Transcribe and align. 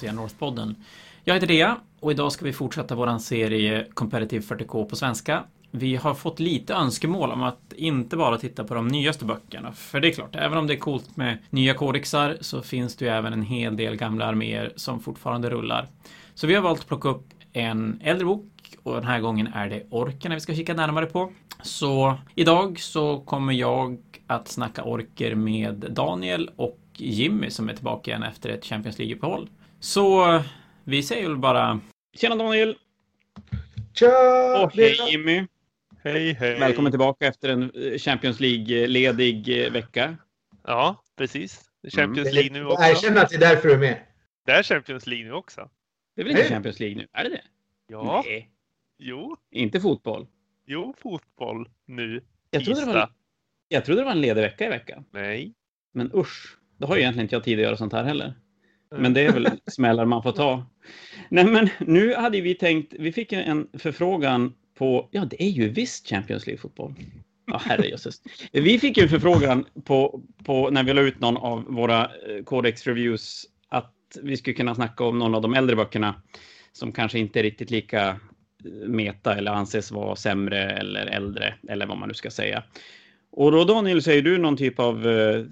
ACR 0.00 0.12
North-podden. 0.12 0.74
Jag 1.24 1.34
heter 1.34 1.46
Dea 1.46 1.76
och 2.00 2.10
idag 2.10 2.32
ska 2.32 2.44
vi 2.44 2.52
fortsätta 2.52 2.94
vår 2.94 3.18
serie 3.18 3.86
Competitive 3.94 4.44
40K 4.56 4.84
på 4.84 4.96
svenska. 4.96 5.44
Vi 5.70 5.96
har 5.96 6.14
fått 6.14 6.40
lite 6.40 6.74
önskemål 6.74 7.30
om 7.30 7.42
att 7.42 7.72
inte 7.76 8.16
bara 8.16 8.38
titta 8.38 8.64
på 8.64 8.74
de 8.74 8.88
nyaste 8.88 9.24
böckerna. 9.24 9.72
För 9.72 10.00
det 10.00 10.08
är 10.08 10.12
klart, 10.12 10.36
även 10.36 10.58
om 10.58 10.66
det 10.66 10.74
är 10.74 10.78
coolt 10.78 11.16
med 11.16 11.38
nya 11.50 11.74
kodexar 11.74 12.36
så 12.40 12.62
finns 12.62 12.96
det 12.96 13.04
ju 13.04 13.10
även 13.10 13.32
en 13.32 13.42
hel 13.42 13.76
del 13.76 13.96
gamla 13.96 14.26
arméer 14.26 14.72
som 14.76 15.00
fortfarande 15.00 15.50
rullar. 15.50 15.88
Så 16.34 16.46
vi 16.46 16.54
har 16.54 16.62
valt 16.62 16.80
att 16.80 16.88
plocka 16.88 17.08
upp 17.08 17.26
en 17.52 18.00
äldre 18.04 18.26
bok 18.26 18.76
och 18.82 18.94
den 18.94 19.04
här 19.04 19.20
gången 19.20 19.46
är 19.46 19.68
det 19.68 19.86
orkerna 19.90 20.34
vi 20.34 20.40
ska 20.40 20.54
kika 20.54 20.74
närmare 20.74 21.06
på. 21.06 21.32
Så 21.62 22.18
idag 22.34 22.80
så 22.80 23.20
kommer 23.20 23.52
jag 23.52 23.98
att 24.26 24.48
snacka 24.48 24.82
orker 24.82 25.34
med 25.34 25.86
Daniel 25.90 26.50
och 26.56 26.78
Jimmy 26.96 27.50
som 27.50 27.68
är 27.68 27.74
tillbaka 27.74 28.10
igen 28.10 28.22
efter 28.22 28.50
ett 28.50 28.64
Champions 28.64 28.98
League-uppehåll. 28.98 29.48
Så 29.80 30.42
vi 30.84 31.02
säger 31.02 31.28
väl 31.28 31.36
bara 31.38 31.80
Tjena 32.16 32.36
Daniel! 32.36 32.76
Tja! 33.94 34.62
Och 34.64 34.72
hej 34.74 34.96
Jimmy! 35.10 35.46
Hej, 36.04 36.32
hej! 36.32 36.58
Välkommen 36.60 36.92
tillbaka 36.92 37.26
efter 37.26 37.48
en 37.48 37.62
eh, 37.74 37.98
Champions 37.98 38.40
League-ledig 38.40 39.64
eh, 39.66 39.72
vecka. 39.72 40.16
Ja, 40.66 41.04
precis. 41.16 41.70
Det 41.82 41.88
är 41.88 41.90
Champions 41.90 42.28
Mm. 42.28 42.34
League 42.34 42.52
nu 42.62 42.66
också. 42.66 42.84
Erkänn 42.84 43.18
att 43.18 43.28
det 43.28 43.36
är 43.36 43.40
därför 43.40 43.68
du 43.68 43.74
är 43.74 43.78
med. 43.78 43.96
Det 44.46 44.52
är 44.52 44.62
Champions 44.62 45.06
League 45.06 45.26
nu 45.26 45.32
också. 45.32 45.70
Det 46.16 46.20
är 46.22 46.24
väl 46.24 46.30
inte 46.30 46.42
Hej. 46.42 46.50
Champions 46.50 46.80
League 46.80 46.96
nu? 46.96 47.06
Är 47.12 47.24
det 47.24 47.30
det? 47.30 47.42
Ja, 47.86 48.22
Nej, 48.26 48.50
jo, 48.98 49.36
inte 49.50 49.80
fotboll. 49.80 50.26
jo, 50.66 50.94
fotboll 50.98 51.68
nu. 51.86 52.24
Jag 52.50 52.64
trodde, 52.64 52.80
det 52.80 52.86
var, 52.86 52.92
Tisdag. 52.92 53.10
jag 53.68 53.84
trodde 53.84 54.00
det 54.00 54.04
var 54.04 54.12
en 54.12 54.20
ledig 54.20 54.42
vecka 54.42 54.66
i 54.66 54.68
veckan. 54.68 55.04
Nej. 55.10 55.54
Men 55.92 56.10
usch, 56.14 56.58
då 56.78 56.86
har 56.86 56.94
ju 56.96 57.00
egentligen 57.02 57.24
inte 57.24 57.34
jag 57.34 57.44
tid 57.44 57.58
att 57.58 57.62
göra 57.64 57.76
sånt 57.76 57.92
här 57.92 58.04
heller. 58.04 58.34
Men 58.96 59.14
det 59.14 59.20
är 59.20 59.32
väl 59.32 59.48
smällar 59.66 60.04
man 60.04 60.22
får 60.22 60.32
ta. 60.32 60.66
Nej, 61.28 61.44
men 61.44 61.68
nu 61.78 62.14
hade 62.14 62.40
vi 62.40 62.54
tänkt, 62.54 62.94
vi 62.98 63.12
fick 63.12 63.32
ju 63.32 63.38
en 63.38 63.68
förfrågan 63.72 64.54
på, 64.78 65.08
ja 65.10 65.24
det 65.24 65.42
är 65.42 65.48
ju 65.48 65.68
visst 65.68 66.08
Champions 66.08 66.46
League-fotboll. 66.46 66.94
Ja, 67.46 67.60
herrejösses. 67.64 68.22
Vi 68.52 68.78
fick 68.78 68.96
ju 68.96 69.02
en 69.02 69.08
förfrågan 69.08 69.64
på, 69.84 70.22
på, 70.44 70.70
när 70.70 70.82
vi 70.82 70.94
la 70.94 71.00
ut 71.00 71.20
någon 71.20 71.36
av 71.36 71.64
våra 71.64 72.04
eh, 72.04 72.44
Codex 72.44 72.86
Reviews 72.86 73.46
att 73.68 73.94
vi 74.22 74.36
skulle 74.36 74.54
kunna 74.54 74.74
snacka 74.74 75.04
om 75.04 75.18
någon 75.18 75.34
av 75.34 75.42
de 75.42 75.54
äldre 75.54 75.76
böckerna 75.76 76.22
som 76.72 76.92
kanske 76.92 77.18
inte 77.18 77.38
är 77.38 77.42
riktigt 77.42 77.70
lika 77.70 78.08
eh, 78.08 78.88
meta 78.88 79.36
eller 79.36 79.50
anses 79.52 79.90
vara 79.90 80.16
sämre 80.16 80.70
eller 80.70 81.06
äldre 81.06 81.54
eller 81.68 81.86
vad 81.86 81.98
man 81.98 82.08
nu 82.08 82.14
ska 82.14 82.30
säga. 82.30 82.62
Och 83.32 83.52
då 83.52 83.64
Daniel, 83.64 84.02
säger 84.02 84.22
du 84.22 84.38
någon 84.38 84.56
typ 84.56 84.78
av 84.78 85.08
eh, 85.08 85.44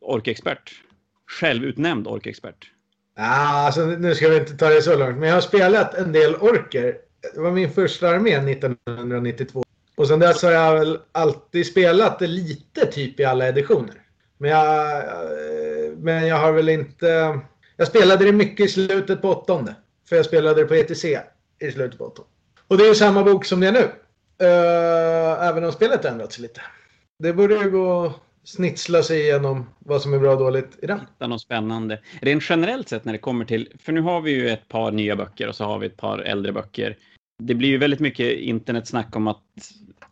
orkexpert? 0.00 0.82
Självutnämnd 1.30 2.08
orkexpert? 2.08 2.70
Ah, 3.16 3.66
alltså, 3.66 3.86
nu 3.86 4.14
ska 4.14 4.28
vi 4.28 4.36
inte 4.36 4.56
ta 4.56 4.68
det 4.68 4.82
så 4.82 4.96
långt, 4.96 5.18
men 5.18 5.28
jag 5.28 5.36
har 5.36 5.40
spelat 5.40 5.94
en 5.94 6.12
del 6.12 6.34
orker. 6.34 6.96
Det 7.34 7.40
var 7.40 7.50
min 7.50 7.70
första 7.70 8.08
armé 8.08 8.30
1992. 8.30 9.62
Och 9.96 10.08
sen 10.08 10.18
dess 10.18 10.42
har 10.42 10.50
jag 10.50 10.74
väl 10.74 10.98
alltid 11.12 11.66
spelat 11.66 12.18
det 12.18 12.26
lite 12.26 12.86
typ 12.86 13.20
i 13.20 13.24
alla 13.24 13.48
editioner. 13.48 13.94
Men 14.38 14.50
jag, 14.50 14.96
eh, 14.98 15.92
men 15.96 16.26
jag 16.26 16.36
har 16.36 16.52
väl 16.52 16.68
inte... 16.68 17.40
Jag 17.76 17.88
spelade 17.88 18.24
det 18.24 18.32
mycket 18.32 18.66
i 18.66 18.68
slutet 18.68 19.22
på 19.22 19.28
åttonde. 19.28 19.74
För 20.08 20.16
jag 20.16 20.24
spelade 20.24 20.62
det 20.62 20.66
på 20.66 20.74
ETC 20.74 21.04
i 21.58 21.70
slutet 21.72 21.98
på 21.98 22.04
åttonde. 22.04 22.30
Och 22.68 22.78
det 22.78 22.84
är 22.84 22.88
ju 22.88 22.94
samma 22.94 23.24
bok 23.24 23.44
som 23.44 23.60
det 23.60 23.68
är 23.68 23.72
nu. 23.72 23.90
Eh, 24.46 25.48
även 25.48 25.64
om 25.64 25.72
spelet 25.72 26.04
ändrats 26.04 26.38
lite. 26.38 26.60
Det 27.18 27.32
borde 27.32 27.54
ju 27.54 27.70
gå 27.70 28.14
snitsla 28.50 29.02
sig 29.02 29.20
igenom 29.20 29.66
vad 29.78 30.02
som 30.02 30.14
är 30.14 30.18
bra 30.18 30.32
och 30.32 30.38
dåligt 30.38 30.78
i 30.82 30.86
den. 30.86 31.00
hitta 31.00 31.26
något 31.26 31.40
spännande. 31.40 32.00
Rent 32.20 32.42
generellt 32.48 32.88
sett 32.88 33.04
när 33.04 33.12
det 33.12 33.18
kommer 33.18 33.44
till, 33.44 33.72
för 33.78 33.92
nu 33.92 34.00
har 34.00 34.20
vi 34.20 34.30
ju 34.30 34.48
ett 34.48 34.68
par 34.68 34.92
nya 34.92 35.16
böcker 35.16 35.48
och 35.48 35.54
så 35.54 35.64
har 35.64 35.78
vi 35.78 35.86
ett 35.86 35.96
par 35.96 36.18
äldre 36.18 36.52
böcker. 36.52 36.96
Det 37.42 37.54
blir 37.54 37.68
ju 37.68 37.78
väldigt 37.78 38.00
mycket 38.00 38.38
internetsnack 38.38 39.16
om 39.16 39.26
att, 39.26 39.42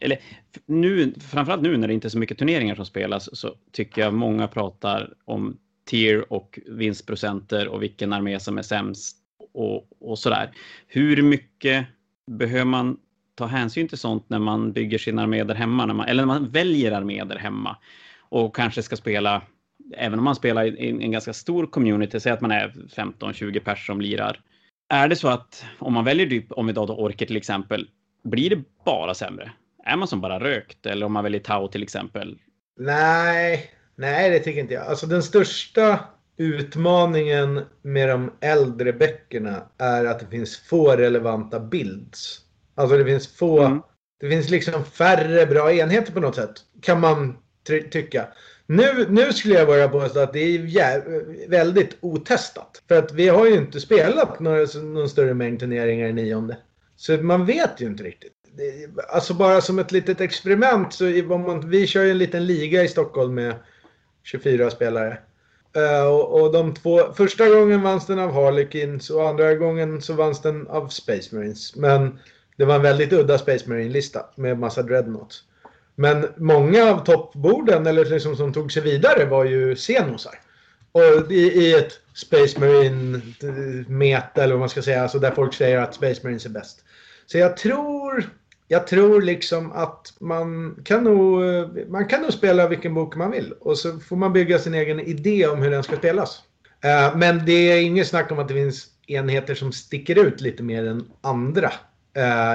eller 0.00 0.18
nu, 0.66 1.14
framförallt 1.30 1.62
nu 1.62 1.76
när 1.76 1.88
det 1.88 1.94
inte 1.94 2.08
är 2.08 2.10
så 2.10 2.18
mycket 2.18 2.38
turneringar 2.38 2.74
som 2.74 2.84
spelas 2.86 3.38
så 3.38 3.54
tycker 3.72 4.02
jag 4.02 4.14
många 4.14 4.48
pratar 4.48 5.14
om 5.24 5.56
tier 5.86 6.32
och 6.32 6.58
vinstprocenter 6.66 7.68
och 7.68 7.82
vilken 7.82 8.12
armé 8.12 8.40
som 8.40 8.58
är 8.58 8.62
sämst 8.62 9.16
och, 9.54 9.88
och 10.00 10.18
sådär. 10.18 10.50
Hur 10.86 11.22
mycket 11.22 11.86
behöver 12.30 12.64
man 12.64 12.96
ta 13.34 13.46
hänsyn 13.46 13.88
till 13.88 13.98
sånt 13.98 14.24
när 14.28 14.38
man 14.38 14.72
bygger 14.72 14.98
sin 14.98 15.18
armé 15.18 15.44
där 15.44 15.54
hemma, 15.54 15.86
när 15.86 15.94
man, 15.94 16.08
eller 16.08 16.26
när 16.26 16.34
man 16.34 16.50
väljer 16.50 16.92
armé 16.92 17.24
där 17.24 17.36
hemma 17.36 17.76
och 18.28 18.56
kanske 18.56 18.82
ska 18.82 18.96
spela 18.96 19.42
även 19.96 20.18
om 20.18 20.24
man 20.24 20.34
spelar 20.34 20.64
i 20.64 20.90
en, 20.90 21.10
ganska 21.10 21.32
stor 21.32 21.66
community, 21.66 22.20
säg 22.20 22.32
att 22.32 22.40
man 22.40 22.50
är 22.50 22.68
15-20 22.96 23.60
pers 23.60 23.86
som 23.86 24.00
lirar. 24.00 24.40
Är 24.88 25.08
det 25.08 25.16
så 25.16 25.28
att 25.28 25.64
om 25.78 25.92
man 25.92 26.04
väljer 26.04 26.26
typ, 26.26 26.52
om 26.52 26.66
vi 26.66 26.72
då 26.72 26.82
Orker 26.82 27.26
till 27.26 27.36
exempel, 27.36 27.88
blir 28.24 28.50
det 28.50 28.62
bara 28.84 29.14
sämre? 29.14 29.52
Är 29.84 29.96
man 29.96 30.08
som 30.08 30.20
bara 30.20 30.40
rökt? 30.40 30.86
Eller 30.86 31.06
om 31.06 31.12
man 31.12 31.24
väljer 31.24 31.40
Tau 31.40 31.68
till 31.68 31.82
exempel? 31.82 32.38
Nej, 32.80 33.70
nej 33.96 34.30
det 34.30 34.38
tycker 34.38 34.60
inte 34.60 34.74
jag. 34.74 34.86
Alltså 34.86 35.06
den 35.06 35.22
största 35.22 36.00
utmaningen 36.36 37.60
med 37.82 38.08
de 38.08 38.30
äldre 38.40 38.92
böckerna 38.92 39.62
är 39.78 40.04
att 40.04 40.20
det 40.20 40.26
finns 40.26 40.58
få 40.58 40.96
relevanta 40.96 41.60
builds. 41.60 42.40
Alltså 42.74 42.96
det 42.98 43.04
finns 43.04 43.36
få, 43.36 43.62
Mm. 43.62 43.82
det 44.20 44.30
finns 44.30 44.50
liksom 44.50 44.84
färre 44.84 45.46
bra 45.46 45.72
enheter 45.72 46.12
på 46.12 46.20
något 46.20 46.34
sätt. 46.34 46.52
Kan 46.82 47.00
man 47.00 47.36
tycka. 47.90 48.28
Nu, 48.66 49.06
nu 49.08 49.32
skulle 49.32 49.54
jag 49.54 49.66
börja 49.66 49.88
påstå 49.88 50.20
att 50.20 50.32
det 50.32 50.38
är 50.40 51.48
väldigt 51.48 51.96
otestat. 52.00 52.82
För 52.88 52.98
att 52.98 53.12
vi 53.12 53.28
har 53.28 53.46
ju 53.46 53.54
inte 53.54 53.80
spelat 53.80 54.40
några, 54.40 54.66
någon 54.82 55.08
större 55.08 55.34
mängd 55.34 55.60
turneringar 55.60 56.08
i 56.08 56.12
nionde. 56.12 56.56
Så 56.96 57.12
man 57.12 57.46
vet 57.46 57.80
ju 57.80 57.86
inte 57.86 58.02
riktigt. 58.02 58.32
Det- 58.56 59.02
Alltså 59.08 59.34
bara 59.34 59.60
som 59.60 59.78
ett 59.78 59.92
litet 59.92 60.20
experiment 60.20 60.92
så 60.92 61.04
man, 61.04 61.70
vi 61.70 61.86
kör 61.86 62.02
ju 62.02 62.10
en 62.10 62.18
liten 62.18 62.46
liga 62.46 62.82
i 62.84 62.88
Stockholm 62.88 63.34
med 63.34 63.54
24 64.22 64.70
spelare. 64.70 65.18
Uh, 65.76 66.06
och, 66.06 66.40
och 66.42 66.52
de 66.52 66.74
två, 66.74 67.12
första 67.12 67.48
gången 67.48 67.82
vanns 67.82 68.06
den 68.06 68.18
av 68.18 68.32
Harlequins 68.32 69.10
och 69.10 69.28
andra 69.28 69.54
gången 69.54 70.02
så 70.02 70.12
vanns 70.12 70.42
den 70.42 70.66
av 70.68 70.88
Space 70.88 71.36
Marines. 71.36 71.76
Men 71.76 72.18
det 72.56 72.64
var 72.64 72.74
en 72.74 72.82
väldigt 72.82 73.12
udda 73.12 73.38
Space 73.38 73.68
Marine-lista 73.68 74.26
med 74.34 74.58
massa 74.58 74.82
dreadnoughts. 74.82 75.42
Men 76.00 76.26
många 76.36 76.90
av 76.90 77.04
toppborden 77.04 77.86
eller 77.86 78.04
liksom 78.04 78.36
som 78.36 78.52
tog 78.52 78.72
sig 78.72 78.82
vidare 78.82 79.24
var 79.24 79.44
ju 79.44 79.76
senosar. 79.76 80.34
Och 80.92 81.32
i, 81.32 81.34
i 81.34 81.74
ett 81.74 81.92
Space 82.14 82.60
Marine-meta 82.60 84.40
eh, 84.40 84.44
eller 84.44 84.54
vad 84.54 84.60
man 84.60 84.68
ska 84.68 84.82
säga, 84.82 85.02
alltså 85.02 85.18
där 85.18 85.30
folk 85.30 85.54
säger 85.54 85.78
att 85.78 85.94
Space 85.94 86.20
Marines 86.22 86.46
är 86.46 86.50
bäst. 86.50 86.84
Så 87.26 87.38
jag 87.38 87.56
tror, 87.56 88.30
jag 88.68 88.86
tror 88.86 89.22
liksom 89.22 89.72
att 89.72 90.14
man 90.20 90.76
kan 90.84 91.04
nog, 91.04 91.44
eh, 91.44 91.68
man 91.88 92.06
kan 92.06 92.22
nog 92.22 92.32
spela 92.32 92.68
vilken 92.68 92.94
bok 92.94 93.16
man 93.16 93.30
vill. 93.30 93.52
Och 93.60 93.78
så 93.78 93.98
får 93.98 94.16
man 94.16 94.32
bygga 94.32 94.58
sin 94.58 94.74
egen 94.74 95.00
idé 95.00 95.46
om 95.46 95.62
hur 95.62 95.70
den 95.70 95.82
ska 95.82 95.96
spelas. 95.96 96.42
Eh, 96.84 97.16
men 97.16 97.46
det 97.46 97.72
är 97.72 97.80
inget 97.80 98.08
snack 98.08 98.32
om 98.32 98.38
att 98.38 98.48
det 98.48 98.54
finns 98.54 98.86
enheter 99.06 99.54
som 99.54 99.72
sticker 99.72 100.26
ut 100.26 100.40
lite 100.40 100.62
mer 100.62 100.86
än 100.86 101.10
andra. 101.20 101.72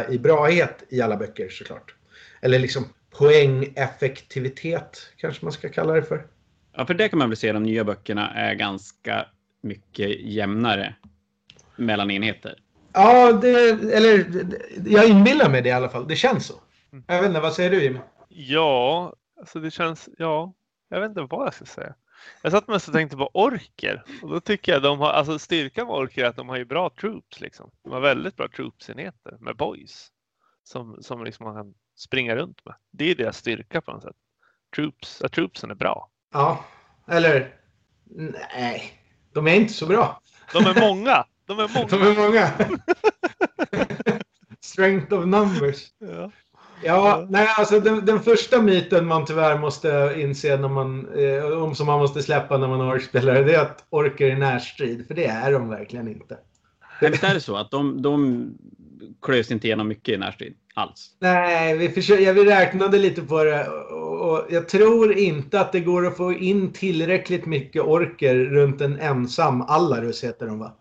I 0.10 0.18
brahet 0.18 0.84
i 0.90 1.02
alla 1.02 1.18
böcker 1.18 1.50
såklart. 1.50 1.96
Eller 2.42 2.60
liksom 2.60 2.86
poängeffektivitet 3.18 5.14
kanske 5.18 5.46
man 5.46 5.52
ska 5.52 5.70
kalla 5.70 5.94
det 5.94 6.04
för. 6.04 6.28
Ja, 6.76 6.86
för 6.86 6.94
det 6.94 7.10
kan 7.10 7.20
man 7.20 7.30
väl 7.30 7.38
se 7.38 7.52
de 7.52 7.64
nya 7.64 7.84
böckerna 7.84 8.30
är 8.34 8.54
ganska 8.54 9.26
mycket 9.62 10.20
jämnare 10.20 10.96
mellan 11.76 12.12
enheter. 12.12 12.56
Ja, 12.94 13.32
det, 13.32 13.70
eller 13.94 14.26
jag 14.86 15.10
inbillar 15.10 15.50
mig 15.50 15.62
det 15.62 15.70
i 15.70 15.72
alla 15.72 15.90
fall. 15.90 16.08
Det 16.08 16.16
känns 16.16 16.46
så. 16.46 16.54
Jag 17.08 17.22
vet 17.22 17.28
inte, 17.28 17.40
vad 17.40 17.54
säger 17.54 17.70
du 17.72 17.84
Jimmy? 17.84 18.00
Ja, 18.30 19.14
alltså 19.40 19.60
det 19.60 19.72
känns, 19.72 20.10
ja, 20.18 20.54
jag 20.90 21.00
vet 21.00 21.10
inte 21.10 21.22
vad 21.22 21.46
jag 21.46 21.54
ska 21.54 21.66
säga. 21.66 21.96
Jag 22.42 22.52
satt 22.52 22.68
mest 22.68 22.88
och 22.88 22.94
tänkte 22.94 23.18
på 23.18 23.30
orker 23.34 24.04
och 24.22 24.30
då 24.30 24.40
tycker 24.40 24.72
jag 24.72 24.82
de 24.82 25.00
har, 25.00 25.10
alltså 25.10 25.40
styrkan 25.40 25.88
med 25.88 25.96
orker 25.96 26.24
är 26.24 26.30
att 26.30 26.36
de 26.36 26.50
har 26.50 26.58
ju 26.58 26.66
bra 26.66 26.90
troops 26.90 27.42
liksom. 27.42 27.72
De 27.84 27.94
har 27.94 28.00
väldigt 28.00 28.36
bra 28.36 28.48
troopsenheter 28.48 29.38
med 29.40 29.56
boys 29.56 30.08
som, 30.64 30.98
som 31.02 31.24
liksom 31.24 31.46
man 31.46 31.56
kan 31.56 31.74
springa 31.96 32.36
runt 32.36 32.66
med. 32.66 32.76
Det 32.92 33.12
är 33.12 33.16
deras 33.16 33.38
styrka 33.38 33.82
på 33.82 33.92
något 33.92 34.04
sätt. 34.04 34.16
Troops, 34.76 35.22
att 35.22 35.32
troopsen 35.32 35.72
är 35.72 35.76
bra. 35.76 36.10
Ja, 36.34 36.66
eller 37.08 37.56
nej, 38.56 39.00
de 39.34 39.48
är 39.48 39.56
inte 39.56 39.74
så 39.74 39.86
bra. 39.86 40.22
De 40.54 40.66
är 40.66 40.80
många! 40.80 41.26
De 41.46 41.60
är 41.60 41.68
De 41.90 41.98
många! 42.00 42.12
är 42.12 42.28
många. 42.28 42.52
Strength 44.62 45.14
of 45.14 45.26
numbers. 45.26 45.88
Ja. 46.00 46.32
Ja, 46.84 47.28
nej, 47.30 47.48
alltså 47.58 47.80
den, 47.80 48.06
den 48.06 48.20
första 48.20 48.62
myten 48.62 49.06
man 49.06 49.26
tyvärr 49.26 49.58
måste 49.58 50.14
inse 50.18 50.58
när 50.58 50.68
man, 50.68 51.14
eh, 51.20 51.46
om 51.46 51.76
som 51.76 51.88
man 51.88 52.00
måste 52.00 52.24
släppa 52.24 52.58
när 52.58 52.68
man 52.68 52.82
är 52.82 52.96
orkspelare, 52.96 53.44
det 53.44 53.56
är 53.56 53.62
att 53.62 53.86
orker 53.90 54.30
är 54.30 54.36
närstrid. 54.36 55.08
För 55.08 55.14
det 55.14 55.26
är 55.26 55.52
de 55.52 55.70
verkligen 55.70 56.08
inte. 56.08 56.38
Nej, 57.04 57.12
visst 57.12 57.24
är 57.24 57.34
det 57.34 57.42
så 57.42 57.56
att 57.56 57.72
de, 57.72 58.02
de 58.02 58.48
klös 59.22 59.52
inte 59.52 59.68
igenom 59.68 59.88
mycket 59.88 60.16
i 60.16 60.18
närstrid 60.18 60.54
alls? 60.74 61.10
Nej, 61.20 61.78
vi, 61.78 61.90
försöker, 61.90 62.24
ja, 62.24 62.34
vi 62.34 62.46
räknade 62.46 63.00
lite 63.00 63.22
på 63.22 63.44
det 63.44 63.68
och, 63.68 64.46
jag 64.50 64.70
tror 64.70 65.18
inte 65.18 65.60
att 65.60 65.72
det 65.72 65.80
går 65.80 66.08
att 66.08 66.18
få 66.18 66.34
in 66.34 66.74
tillräckligt 66.74 67.46
mycket 67.46 67.82
orker 67.82 68.36
runt 68.36 68.82
en 68.82 69.00
ensam 69.00 69.62
Allarus 69.62 70.24
heter 70.24 70.48
de 70.48 70.60
va? 70.60 70.74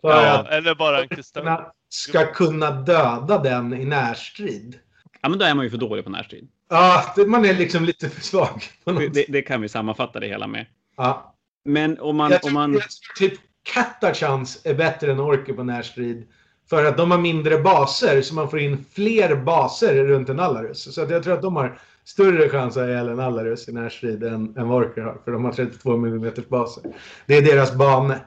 För 0.00 0.08
Ja, 0.08 0.46
eller 0.48 0.74
bara 0.74 1.02
en 1.02 1.08
kunna, 1.08 1.72
ska 1.88 2.32
kunna 2.32 2.70
döda 2.70 3.38
den 3.38 3.74
i 3.74 3.84
närstrid. 3.84 4.78
Ja, 5.20 5.28
men 5.28 5.38
då 5.38 5.44
är 5.44 5.54
man 5.54 5.64
ju 5.64 5.70
för 5.70 5.78
dålig 5.78 6.04
på 6.04 6.10
närstrid. 6.10 6.48
Ja, 6.68 7.14
man 7.26 7.44
är 7.44 7.54
liksom 7.54 7.84
lite 7.84 8.10
för 8.10 8.20
svag. 8.20 8.62
På 8.84 8.92
något 8.92 9.00
Det, 9.00 9.08
det, 9.08 9.32
det 9.32 9.42
kan 9.42 9.60
vi 9.60 9.68
sammanfatta 9.68 10.20
det 10.20 10.26
hela 10.26 10.46
med. 10.46 10.66
Ja. 10.96 11.34
Men 11.64 11.98
om 11.98 12.16
man... 12.16 12.30
Jag 12.30 12.44
Om 12.44 12.52
man 12.52 12.74
jag 12.74 12.82
typ 13.18 13.40
Katachans 13.62 14.60
är 14.64 14.74
bättre 14.74 15.12
än 15.12 15.20
Orker 15.20 15.52
på 15.52 15.62
närstrid. 15.62 16.28
För 16.70 16.84
att 16.84 16.96
de 16.96 17.10
har 17.10 17.18
mindre 17.18 17.58
baser, 17.58 18.22
så 18.22 18.34
man 18.34 18.50
får 18.50 18.60
in 18.60 18.84
fler 18.92 19.36
baser 19.36 20.04
runt 20.04 20.28
en 20.28 20.40
Alarus. 20.40 20.94
Så 20.94 21.02
att 21.02 21.10
jag 21.10 21.22
tror 21.22 21.34
att 21.34 21.42
de 21.42 21.56
har 21.56 21.78
större 22.04 22.48
chans 22.48 22.76
att 22.76 22.88
ihjäl 22.88 23.08
en 23.08 23.20
Alarus 23.20 23.68
i 23.68 23.72
närstrid 23.72 24.22
än, 24.22 24.56
än 24.56 24.70
Orker 24.70 25.02
har. 25.02 25.20
För 25.24 25.32
de 25.32 25.44
har 25.44 25.52
32 25.52 25.92
mm 25.92 26.32
baser. 26.48 26.82
Det 27.26 27.36
är 27.36 27.42
deras 27.42 27.74
bane. 27.74 28.20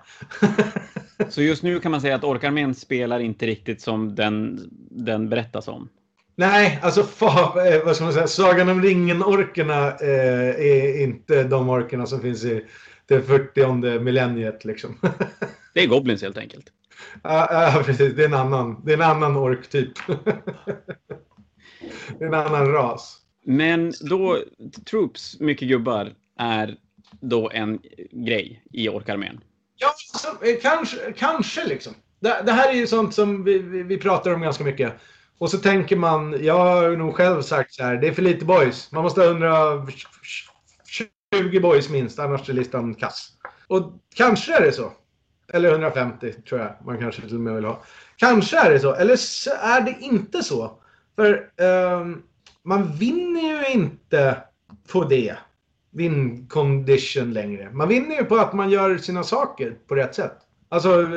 så 1.30 1.42
just 1.42 1.64
nu 1.64 1.80
kan 1.80 1.92
man 1.92 2.02
säga 2.02 2.16
att 2.16 2.24
orkarmén 2.24 2.76
spelar 2.76 3.20
inte 3.20 3.46
riktigt 3.46 3.82
som 3.82 4.16
den, 4.16 4.60
den 4.90 5.30
berättas 5.30 5.68
om. 5.68 5.90
Nej, 6.36 6.80
alltså 6.82 7.04
fa, 7.04 7.68
eh, 7.68 7.86
vad 7.86 7.96
ska 7.96 8.04
man 8.04 8.14
säga, 8.14 8.28
Sagan 8.28 8.70
om 8.70 8.82
ringen-orkerna 8.82 9.88
eh, 9.88 10.50
är 10.50 11.04
inte 11.04 11.44
de 11.44 11.70
orkerna 11.70 12.06
som 12.06 12.22
finns 12.22 12.46
i 12.46 12.66
det 13.12 13.22
40 13.22 14.00
millenniet 14.00 14.66
liksom. 14.66 14.98
Det 15.74 15.84
är 15.84 15.88
goblins 15.88 16.22
helt 16.22 16.38
enkelt. 16.38 16.66
Ja, 17.24 17.72
ja, 17.76 17.84
precis. 17.86 18.14
Det 18.16 18.22
är 18.22 18.28
en 18.28 18.34
annan, 18.34 18.82
det 18.86 18.92
är 18.92 18.98
en 18.98 19.02
annan 19.02 19.38
orktyp. 19.38 19.94
det 22.18 22.24
är 22.24 22.28
en 22.28 22.34
annan 22.34 22.72
ras. 22.72 23.18
Men 23.46 23.94
då, 24.02 24.44
troops, 24.90 25.40
mycket 25.40 25.68
gubbar, 25.68 26.14
är 26.40 26.78
då 27.20 27.50
en 27.50 27.80
grej 28.12 28.64
i 28.72 28.90
orkarmén. 28.90 29.40
Ja, 29.78 29.94
eh, 30.48 30.56
kanske, 30.62 30.98
kanske 31.18 31.68
liksom. 31.68 31.94
Det, 32.20 32.42
det 32.46 32.52
här 32.52 32.70
är 32.70 32.76
ju 32.76 32.88
sånt 32.88 33.14
som 33.14 33.44
vi, 33.44 33.60
vi, 33.60 33.84
vi 33.84 33.98
pratar 33.98 34.34
om 34.34 34.42
ganska 34.42 34.64
mycket. 34.64 34.94
Och 35.38 35.52
så 35.52 35.58
tänker 35.58 35.96
man, 35.96 36.46
jag 36.46 36.58
har 36.58 36.98
nog 36.98 37.16
själv 37.16 37.42
sagt 37.42 37.74
så 37.74 37.84
här, 37.84 37.96
det 37.96 38.08
är 38.08 38.14
för 38.14 38.22
lite 38.22 38.46
boys. 38.46 38.92
Man 38.92 39.04
måste 39.04 39.22
ha 39.22 39.88
20 41.36 41.60
boys 41.60 41.90
minst, 41.90 42.20
annars 42.20 42.50
är 42.50 42.54
listan 42.54 42.96
kass. 42.96 43.30
Och 43.68 43.94
kanske 44.16 44.58
är 44.58 44.62
det 44.62 44.72
så. 44.72 44.92
Eller 45.54 45.72
150 45.72 46.34
tror 46.34 46.62
jag 46.62 46.76
man 46.86 46.98
kanske 46.98 47.22
till 47.22 47.36
och 47.36 47.42
med 47.42 47.56
vill 47.56 47.66
ha. 47.66 47.84
Kanske 48.16 48.58
är 48.58 48.70
det 48.70 48.80
så, 48.80 48.94
eller 48.94 49.16
så 49.16 49.52
är 49.62 49.82
det 49.82 49.98
inte 50.00 50.44
så. 50.44 50.80
För 51.16 51.52
um, 52.02 52.24
man 52.64 52.92
vinner 52.94 53.42
ju 53.42 53.74
inte 53.74 54.38
på 54.92 55.04
det. 55.04 55.38
Win 55.94 56.48
condition 56.48 57.34
längre. 57.34 57.70
Man 57.72 57.88
vinner 57.88 58.16
ju 58.16 58.26
på 58.26 58.36
att 58.36 58.54
man 58.54 58.70
gör 58.70 58.98
sina 58.98 59.24
saker 59.24 59.78
på 59.88 59.96
rätt 59.96 60.16
sätt. 60.16 60.38
Alltså 60.70 61.08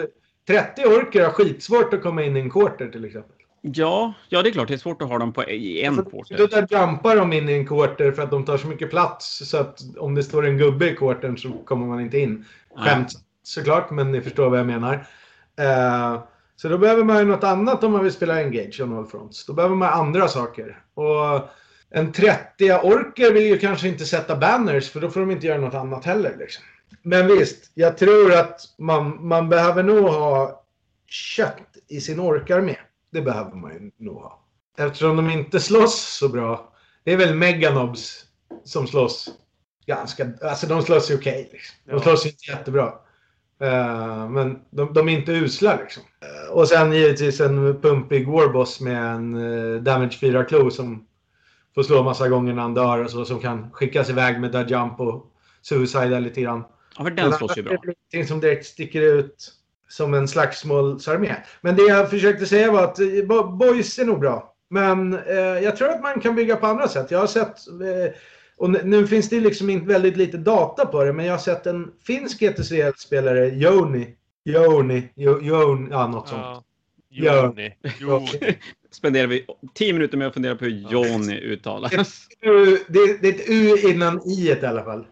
30 0.47 0.85
orker 0.85 1.25
har 1.25 1.31
skitsvårt 1.31 1.95
att 1.95 2.03
komma 2.03 2.23
in 2.23 2.37
i 2.37 2.41
en 2.41 2.51
quarter 2.51 2.89
till 2.89 3.05
exempel. 3.05 3.37
Ja, 3.73 4.15
ja, 4.29 4.43
det 4.43 4.49
är 4.49 4.53
klart. 4.53 4.69
Det 4.69 4.75
är 4.75 4.79
svårt 4.79 5.03
att 5.03 5.09
ha 5.09 5.19
dem 5.19 5.33
på, 5.33 5.45
i 5.45 5.83
en 5.83 5.99
Alltså, 5.99 6.17
Då 6.17 6.23
quarter. 6.25 6.67
där 6.67 6.81
jumpar 6.81 7.17
de 7.17 7.33
in 7.33 7.49
i 7.49 7.53
en 7.53 7.67
quarter 7.67 8.13
för 8.13 8.23
att 8.23 8.31
de 8.31 8.45
tar 8.45 8.57
så 8.59 8.67
mycket 8.67 8.91
plats 8.91 9.49
så 9.49 9.57
att 9.57 9.81
om 9.99 10.15
det 10.15 10.23
står 10.23 10.47
en 10.47 10.59
gubbe 10.59 10.91
i 10.91 10.97
quartern 10.97 11.37
så 11.39 11.53
kommer 11.53 11.87
man 11.87 12.01
inte 12.01 12.19
in. 12.19 12.45
Skämt 12.77 13.09
såklart, 13.43 13.91
men 13.91 14.13
ni 14.13 14.21
förstår 14.21 14.51
vad 14.51 14.59
jag 14.59 14.67
menar. 14.67 15.07
Eh, 15.57 16.23
så 16.57 16.69
då 16.69 16.79
behöver 16.79 17.05
man 17.05 17.19
ju 17.19 17.25
något 17.25 17.45
annat 17.45 17.85
om 17.85 17.93
man 17.93 18.03
vill 18.03 18.13
spela 18.13 18.41
Engage 18.41 18.81
on 18.81 18.99
all 18.99 19.07
fronts. 19.07 19.47
Då 19.47 19.53
behöver 19.53 19.75
man 19.77 19.93
andra 19.93 20.29
saker. 20.29 20.79
Och 20.95 21.49
en 21.91 22.13
30 22.13 22.73
orker 22.73 23.33
vill 23.33 23.47
ju 23.47 23.59
kanske 23.59 23.89
inte 23.89 24.05
sätta 24.05 24.37
banners 24.37 24.91
för 24.91 25.01
då 25.01 25.11
får 25.11 25.21
de 25.21 25.31
inte 25.31 25.47
göra 25.47 25.59
något 25.59 25.75
annat 25.75 26.05
heller. 26.05 26.37
Liksom. 26.39 26.65
Men 27.03 27.27
visst, 27.27 27.71
jag 27.75 27.99
tror 27.99 28.33
att 28.35 28.61
man, 28.79 29.27
man 29.27 29.49
behöver 29.49 29.83
nog 29.83 30.05
ha 30.09 30.63
kött 31.07 31.77
i 31.89 32.01
sin 32.01 32.21
orkarmé. 32.21 32.77
Det 33.15 33.23
behöver 33.23 33.57
man 33.57 33.73
ju 33.73 33.91
nog 33.97 34.17
ha. 34.17 34.45
Eftersom 34.79 35.17
de 35.17 35.31
inte 35.31 35.61
slåss 35.61 36.17
så 36.19 36.29
bra. 36.29 36.73
Det 37.05 37.13
är 37.13 37.17
väl 37.17 37.35
Meganobs 37.35 38.25
som 38.65 38.87
slåss 38.87 39.29
ganska... 39.87 40.29
Alltså 40.43 40.67
de 40.67 40.83
slåss 40.83 41.11
ju 41.11 41.15
okej. 41.15 41.49
liksom. 41.53 41.77
De 41.85 42.01
slåss 42.01 42.27
ju 42.27 42.31
inte 42.31 42.51
jättebra. 42.51 42.93
Eh, 43.61 44.29
men 44.29 44.59
de, 44.71 44.93
de 44.93 45.09
är 45.09 45.13
inte 45.13 45.33
usla 45.33 45.77
liksom. 45.77 46.03
Eh, 46.21 46.53
och 46.53 46.69
sen 46.69 46.93
givetvis 46.93 47.41
en 47.41 47.81
pumpig 47.81 48.29
Warboss 48.29 48.81
med 48.81 49.15
en 49.15 49.35
uh, 49.35 49.83
Damage 49.83 50.19
4-klo 50.21 50.71
som 50.71 51.07
får 51.75 51.83
slå 51.83 52.03
massa 52.03 52.29
gånger 52.29 52.53
när 52.53 52.63
han 52.63 52.75
dör 52.75 53.05
och 53.05 53.11
så. 53.11 53.25
Som 53.25 53.41
kan 53.41 53.71
skickas 53.73 54.11
iväg 54.11 54.41
med 54.41 54.53
Dud 54.53 54.71
Jump 54.71 55.01
och 55.01 55.27
Suicide 55.63 56.21
lite 56.21 56.41
grann. 56.41 56.65
Ja, 56.99 57.05
för 57.05 57.11
den 57.11 57.33
slåss 57.33 57.59
ju 57.59 57.63
bra. 57.63 57.73
Det 57.73 57.89
är 57.89 57.95
ingenting 58.13 58.29
som 58.29 58.41
direkt 58.41 58.67
sticker 58.67 59.01
ut 59.01 59.53
som 59.95 60.15
en 60.15 60.29
slagsmålsarmé. 60.29 61.35
Men 61.61 61.77
det 61.77 61.83
jag 61.83 62.11
försökte 62.11 62.47
säga 62.47 62.73
var 62.73 62.85
att 62.85 63.01
eh, 63.01 63.07
bo- 63.27 63.57
boys 63.57 63.99
är 63.99 64.05
nog 64.05 64.21
bra. 64.21 64.55
Men 64.71 65.13
eh, 65.27 65.37
jag 65.37 65.77
tror 65.77 65.89
att 65.89 66.03
man 66.03 66.21
kan 66.21 66.35
bygga 66.35 66.57
på 66.57 66.67
andra 66.67 66.89
sätt. 66.89 67.11
Jag 67.11 67.19
har 67.19 67.27
sett, 67.27 67.69
eh, 67.69 68.13
och 68.57 68.71
nu 68.87 69.07
finns 69.07 69.29
det 69.29 69.41
liksom 69.41 69.71
inte 69.71 69.87
väldigt 69.87 70.17
lite 70.17 70.37
data 70.37 70.87
på 70.87 71.05
det, 71.05 71.13
men 71.13 71.27
jag 71.27 71.33
har 71.33 71.39
sett 71.39 71.67
en 71.67 71.91
finsk 72.07 72.41
GTCL-spelare, 72.41 73.49
Joni. 73.49 74.15
Joni, 74.45 75.09
Jo- 75.17 75.41
Jon, 75.43 75.89
ja 75.91 76.07
något 76.07 76.29
sånt. 76.29 76.43
Ja. 77.09 77.43
Joni. 77.43 77.75
Joni. 78.01 78.29
Spenderar 78.91 79.27
vi 79.27 79.47
tio 79.75 79.93
minuter 79.93 80.19
med 80.19 80.27
att 80.27 80.35
fundera 80.35 80.57
på 80.57 80.65
hur 80.65 80.87
Johnny 80.91 81.41
uttalas. 81.41 81.93
Det 82.89 82.99
är 82.99 83.25
ett 83.35 83.49
U 83.49 83.77
innan 83.91 84.21
I 84.29 84.49
i 84.63 84.67
alla 84.67 84.85
fall. 84.85 85.07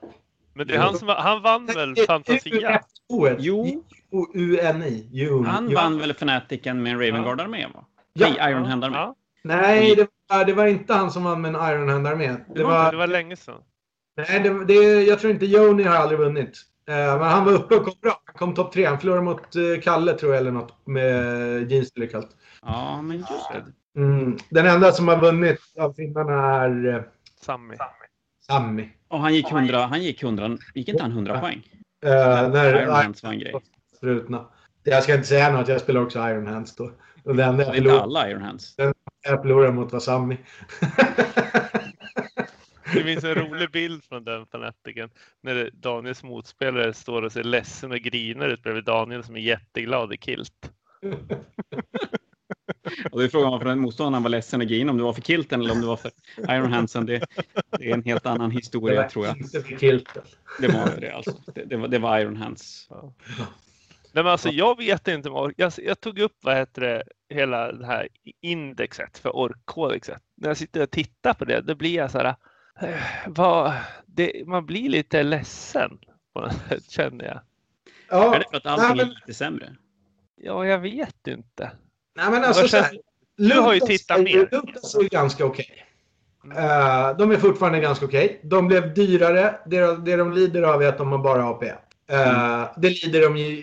Men 0.55 0.67
det 0.67 0.75
är 0.75 0.79
han 0.79 0.99
som 0.99 1.09
han 1.09 1.43
vann 1.43 1.67
väl 1.67 1.97
Fantasia? 2.07 2.81
Jo. 3.39 3.85
U-N-I. 4.35 5.29
Han 5.47 5.75
vann 5.75 5.99
väl 5.99 6.11
Fnaticen 6.11 6.83
med 6.83 6.93
en 6.93 6.99
Ravenguard-armé? 6.99 7.67
Va? 7.75 7.85
Ja. 8.13 8.29
Nej, 8.29 8.51
Iron 8.51 8.65
Hand-armé. 8.65 8.97
Ja, 8.97 9.15
Nej, 9.45 9.97
det 9.97 10.09
var, 10.29 10.45
det 10.45 10.53
var 10.53 10.67
inte 10.67 10.95
han 10.95 11.11
som 11.11 11.25
vann 11.25 11.41
med 11.41 11.55
en 11.55 11.75
Iron 11.75 11.89
Hand-armé. 11.89 12.27
Det 12.29 12.39
det 12.55 12.65
var, 12.65 12.93
var 12.93 13.07
länge 13.07 13.37
sedan. 13.37 13.63
nej, 14.17 14.41
det, 14.41 14.65
det, 14.65 15.03
jag 15.03 15.21
tror 15.21 15.33
inte 15.33 15.47
Joni 15.47 15.83
har 15.83 15.97
aldrig 15.97 16.19
vunnit. 16.19 16.59
Eh, 16.89 16.95
men 16.95 17.23
han 17.23 17.45
var 17.45 17.53
uppe 17.53 17.77
och 17.77 17.85
kom 17.85 17.95
bra. 18.03 18.23
Han 18.25 18.35
kom 18.35 18.55
topp 18.55 18.73
tre. 18.73 18.85
Han 18.85 18.99
förlorade 18.99 19.23
mot 19.23 19.57
eh, 19.57 19.81
Kalle 19.83 20.13
tror 20.13 20.33
jag 20.33 20.41
eller 20.41 20.51
något 20.51 20.87
med 20.87 21.73
jeans 21.73 21.93
eller 21.97 22.07
kallt. 22.07 22.29
Ja, 22.63 23.03
men 23.03 23.17
just 23.17 23.51
det. 23.53 24.01
Mm. 24.01 24.37
Den 24.49 24.67
enda 24.67 24.93
som 24.93 25.09
har 25.09 25.21
vunnit 25.21 25.61
av 25.79 25.93
finnarna 25.93 26.63
är 26.63 26.95
eh, 26.95 27.03
Sammy. 27.41 27.77
Sami. 28.47 28.91
Och 29.13 29.21
han 29.21 29.35
gick 29.35 29.53
100, 29.53 29.87
han 29.87 30.03
gick 30.03 30.23
100, 30.23 30.59
gick 30.75 30.89
inte 30.89 31.03
han 31.03 31.13
100 31.13 31.41
poäng? 31.41 31.63
Eh, 32.05 32.49
när 32.51 32.83
Iron 32.83 32.95
Hands 32.95 33.23
var 33.23 33.33
en 33.33 33.39
grej. 33.39 33.55
Brutna. 34.01 34.47
Jag 34.83 35.03
ska 35.03 35.15
inte 35.15 35.27
säga 35.27 35.53
något, 35.53 35.69
jag 35.69 35.81
spelar 35.81 36.01
också 36.01 36.19
Iron 36.19 36.47
Hands 36.47 36.77
då. 36.77 36.91
Enda 37.25 37.33
Det 37.33 37.43
jag 37.43 37.49
är 37.49 37.53
inte 37.53 37.65
förlorade, 37.73 38.03
alla 38.03 38.31
Iron 38.31 38.43
Hands. 38.43 38.75
jag 39.23 39.43
förlorade 39.43 39.73
mot 39.73 39.93
var 39.93 40.01
Sami. 40.01 40.37
Det 42.95 43.03
finns 43.03 43.25
en 43.25 43.35
rolig 43.35 43.71
bild 43.71 44.05
från 44.05 44.25
den 44.25 44.47
fanatiken 44.47 45.11
när 45.41 45.71
Daniels 45.73 46.23
motspelare 46.23 46.95
står 46.95 47.23
och 47.23 47.33
ser 47.33 47.45
ledsen 47.45 47.93
och 47.93 47.99
griner 47.99 48.49
ut 48.49 48.63
bredvid 48.63 48.85
Daniel 48.85 49.25
som 49.25 49.37
är 49.37 49.41
jätteglad 49.41 50.13
i 50.13 50.17
kilt. 50.17 50.73
Och 53.13 53.19
det 53.19 53.25
är 53.25 53.29
frågan 53.29 53.51
varför 53.51 53.65
den 53.67 53.79
motståndaren 53.81 54.23
var 54.23 54.31
ledsen 54.31 54.61
och 54.61 54.67
grin, 54.67 54.89
om 54.89 54.97
det 54.97 55.03
var 55.03 55.13
för 55.13 55.21
kilten 55.23 55.61
eller 55.61 55.73
om 55.73 55.81
det 55.81 55.87
var 55.87 55.97
för 55.97 56.11
Iron 56.49 56.73
Handsen. 56.73 57.07
Det, 57.07 57.25
det 57.79 57.91
är 57.91 57.95
en 57.95 58.03
helt 58.05 58.27
annan 58.27 58.51
Det 58.51 58.57
historia 58.57 59.03
var 59.03 59.09
tror 59.09 59.27
jag. 59.27 59.37
inte 59.39 59.63
för 59.63 59.77
kilten. 59.77 60.23
Det 60.61 60.69
var 60.69 60.83
inte 60.83 61.01
det 61.01 61.11
alltså. 61.11 61.33
Det, 61.55 61.65
det, 61.65 61.77
var, 61.77 61.89
det 61.89 61.99
var 61.99 62.19
Iron 62.19 62.37
Hands. 62.37 62.89
Nej, 64.15 64.25
men 64.25 64.27
alltså, 64.33 64.49
jag 64.49 64.77
vet 64.79 65.09
inte. 65.09 65.29
Jag, 65.57 65.73
jag 65.77 66.01
tog 66.01 66.19
upp 66.19 66.37
vad 66.43 66.57
heter 66.57 66.81
det, 66.83 67.03
hela 67.35 67.73
det 67.73 67.87
här 67.87 68.09
indexet 68.41 69.19
för 69.19 69.37
orkkodexet. 69.37 70.23
När 70.35 70.49
jag 70.49 70.57
sitter 70.57 70.83
och 70.83 70.91
tittar 70.91 71.35
på 71.35 71.45
det, 71.45 71.61
då 71.61 71.75
blir 71.75 71.95
jag 71.95 72.11
så 72.11 72.19
här. 72.19 72.35
eh, 72.81 72.95
Vad, 73.27 73.73
det, 74.07 74.47
man 74.47 74.67
blir 74.67 74.89
lite 74.89 75.23
ledsen 75.23 75.99
känner 76.89 77.25
jag. 77.25 77.41
Ja, 78.11 78.35
Är 78.35 78.39
det 78.39 78.45
för 78.51 78.57
att 78.57 78.67
allting 78.67 78.97
nej, 78.97 79.07
är 79.07 79.09
lite 79.21 79.35
sämre? 79.35 79.77
Ja, 80.37 80.67
jag 80.67 80.79
vet 80.79 81.27
inte. 81.27 81.71
Nej 82.17 82.31
men 82.31 82.45
alltså 82.45 82.69
känns- 82.69 82.87
här. 82.87 82.99
Du 83.37 83.61
har 83.61 83.75
ju 83.75 83.81
tittat 83.81 84.21
mer. 84.21 84.49
Lukas 84.53 84.95
är 84.95 85.03
ganska 85.03 85.45
okej. 85.45 85.85
Eh, 86.57 87.17
de 87.19 87.31
är 87.31 87.37
fortfarande 87.37 87.81
ganska 87.81 88.05
okej. 88.05 88.41
De 88.45 88.69
blev 88.69 88.95
dyrare. 88.95 89.55
Det, 89.67 89.81
de- 89.81 90.05
det 90.05 90.17
de 90.17 90.33
lider 90.33 90.63
av 90.63 90.83
är 90.83 90.89
att 90.89 90.99
de 90.99 91.13
har 91.13 91.19
bara 91.19 91.43
AP1. 91.43 91.73
Uh, 92.13 92.71
Det 92.77 92.89
lider 93.05 93.21
de 93.21 93.37
ju 93.37 93.63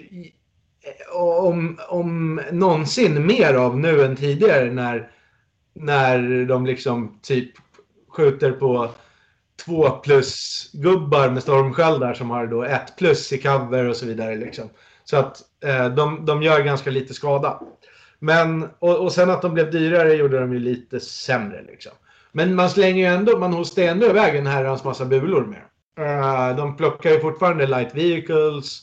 om, 1.13 1.79
om 1.89 2.41
någonsin 2.51 3.27
mer 3.27 3.53
av 3.53 3.77
nu 3.79 4.03
än 4.03 4.15
tidigare 4.15 4.72
när, 4.72 5.12
när 5.74 6.46
de 6.46 6.65
liksom 6.65 7.20
typ 7.22 7.51
skjuter 8.10 8.51
på 8.51 8.89
två 9.65 9.89
plus 9.89 10.65
gubbar 10.74 11.29
med 11.29 11.44
stormsköldar 11.44 12.13
som 12.13 12.29
har 12.29 12.48
då 12.48 12.63
ett 12.63 12.98
plus 12.98 13.34
i 13.34 13.38
cover 13.38 13.86
och 13.89 13.96
så 13.96 14.06
vidare. 14.06 14.36
Liksom. 14.36 14.70
Så 15.03 15.18
att 15.18 15.41
eh, 15.65 15.89
de, 15.89 16.25
de 16.25 16.44
gör 16.44 16.60
ganska 16.62 16.89
lite 16.91 17.13
skada. 17.13 17.62
Men, 18.19 18.69
och, 18.79 18.97
och 18.97 19.11
sen 19.11 19.29
att 19.29 19.41
de 19.41 19.53
blev 19.53 19.71
dyrare 19.71 20.13
gjorde 20.13 20.39
de 20.39 20.53
ju 20.53 20.59
lite 20.59 20.99
sämre. 20.99 21.63
Liksom. 21.67 21.91
Men 22.31 22.55
man 22.55 22.69
slänger 22.69 23.09
ju 23.09 23.15
ändå, 23.15 23.38
man 23.38 23.53
hostar 23.53 23.83
ändå 23.83 24.05
iväg 24.05 24.35
en 24.35 24.47
herrans 24.47 24.83
massa 24.83 25.05
bulor 25.05 25.45
med. 25.45 25.61
uh, 25.99 26.57
de 26.57 26.77
plockar 26.77 27.09
ju 27.09 27.19
fortfarande 27.19 27.67
light 27.67 27.95
vehicles. 27.95 28.81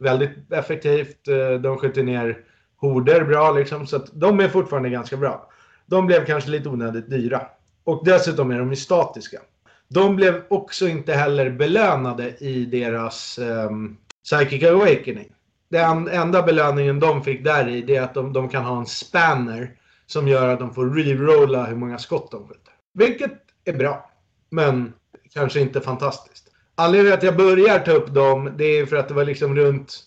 Väldigt 0.00 0.52
effektivt. 0.52 1.28
Uh, 1.28 1.60
de 1.60 1.78
skjuter 1.78 2.02
ner 2.02 2.38
horder 2.76 3.24
bra 3.24 3.52
liksom. 3.52 3.86
Så 3.86 3.96
att 3.96 4.10
de 4.12 4.40
är 4.40 4.48
fortfarande 4.48 4.90
ganska 4.90 5.16
bra. 5.16 5.50
De 5.86 6.06
blev 6.06 6.26
kanske 6.26 6.50
lite 6.50 6.68
onödigt 6.68 7.10
dyra. 7.10 7.42
Och 7.84 8.02
dessutom 8.04 8.50
är 8.50 8.58
de 8.58 8.70
ju 8.70 8.76
statiska. 8.76 9.38
De 9.88 10.16
blev 10.16 10.42
också 10.50 10.88
inte 10.88 11.12
heller 11.12 11.50
belönade 11.50 12.34
i 12.38 12.64
deras 12.64 13.38
um, 13.38 13.96
Psychic 14.24 14.64
Awakening. 14.64 15.35
Den 15.68 16.08
enda 16.08 16.42
belöningen 16.42 17.00
de 17.00 17.22
fick 17.22 17.44
där 17.44 17.68
i 17.68 17.82
det 17.82 17.96
är 17.96 18.02
att 18.02 18.14
de, 18.14 18.32
de 18.32 18.48
kan 18.48 18.64
ha 18.64 18.78
en 18.78 18.86
spanner 18.86 19.70
som 20.06 20.28
gör 20.28 20.48
att 20.48 20.58
de 20.58 20.74
får 20.74 20.90
rerolla 20.90 21.64
hur 21.64 21.76
många 21.76 21.98
skott 21.98 22.30
de 22.30 22.48
skjuter. 22.48 22.72
Vilket 22.94 23.32
är 23.64 23.72
bra. 23.72 24.10
Men 24.50 24.92
kanske 25.34 25.60
inte 25.60 25.80
fantastiskt. 25.80 26.48
Anledningen 26.74 27.20
till 27.20 27.28
att 27.28 27.38
jag 27.38 27.46
börjar 27.46 27.78
ta 27.78 27.92
upp 27.92 28.14
dem 28.14 28.50
det 28.56 28.64
är 28.64 28.86
för 28.86 28.96
att 28.96 29.08
det 29.08 29.14
var 29.14 29.24
liksom 29.24 29.56
runt 29.56 29.98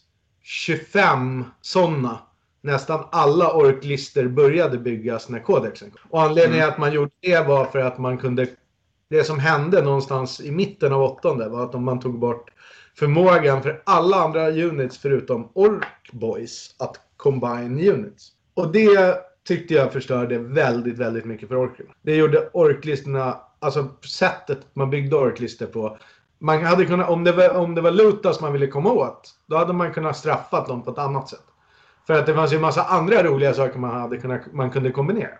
25 0.41 1.45
sådana. 1.61 2.19
Nästan 2.61 3.05
alla 3.11 3.53
orklister 3.53 4.27
började 4.27 4.77
byggas 4.77 5.29
när 5.29 5.39
kodexen 5.39 5.91
kom. 5.91 5.99
Och 6.09 6.21
anledningen 6.21 6.63
mm. 6.63 6.73
att 6.73 6.77
man 6.77 6.93
gjorde 6.93 7.11
det 7.21 7.47
var 7.47 7.65
för 7.65 7.79
att 7.79 7.97
man 7.97 8.17
kunde... 8.17 8.47
Det 9.09 9.23
som 9.23 9.39
hände 9.39 9.81
någonstans 9.81 10.41
i 10.41 10.51
mitten 10.51 10.93
av 10.93 11.03
åttonde 11.03 11.49
var 11.49 11.63
att 11.63 11.75
om 11.75 11.83
man 11.83 11.99
tog 11.99 12.19
bort 12.19 12.49
förmågan 12.99 13.63
för 13.63 13.81
alla 13.83 14.17
andra 14.17 14.49
units 14.49 14.97
förutom 14.97 15.51
Ork 15.53 16.11
Boys 16.11 16.75
att 16.79 16.99
combine 17.17 17.89
units. 17.89 18.31
Och 18.53 18.71
det 18.71 19.17
tyckte 19.47 19.73
jag 19.73 19.93
förstörde 19.93 20.37
väldigt, 20.37 20.97
väldigt 20.97 21.25
mycket 21.25 21.49
för 21.49 21.55
orkerna. 21.55 21.89
Det 22.01 22.15
gjorde 22.15 22.49
orklistorna, 22.53 23.37
alltså 23.59 23.87
sättet 24.05 24.59
man 24.73 24.89
byggde 24.89 25.15
orklistor 25.15 25.65
på. 25.65 25.97
Man 26.39 26.63
hade 26.63 26.85
kunnat, 26.85 27.09
om 27.09 27.23
det 27.23 27.31
var, 27.31 27.49
om 27.49 27.75
det 27.75 27.81
var 27.81 27.91
Lutas 27.91 28.41
man 28.41 28.53
ville 28.53 28.67
komma 28.67 28.91
åt, 28.91 29.35
då 29.47 29.57
hade 29.57 29.73
man 29.73 29.93
kunnat 29.93 30.17
straffat 30.17 30.67
dem 30.67 30.83
på 30.83 30.91
ett 30.91 30.97
annat 30.97 31.29
sätt. 31.29 31.43
För 32.07 32.13
att 32.13 32.25
det 32.25 32.33
fanns 32.33 32.53
ju 32.53 32.55
en 32.55 32.61
massa 32.61 32.83
andra 32.83 33.23
roliga 33.23 33.53
saker 33.53 33.79
man, 33.79 34.01
hade 34.01 34.17
kunnat, 34.17 34.53
man 34.53 34.71
kunde 34.71 34.91
kombinera. 34.91 35.37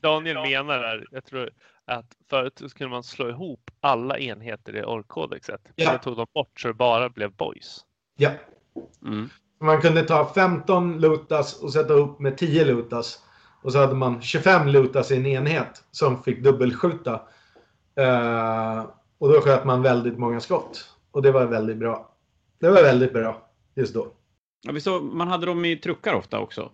Daniel 0.00 0.36
menar 0.36 0.78
där, 0.78 1.06
jag 1.10 1.24
tror 1.24 1.50
att 1.86 2.16
förut 2.30 2.62
skulle 2.68 2.90
man 2.90 3.02
slå 3.02 3.28
ihop 3.28 3.70
alla 3.80 4.18
enheter 4.18 4.76
i 4.76 4.82
orkkodexet. 4.82 5.60
Ja. 5.76 5.92
Det 5.92 5.98
tog 5.98 6.16
de 6.16 6.26
bort 6.34 6.60
så 6.60 6.68
det 6.68 6.74
bara 6.74 7.08
blev 7.08 7.32
boys. 7.32 7.84
Ja. 8.16 8.30
Mm. 9.02 9.28
Man 9.60 9.80
kunde 9.80 10.02
ta 10.02 10.32
15 10.34 11.00
lutas 11.00 11.62
och 11.62 11.72
sätta 11.72 11.92
upp 11.92 12.18
med 12.18 12.38
10 12.38 12.64
lutas. 12.64 13.22
Och 13.62 13.72
så 13.72 13.78
hade 13.78 13.94
man 13.94 14.22
25 14.22 14.68
lutas 14.68 15.10
i 15.10 15.16
en 15.16 15.26
enhet 15.26 15.84
som 15.90 16.22
fick 16.22 16.42
dubbelskjuta. 16.42 17.14
Uh, 18.00 18.86
och 19.18 19.28
då 19.32 19.40
sköt 19.40 19.64
man 19.64 19.82
väldigt 19.82 20.18
många 20.18 20.40
skott. 20.40 20.90
Och 21.10 21.22
det 21.22 21.32
var 21.32 21.46
väldigt 21.46 21.76
bra. 21.76 22.12
Det 22.60 22.68
var 22.68 22.82
väldigt 22.82 23.12
bra 23.12 23.48
just 23.74 23.94
då. 23.94 24.12
Ja, 24.62 24.72
vi 24.72 24.80
så, 24.80 25.00
man 25.00 25.28
hade 25.28 25.46
dem 25.46 25.64
i 25.64 25.76
truckar 25.76 26.14
ofta 26.14 26.38
också. 26.38 26.70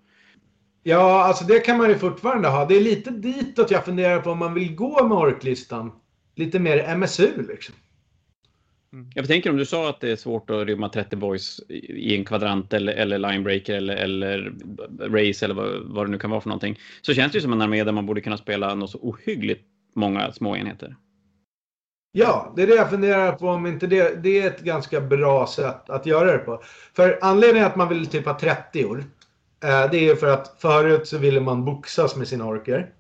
Ja, 0.83 1.25
alltså 1.25 1.45
det 1.45 1.61
kan 1.61 1.79
man 1.79 1.89
ju 1.89 1.99
fortfarande 1.99 2.49
ha. 2.49 2.65
Det 2.65 2.77
är 2.77 2.81
lite 2.81 3.11
ditåt 3.11 3.71
jag 3.71 3.85
funderar 3.85 4.21
på 4.21 4.31
om 4.31 4.39
man 4.39 4.55
vill 4.55 4.75
gå 4.75 5.07
med 5.07 5.19
orklistan. 5.19 5.93
Lite 6.35 6.59
mer 6.59 6.97
MSU 6.97 7.47
liksom. 7.49 7.75
Mm. 8.93 9.11
Jag 9.15 9.27
tänker 9.27 9.51
om 9.51 9.57
du 9.57 9.67
sa 9.67 9.89
att 9.89 10.01
det 10.01 10.11
är 10.11 10.17
svårt 10.17 10.51
att 10.51 10.67
rymma 10.67 10.89
30 10.89 11.17
boys 11.17 11.61
i 11.69 12.17
en 12.17 12.25
kvadrant 12.25 12.73
eller, 12.73 12.93
eller 12.93 13.19
linebreaker 13.19 13.75
eller, 13.75 13.97
eller 13.97 14.53
race 15.01 15.45
eller 15.45 15.55
vad, 15.55 15.83
vad 15.85 16.07
det 16.07 16.11
nu 16.11 16.19
kan 16.19 16.31
vara 16.31 16.41
för 16.41 16.49
någonting. 16.49 16.79
Så 17.03 17.15
känns 17.15 17.33
det 17.33 17.37
ju 17.39 17.43
som 17.43 17.53
en 17.53 17.63
armé 17.63 17.85
där 17.85 17.93
man 17.93 18.07
borde 18.07 18.21
kunna 18.21 18.37
spela 18.37 18.75
något 18.75 18.91
så 18.91 18.99
ohyggligt 18.99 19.65
många 19.95 20.33
små 20.33 20.57
enheter. 20.57 20.97
Ja, 22.13 22.53
det 22.57 22.63
är 22.63 22.67
det 22.67 22.75
jag 22.75 22.91
funderar 22.91 23.33
på 23.33 23.49
om 23.49 23.67
inte 23.67 23.87
det, 23.87 24.23
det 24.23 24.41
är 24.41 24.47
ett 24.47 24.61
ganska 24.61 25.01
bra 25.01 25.47
sätt 25.47 25.91
att 25.91 26.07
göra 26.07 26.33
det 26.33 26.39
på. 26.39 26.63
För 26.97 27.19
anledningen 27.23 27.67
att 27.67 27.77
man 27.77 27.89
vill 27.89 28.07
typ 28.07 28.27
ha 28.27 28.39
30 28.39 28.85
år. 28.85 29.05
Eh, 29.63 29.91
det 29.91 30.09
är 30.09 30.17
för 30.17 30.27
att 30.27 30.55
förut 30.59 31.09
så 31.09 31.19
ville 31.19 31.41
man 31.41 31.65
boxas 31.65 32.17
med 32.17 32.29
sina 32.29 32.45
orker. 32.45 32.93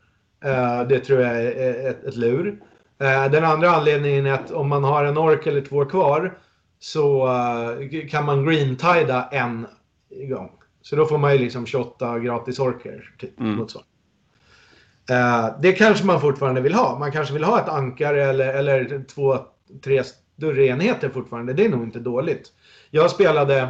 Eh, 0.44 0.82
det 0.82 0.98
tror 0.98 1.20
jag 1.20 1.36
är 1.36 1.90
ett, 1.90 2.04
ett 2.04 2.16
lur. 2.16 2.60
Eh, 2.98 3.30
den 3.30 3.44
andra 3.44 3.70
anledningen 3.70 4.26
är 4.26 4.32
att 4.32 4.50
om 4.50 4.68
man 4.68 4.84
har 4.84 5.04
en 5.04 5.18
ork 5.18 5.46
eller 5.46 5.60
två 5.60 5.84
kvar 5.84 6.38
så 6.78 7.28
kan 8.10 8.24
man 8.24 8.46
greentida 8.46 9.28
en 9.32 9.66
gång. 10.28 10.50
Så 10.82 10.96
då 10.96 11.06
får 11.06 11.18
man 11.18 11.32
ju 11.32 11.38
liksom 11.38 11.66
28 11.66 12.18
gratis 12.18 12.58
orker. 12.58 13.14
Typ, 13.18 13.40
mm. 13.40 13.60
uh, 13.60 13.66
det 15.60 15.72
kanske 15.72 16.06
man 16.06 16.20
fortfarande 16.20 16.60
vill 16.60 16.74
ha. 16.74 16.98
Man 16.98 17.12
kanske 17.12 17.34
vill 17.34 17.44
ha 17.44 17.60
ett 17.60 17.68
ankare 17.68 18.24
eller, 18.24 18.54
eller 18.54 19.04
två, 19.14 19.38
tre 19.84 20.02
större 20.04 20.66
enheter 20.66 21.08
fortfarande. 21.08 21.52
Det 21.52 21.64
är 21.64 21.68
nog 21.68 21.82
inte 21.82 22.00
dåligt. 22.00 22.52
Jag 22.90 23.10
spelade 23.10 23.68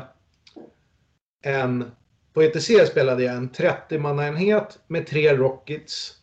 en... 1.43 1.91
På 2.33 2.43
ETC 2.43 2.87
spelade 2.91 3.23
jag 3.23 3.35
en 3.35 3.51
30-mannaenhet 3.51 4.79
med 4.87 5.07
tre 5.07 5.37
rockets. 5.37 6.17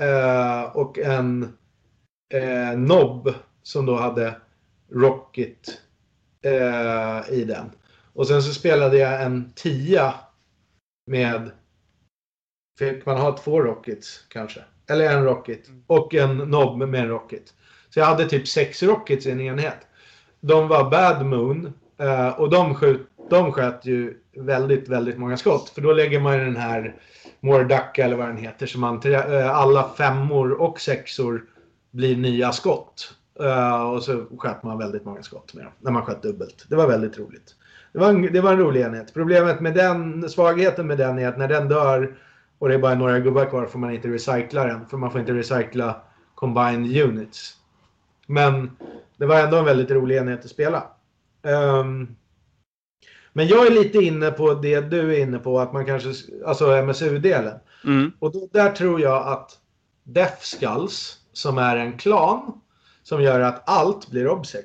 eh, 0.00 0.62
och 0.76 0.98
en 0.98 1.58
eh, 2.34 2.78
Nob 2.78 3.34
som 3.62 3.86
då 3.86 3.96
hade 3.96 4.40
Rocket 4.92 5.80
eh, 6.42 7.30
i 7.30 7.44
den. 7.44 7.70
Och 8.12 8.26
sen 8.26 8.42
så 8.42 8.54
spelade 8.54 8.98
jag 8.98 9.22
en 9.22 9.52
tia 9.52 10.14
med 11.06 11.50
Fick 12.78 13.06
man 13.06 13.16
ha 13.18 13.36
två 13.38 13.62
Rockets 13.62 14.24
kanske? 14.28 14.60
Eller 14.90 15.10
en 15.16 15.24
Rocket. 15.24 15.62
Och 15.86 16.14
en 16.14 16.36
Nob 16.36 16.78
med 16.78 17.00
en 17.00 17.08
Rocket. 17.08 17.54
Så 17.90 17.98
jag 18.00 18.06
hade 18.06 18.28
typ 18.28 18.48
sex 18.48 18.82
Rockets 18.82 19.26
i 19.26 19.30
en 19.30 19.40
enhet. 19.40 19.86
De 20.40 20.68
var 20.68 20.90
Bad 20.90 21.26
Moon. 21.26 21.72
Eh, 21.98 22.28
och 22.28 22.50
de, 22.50 22.74
skjut, 22.74 23.08
de 23.30 23.52
sköt 23.52 23.84
ju 23.86 24.14
väldigt, 24.36 24.88
väldigt 24.88 25.18
många 25.18 25.36
skott. 25.36 25.68
För 25.68 25.80
då 25.80 25.92
lägger 25.92 26.20
man 26.20 26.38
ju 26.38 26.44
den 26.44 26.56
här 26.56 26.94
Mordacka 27.40 28.04
eller 28.04 28.16
vad 28.16 28.26
den 28.26 28.36
heter. 28.36 28.66
Så 28.66 28.78
man, 28.78 29.02
eh, 29.04 29.56
alla 29.56 29.88
femmor 29.88 30.52
och 30.52 30.80
sexor 30.80 31.44
blir 31.90 32.16
nya 32.16 32.52
skott. 32.52 33.14
Eh, 33.40 33.90
och 33.90 34.02
så 34.02 34.24
sköt 34.38 34.62
man 34.62 34.78
väldigt 34.78 35.04
många 35.04 35.22
skott 35.22 35.54
med 35.54 35.64
dem. 35.64 35.72
När 35.80 35.90
man 35.90 36.02
sköt 36.02 36.22
dubbelt. 36.22 36.64
Det 36.68 36.76
var 36.76 36.88
väldigt 36.88 37.18
roligt. 37.18 37.54
Det 37.92 37.98
var, 37.98 38.08
en, 38.08 38.32
det 38.32 38.40
var 38.40 38.52
en 38.52 38.58
rolig 38.58 38.80
enhet. 38.80 39.14
Problemet 39.14 39.60
med 39.60 39.74
den, 39.74 40.28
svagheten 40.28 40.86
med 40.86 40.98
den 40.98 41.18
är 41.18 41.28
att 41.28 41.38
när 41.38 41.48
den 41.48 41.68
dör 41.68 42.16
och 42.58 42.68
det 42.68 42.74
är 42.74 42.78
bara 42.78 42.94
några 42.94 43.20
gubbar 43.20 43.44
kvar 43.44 43.66
får 43.66 43.78
man 43.78 43.94
inte 43.94 44.08
recycla 44.08 44.64
den. 44.64 44.86
För 44.86 44.96
man 44.96 45.10
får 45.10 45.20
inte 45.20 45.32
recycla 45.32 46.02
combined 46.34 47.02
units. 47.02 47.56
Men 48.26 48.70
det 49.16 49.26
var 49.26 49.40
ändå 49.40 49.56
en 49.56 49.64
väldigt 49.64 49.90
rolig 49.90 50.16
enhet 50.16 50.44
att 50.44 50.50
spela. 50.50 50.82
Um, 51.42 52.16
men 53.38 53.48
jag 53.48 53.66
är 53.66 53.70
lite 53.70 53.98
inne 53.98 54.30
på 54.30 54.54
det 54.54 54.80
du 54.80 55.16
är 55.16 55.20
inne 55.22 55.38
på, 55.38 55.60
att 55.60 55.72
man 55.72 55.86
kanske, 55.86 56.12
alltså 56.46 56.82
MSU-delen. 56.82 57.58
Mm. 57.84 58.12
Och 58.18 58.32
då, 58.32 58.48
där 58.52 58.72
tror 58.72 59.00
jag 59.00 59.26
att 59.28 59.58
Death 60.04 60.40
Skulls 60.40 61.18
som 61.32 61.58
är 61.58 61.76
en 61.76 61.98
klan 61.98 62.60
som 63.02 63.22
gör 63.22 63.40
att 63.40 63.68
allt 63.68 64.10
blir 64.10 64.28
obsec. 64.28 64.64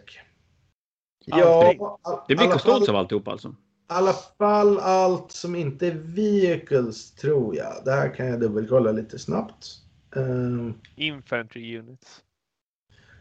Ja, 1.25 1.99
det 2.27 2.35
blir 2.35 2.51
custodes 2.51 2.89
av 2.89 2.95
alltihop 2.95 3.27
alltså? 3.27 3.47
I 3.47 3.51
alla 3.87 4.13
fall 4.37 4.79
allt 4.79 5.31
som 5.31 5.55
inte 5.55 5.87
är 5.87 5.95
vehicles 5.95 7.15
tror 7.15 7.55
jag. 7.55 7.73
Det 7.85 7.91
här 7.91 8.15
kan 8.15 8.27
jag 8.27 8.39
dubbelkolla 8.39 8.91
lite 8.91 9.19
snabbt. 9.19 9.67
Um, 10.15 10.81
Infantry 10.95 11.79
units. 11.79 12.21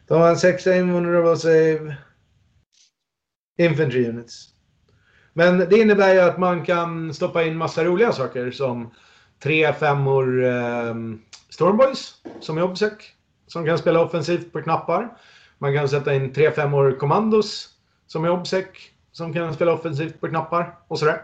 De 0.07 0.21
har 0.21 0.29
en 0.29 0.37
sexa 0.37 0.77
invulnerable 0.77 1.37
save. 1.37 1.97
Infantry 3.59 4.09
units. 4.09 4.52
Men 5.33 5.59
det 5.59 5.79
innebär 5.79 6.15
ju 6.15 6.21
att 6.21 6.39
man 6.39 6.65
kan 6.65 7.15
stoppa 7.15 7.43
in 7.43 7.57
massa 7.57 7.85
roliga 7.85 8.13
saker 8.13 8.51
som 8.51 8.95
tre 9.43 9.73
femmor 9.73 10.45
ehm, 10.45 10.89
um, 10.89 11.23
Stormboys 11.49 12.15
som 12.41 12.59
är 12.59 12.63
obsec 12.63 12.93
som 13.47 13.67
kan 13.67 13.79
spela 13.79 14.01
offensivt 14.01 14.53
på 14.53 14.63
knappar. 14.63 15.19
Man 15.59 15.75
kan 15.75 15.89
sätta 15.89 16.15
in 16.15 16.33
3-5 16.33 16.97
Commandos 16.97 17.69
som 18.07 18.25
är 18.25 18.31
obsec 18.31 18.67
som 19.13 19.33
kan 19.33 19.55
spela 19.55 19.73
offensivt 19.73 20.21
på 20.21 20.29
knappar 20.29 20.79
och 20.89 20.99
sådär. 20.99 21.23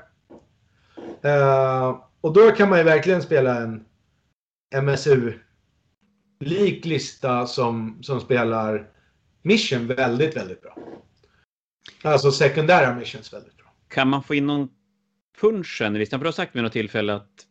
Eh, 1.22 1.98
och 2.20 2.32
då 2.32 2.50
kan 2.50 2.68
man 2.68 2.78
ju 2.78 2.84
verkligen 2.84 3.22
spela 3.22 3.56
en 3.60 3.84
MSU-lik 4.82 5.44
lista 6.84 7.46
som, 7.46 7.98
som 8.02 8.20
spelar 8.20 8.90
mission 9.42 9.86
väldigt, 9.86 10.36
väldigt 10.36 10.62
bra. 10.62 10.76
Alltså 12.02 12.32
sekundära 12.32 12.94
missions 12.94 13.32
väldigt 13.32 13.56
bra. 13.56 13.57
Kan 13.88 14.08
man 14.08 14.22
få 14.22 14.34
in 14.34 14.46
någon 14.46 14.68
punchen 15.40 15.96
i 15.96 15.98
listan? 15.98 16.20
För 16.20 16.24
du 16.24 16.28
har 16.28 16.32
sagt 16.32 16.56
vid 16.56 16.62
något 16.62 16.72
tillfälle 16.72 17.14
att 17.14 17.46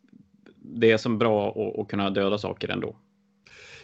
det 0.62 0.92
är 0.92 0.98
som 0.98 1.18
bra 1.18 1.50
att, 1.50 1.80
att 1.80 1.88
kunna 1.88 2.10
döda 2.10 2.38
saker 2.38 2.70
ändå. 2.70 2.96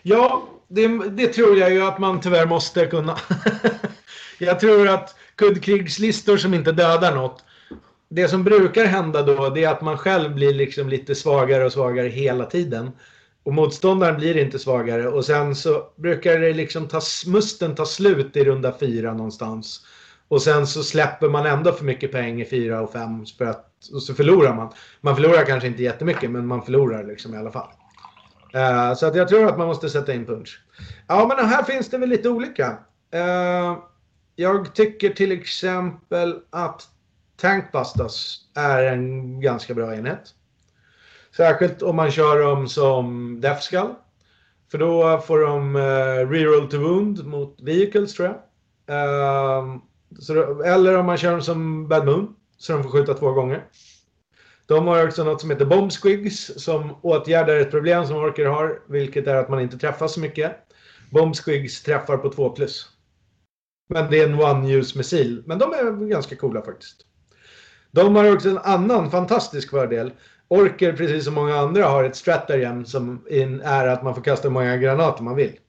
Ja, 0.02 0.50
det, 0.68 1.10
det, 1.10 1.28
tror 1.28 1.58
jag 1.58 1.74
ju 1.74 1.82
att 1.82 2.00
man 2.00 2.22
tyvärr 2.22 2.46
måste 2.46 2.86
kunna. 2.86 3.18
jag 4.40 4.60
tror 4.60 4.88
att 4.88 5.16
kuddkrigslistor 5.36 6.38
som 6.38 6.54
inte 6.54 6.72
dödar 6.72 7.16
något. 7.16 7.44
Det 8.10 8.28
som 8.28 8.44
brukar 8.44 8.86
hända 8.86 9.22
då 9.22 9.50
det 9.50 9.64
är 9.64 9.70
att 9.70 9.82
man 9.82 9.98
själv 9.98 10.36
blir 10.36 10.54
liksom 10.54 10.90
lite 10.90 11.16
svagare 11.16 11.66
och 11.66 11.72
svagare 11.72 12.08
hela 12.08 12.46
tiden. 12.46 12.92
Och 13.44 13.54
motståndaren 13.54 14.16
blir 14.16 14.38
inte 14.38 14.60
svagare 14.60 15.08
och 15.08 15.26
sen 15.26 15.56
så 15.56 15.84
brukar 15.96 16.40
det 16.40 16.54
liksom 16.54 16.88
ta, 16.88 17.02
musten 17.28 17.76
ta 17.76 17.86
slut 17.86 18.38
i 18.38 18.44
runda 18.44 18.78
fyra 18.80 19.14
någonstans. 19.14 19.86
Och 20.28 20.42
sen 20.42 20.68
så 20.68 20.84
släpper 20.84 21.30
man 21.30 21.46
ändå 21.46 21.72
för 21.72 21.86
mycket 21.86 22.12
poäng 22.12 22.42
i 22.42 22.46
4 22.46 22.82
och 22.82 22.92
5 22.92 23.26
för 23.38 23.46
att, 23.46 23.70
och 23.94 24.04
så 24.04 24.14
förlorar 24.14 24.56
man. 24.56 24.74
Man 25.02 25.16
förlorar 25.16 25.46
kanske 25.46 25.68
inte 25.68 25.84
jättemycket 25.84 26.32
men 26.32 26.48
man 26.48 26.62
förlorar 26.62 27.04
liksom 27.04 27.34
i 27.34 27.38
alla 27.38 27.52
fall. 27.52 27.70
Uh, 28.56 28.94
så 28.94 29.06
att 29.08 29.16
jag 29.16 29.28
tror 29.28 29.48
att 29.48 29.58
man 29.58 29.68
måste 29.68 29.90
sätta 29.90 30.14
in 30.14 30.26
punch. 30.26 30.62
Ja 31.08 31.36
men 31.38 31.46
här 31.46 31.64
finns 31.64 31.90
det 31.90 31.98
väl 31.98 32.10
lite 32.10 32.30
olika. 32.30 32.78
Uh, 33.16 33.78
jag 34.36 34.76
tycker 34.76 35.10
till 35.10 35.32
exempel 35.32 36.40
att 36.50 36.88
Tankbusters 37.42 38.38
är 38.56 38.84
en 38.84 39.42
ganska 39.42 39.74
bra 39.74 39.96
enhet. 39.96 40.34
Särskilt 41.38 41.82
om 41.82 41.96
man 41.96 42.12
kör 42.12 42.40
dem 42.40 42.68
som 42.68 43.38
Death 43.42 43.62
Skull. 43.62 43.94
För 44.72 44.78
då 44.78 45.22
får 45.28 45.40
de 45.40 45.76
uh, 45.76 46.30
reroll 46.30 46.70
to 46.70 46.78
wound 46.78 47.26
mot 47.26 47.62
vehicles 47.62 48.14
tror 48.14 48.28
jag. 48.28 48.38
Uh, 48.96 49.76
så, 50.20 50.62
eller 50.62 50.98
om 50.98 51.06
man 51.06 51.18
kör 51.18 51.32
dem 51.32 51.42
som 51.42 51.88
Bad 51.88 52.06
Moon. 52.06 52.36
Så 52.58 52.74
de 52.74 52.84
får 52.84 52.90
skjuta 52.90 53.14
två 53.14 53.32
gånger. 53.32 53.64
De 54.66 54.88
har 54.88 55.08
också 55.08 55.24
något 55.24 55.42
som 55.42 55.50
heter 55.50 55.66
Bomb 55.66 55.92
Squigs 55.92 56.64
som 56.64 56.96
åtgärdar 57.02 57.56
ett 57.56 57.72
problem 57.72 58.08
som 58.08 58.18
Orker 58.18 58.46
har. 58.46 58.80
Vilket 58.88 59.28
är 59.28 59.36
att 59.36 59.50
man 59.50 59.62
inte 59.62 59.78
träffar 59.78 60.08
så 60.08 60.20
mycket. 60.20 60.56
Bomb 61.12 61.36
Squigs 61.36 61.84
träffar 61.84 62.18
på 62.18 62.30
2 62.30 62.50
plus. 62.50 62.90
Men 63.90 64.12
det 64.12 64.20
är 64.20 64.30
en 64.30 64.42
one-use 64.42 64.98
missil. 64.98 65.44
Men 65.46 65.60
de 65.60 65.74
är 65.74 66.08
ganska 66.10 66.36
coola 66.36 66.62
faktiskt. 66.62 67.06
De 67.92 68.16
har 68.16 68.34
också 68.34 68.50
en 68.50 68.58
annan 68.58 69.12
fantastisk 69.12 69.70
fördel. 69.70 70.12
Orker, 70.48 70.94
precis 70.94 71.26
som 71.26 71.34
många 71.34 71.56
andra, 71.56 71.86
har 71.86 72.04
ett 72.04 72.16
stratagem 72.16 72.86
som 72.86 73.26
är 73.64 73.88
att 73.88 74.04
man 74.04 74.16
får 74.16 74.22
kasta 74.22 74.48
hur 74.48 74.54
många 74.54 74.78
granater 74.78 75.24
man 75.24 75.36
vill. 75.36 75.60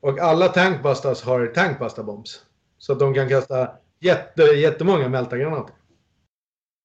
Och 0.00 0.18
alla 0.18 0.48
tankbusters 0.48 1.22
har 1.22 1.46
tankbuster-bombs. 1.46 2.40
Så 2.84 2.92
att 2.92 2.98
de 2.98 3.14
kan 3.14 3.28
kasta 3.28 3.70
jätte, 4.00 4.42
jättemånga 4.42 5.08
meltagranater. 5.08 5.74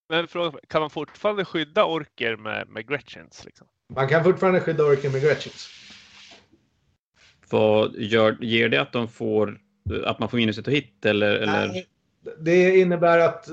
Men 0.09 0.27
fråga, 0.27 0.59
kan 0.67 0.81
man 0.81 0.89
fortfarande 0.89 1.45
skydda 1.45 1.85
orker 1.85 2.35
med, 2.35 2.67
med 2.69 2.87
Gretchens? 2.87 3.45
Liksom? 3.45 3.67
Man 3.93 4.07
kan 4.07 4.23
fortfarande 4.23 4.61
skydda 4.61 4.83
orker 4.83 5.09
med 5.09 5.21
Gretchens. 5.21 5.69
Vad 7.49 7.95
gör, 7.95 8.37
ger 8.41 8.69
det 8.69 8.81
att 8.81 8.91
de 8.91 9.07
får 9.07 9.59
att 10.05 10.19
man 10.19 10.29
får 10.29 10.37
minus 10.37 10.57
ett 10.57 10.67
och 10.67 10.73
hit 10.73 11.05
eller? 11.05 11.35
eller? 11.35 11.67
Nej, 11.67 11.87
det 12.39 12.79
innebär 12.79 13.19
att 13.19 13.49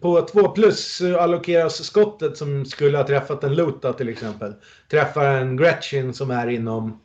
på 0.00 0.22
2 0.22 0.48
plus 0.48 1.02
allokeras 1.02 1.84
skottet 1.84 2.36
som 2.36 2.66
skulle 2.66 2.96
ha 2.96 3.06
träffat 3.06 3.44
en 3.44 3.54
Lota 3.54 3.92
till 3.92 4.08
exempel. 4.08 4.54
Träffar 4.90 5.26
en 5.26 5.56
Gretchen 5.56 6.14
som 6.14 6.30
är 6.30 6.46
inom 6.46 7.00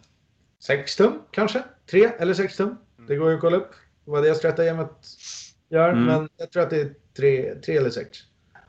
6 0.59 0.95
tum 0.95 1.21
kanske? 1.31 1.63
3 1.91 2.09
eller 2.19 2.33
6 2.33 2.57
tum. 2.57 2.77
Det 3.07 3.15
går 3.15 3.29
ju 3.29 3.35
att 3.35 3.41
kolla 3.41 3.57
upp 3.57 3.71
vad 4.07 4.23
det 4.23 4.35
strategemet 4.35 4.91
gör. 5.69 5.89
Mm. 5.89 6.05
Men 6.05 6.29
jag 6.37 6.51
tror 6.51 6.63
att 6.63 6.69
det 6.69 6.81
är 6.81 6.93
3, 7.17 7.55
3 7.55 7.77
eller 7.77 7.89
6. 7.89 8.17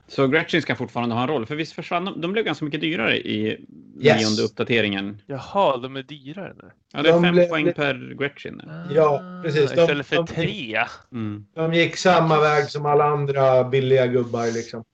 Så 0.09 0.26
Gretchen 0.26 0.62
ska 0.62 0.75
fortfarande 0.75 1.14
ha 1.14 1.23
en 1.23 1.28
roll? 1.28 1.47
För 1.47 1.57
visst 1.57 1.73
försvann 1.73 2.04
de? 2.04 2.21
De 2.21 2.33
blev 2.33 2.45
ganska 2.45 2.64
mycket 2.64 2.80
dyrare 2.80 3.16
i 3.16 3.66
yes. 4.00 4.21
nionde 4.21 4.42
uppdateringen. 4.42 5.23
Jaha, 5.26 5.76
de 5.76 5.97
är 5.97 6.02
dyrare 6.02 6.54
nu? 6.62 6.71
Ja, 6.92 7.02
det 7.02 7.09
är 7.09 7.12
de 7.12 7.23
fem 7.23 7.35
blev... 7.35 7.49
poäng 7.49 7.73
per 7.73 8.14
Gretchen. 8.18 8.61
Ah, 8.61 8.92
ja, 8.95 9.23
precis. 9.45 9.71
De, 9.71 9.80
istället 9.80 10.07
för 10.07 10.16
de, 10.16 10.26
tre? 10.26 10.85
Mm. 11.12 11.47
De 11.54 11.75
gick 11.75 11.97
samma 11.97 12.40
väg 12.40 12.71
som 12.71 12.87
alla 12.87 13.04
andra 13.04 13.64
billiga 13.64 14.07
gubbar 14.07 14.54
liksom. 14.54 14.85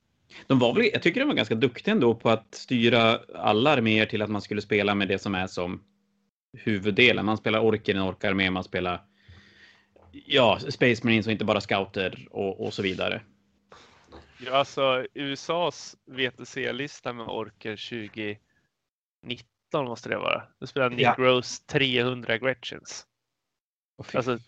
De 0.46 0.58
var 0.58 0.74
väl, 0.74 0.90
jag 0.92 1.02
tycker 1.02 1.20
de 1.20 1.26
var 1.26 1.34
ganska 1.34 1.54
duktiga 1.54 1.92
ändå 1.92 2.14
på 2.14 2.30
att 2.30 2.54
styra 2.54 3.18
alla 3.34 3.70
arméer 3.70 4.06
till 4.06 4.22
att 4.22 4.30
man 4.30 4.42
skulle 4.42 4.62
spela 4.62 4.94
med 4.94 5.08
det 5.08 5.18
som 5.18 5.34
är 5.34 5.46
som 5.46 5.80
huvuddelen. 6.56 7.26
Man 7.26 7.36
spelar 7.36 7.60
orker, 7.60 7.94
en 7.94 8.02
orkarmé, 8.02 8.50
man 8.50 8.64
spelar 8.64 9.00
ja, 10.26 10.58
Space 10.58 11.06
Marines 11.06 11.26
och 11.26 11.32
inte 11.32 11.44
bara 11.44 11.60
scouter 11.60 12.28
och, 12.30 12.66
och 12.66 12.74
så 12.74 12.82
vidare. 12.82 13.22
Ja, 14.38 14.52
alltså 14.52 15.06
USAs 15.14 15.96
VTC-lista 16.06 17.12
med 17.12 17.26
orker 17.26 17.76
2019 17.76 19.84
måste 19.84 20.08
det 20.08 20.16
vara. 20.16 20.42
Då 20.60 20.66
spelar 20.66 20.90
Nick 20.90 21.00
ja. 21.00 21.14
Rose 21.18 21.62
300 21.66 22.38
Gretchens. 22.38 23.06
Oh, 23.98 24.16
alltså, 24.16 24.38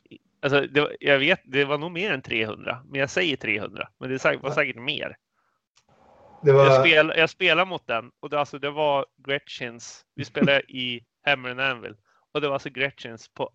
alltså 0.43 0.61
det, 0.61 0.97
jag 1.01 1.19
vet, 1.19 1.41
det 1.45 1.65
var 1.65 1.79
nog 1.79 1.93
mer 1.93 2.13
än 2.13 2.23
300, 2.23 2.83
men 2.89 3.01
jag 3.01 3.11
säger 3.11 3.37
300. 3.37 3.89
Men 3.99 4.09
det 4.09 4.25
var 4.25 4.51
säkert 4.51 4.77
mer. 4.77 5.17
Var... 6.43 6.67
Jag, 6.67 6.81
spel, 6.81 7.13
jag 7.17 7.31
spelade 7.31 7.69
mot 7.69 7.87
den 7.87 8.11
och 8.21 8.31
det, 8.31 8.41
alltså, 8.41 8.59
det 8.59 8.71
var 8.71 9.07
Gretchens. 9.17 10.07
Vi 10.15 10.25
spelade 10.25 10.61
i 10.61 11.05
Hammer 11.23 11.51
and 11.51 11.61
Anvil 11.61 11.97
och 12.33 12.41
det 12.41 12.47
var 12.47 12.55
alltså 12.55 12.71
Gretchens 12.71 13.29
på 13.29 13.51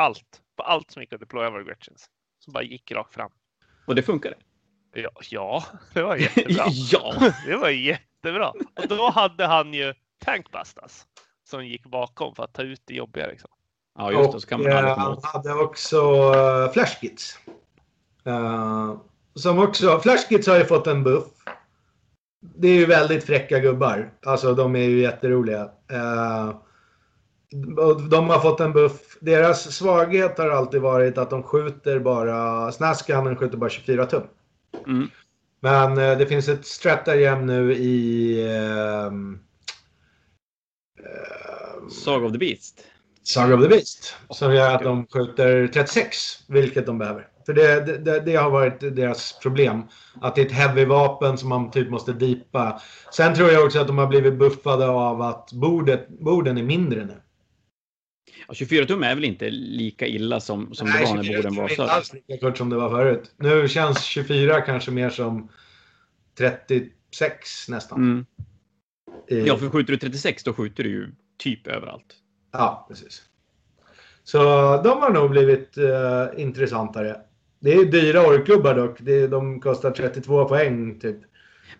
allt. 0.00 0.42
På 0.56 0.62
allt 0.62 0.90
som 0.90 1.02
gick 1.02 1.12
att 1.12 1.20
deploya 1.20 1.50
var 1.50 1.62
Gretchens. 1.62 2.06
Som 2.38 2.52
bara 2.52 2.62
gick 2.62 2.92
rakt 2.92 3.14
fram. 3.14 3.30
Och 3.86 3.94
det 3.94 4.02
funkade? 4.02 4.36
Ja, 4.94 5.10
ja, 5.30 5.64
det 5.94 6.02
var 6.02 6.16
jättebra. 6.16 6.64
ja, 6.68 7.32
det 7.46 7.56
var 7.56 7.68
jättebra. 7.68 8.50
Och 8.50 8.88
då 8.88 9.10
hade 9.10 9.46
han 9.46 9.74
ju 9.74 9.94
Tankbustas 10.24 11.06
som 11.44 11.66
gick 11.66 11.86
bakom 11.86 12.34
för 12.34 12.44
att 12.44 12.54
ta 12.54 12.62
ut 12.62 12.82
det 12.84 12.94
jobbiga. 12.94 13.26
Liksom. 13.26 13.50
Ja, 13.98 14.12
just 14.12 14.32
det. 14.32 14.40
Så 14.40 14.46
kan 14.46 14.62
man 14.62 14.84
och, 14.84 14.90
han 14.90 15.18
hade 15.22 15.54
också 15.54 16.32
uh, 16.34 16.72
Flashkits. 16.72 17.38
Uh, 18.26 18.96
som 19.34 19.58
också, 19.58 20.00
Flashkits 20.00 20.46
har 20.46 20.56
ju 20.56 20.64
fått 20.64 20.86
en 20.86 21.04
buff. 21.04 21.26
Det 22.40 22.68
är 22.68 22.74
ju 22.74 22.86
väldigt 22.86 23.24
fräcka 23.24 23.58
gubbar. 23.58 24.12
Alltså 24.26 24.54
de 24.54 24.76
är 24.76 24.84
ju 24.84 25.00
jätteroliga. 25.00 25.64
Uh, 25.92 26.54
de 28.10 28.30
har 28.30 28.40
fått 28.40 28.60
en 28.60 28.72
buff. 28.72 29.18
Deras 29.20 29.76
svaghet 29.76 30.38
har 30.38 30.48
alltid 30.48 30.80
varit 30.80 31.18
att 31.18 31.30
de 31.30 31.42
skjuter 31.42 31.98
bara... 31.98 32.72
Snaskanen 32.72 33.36
skjuter 33.36 33.56
bara 33.56 33.70
24 33.70 34.06
tum. 34.06 34.22
Mm. 34.86 35.08
Men 35.60 35.98
eh, 35.98 36.18
det 36.18 36.26
finns 36.26 36.48
ett 36.48 36.66
stratagem 36.66 37.46
nu 37.46 37.74
i... 37.74 38.40
Eh, 38.46 39.12
Saga 41.90 42.26
of 42.26 42.32
the 42.32 42.38
Beast. 42.38 42.84
Saga 43.22 43.54
of 43.54 43.62
the 43.62 43.68
Beast. 43.68 44.16
Som 44.30 44.54
gör 44.54 44.74
att 44.74 44.82
de 44.82 45.06
skjuter 45.06 45.68
36, 45.68 46.16
vilket 46.48 46.86
de 46.86 46.98
behöver. 46.98 47.28
För 47.46 47.54
det, 47.54 47.98
det, 47.98 48.20
det, 48.20 48.36
har 48.36 48.50
varit 48.50 48.80
deras 48.80 49.38
problem. 49.38 49.82
Att 50.20 50.34
det 50.34 50.40
är 50.40 50.46
ett 50.46 50.52
heavy-vapen 50.52 51.36
som 51.36 51.48
man 51.48 51.70
typ 51.70 51.90
måste 51.90 52.12
dipa. 52.12 52.80
Sen 53.12 53.34
tror 53.34 53.50
jag 53.50 53.64
också 53.64 53.80
att 53.80 53.86
de 53.86 53.98
har 53.98 54.06
blivit 54.06 54.38
buffade 54.38 54.88
av 54.88 55.22
att 55.22 55.52
bordet, 55.52 56.08
borden 56.08 56.58
är 56.58 56.62
mindre 56.62 57.04
nu. 57.04 57.22
Ja, 58.50 58.54
24 58.54 58.86
tum 58.86 59.02
är 59.02 59.14
väl 59.14 59.24
inte 59.24 59.50
lika 59.50 60.06
illa 60.06 60.40
som, 60.40 60.74
som 60.74 60.88
Nej, 60.88 61.00
det 61.00 61.06
var 61.06 61.22
när 61.22 61.36
borden 61.36 61.54
var 61.54 61.68
större? 61.68 61.86
Nej, 61.86 61.86
inte 61.86 61.92
alls 61.92 62.12
lika 62.12 62.38
kort 62.38 62.58
som 62.58 62.70
det 62.70 62.76
var 62.76 62.90
förut. 62.90 63.34
Nu 63.36 63.68
känns 63.68 64.04
24 64.04 64.60
kanske 64.60 64.90
mer 64.90 65.10
som 65.10 65.48
36 66.38 67.68
nästan. 67.68 67.98
Mm. 67.98 68.26
I... 69.28 69.46
Ja, 69.46 69.56
för 69.56 69.68
skjuter 69.68 69.92
du 69.92 69.98
36 69.98 70.44
då 70.44 70.52
skjuter 70.52 70.84
du 70.84 70.90
ju 70.90 71.12
typ 71.38 71.66
överallt. 71.66 72.16
Ja, 72.52 72.86
precis. 72.88 73.22
Så 74.24 74.38
de 74.82 75.00
har 75.00 75.10
nog 75.10 75.30
blivit 75.30 75.78
uh, 75.78 76.40
intressantare. 76.40 77.20
Det 77.60 77.72
är 77.72 77.84
dyra 77.84 78.26
orkklubbar 78.26 78.74
dock. 78.74 79.00
Det, 79.00 79.26
de 79.26 79.60
kostar 79.60 79.90
32 79.90 80.44
poäng 80.44 81.00
typ. 81.00 81.16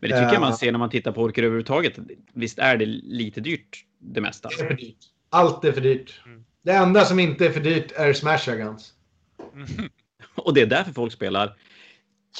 Men 0.00 0.10
det 0.10 0.16
tycker 0.16 0.26
uh, 0.26 0.32
jag 0.32 0.40
man 0.40 0.56
ser 0.56 0.72
när 0.72 0.78
man 0.78 0.90
tittar 0.90 1.12
på 1.12 1.22
orker 1.22 1.42
överhuvudtaget. 1.42 1.98
Visst 2.32 2.58
är 2.58 2.76
det 2.76 2.86
lite 2.86 3.40
dyrt 3.40 3.84
det 3.98 4.20
mesta? 4.20 4.48
Det 4.48 4.64
är 4.64 4.66
för 4.66 4.74
dyrt. 4.74 4.96
Allt 5.30 5.64
är 5.64 5.72
för 5.72 5.80
dyrt. 5.80 6.20
Mm. 6.26 6.44
Det 6.62 6.72
enda 6.72 7.04
som 7.04 7.18
inte 7.18 7.46
är 7.46 7.50
för 7.50 7.60
dyrt 7.60 7.92
är 7.92 8.12
Smash 8.12 8.56
Guns. 8.56 8.94
Mm. 9.54 9.90
Och 10.34 10.54
det 10.54 10.60
är 10.60 10.66
därför 10.66 10.92
folk 10.92 11.12
spelar 11.12 11.56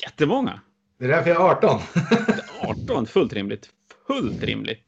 jättemånga. 0.03 0.61
Det 0.99 1.05
är 1.05 1.09
därför 1.09 1.31
jag 1.31 1.41
är 1.41 1.45
18. 1.45 1.81
18, 2.61 3.07
fullt 3.07 3.33
rimligt. 3.33 3.71
Fullt 4.07 4.43
rimligt. 4.43 4.87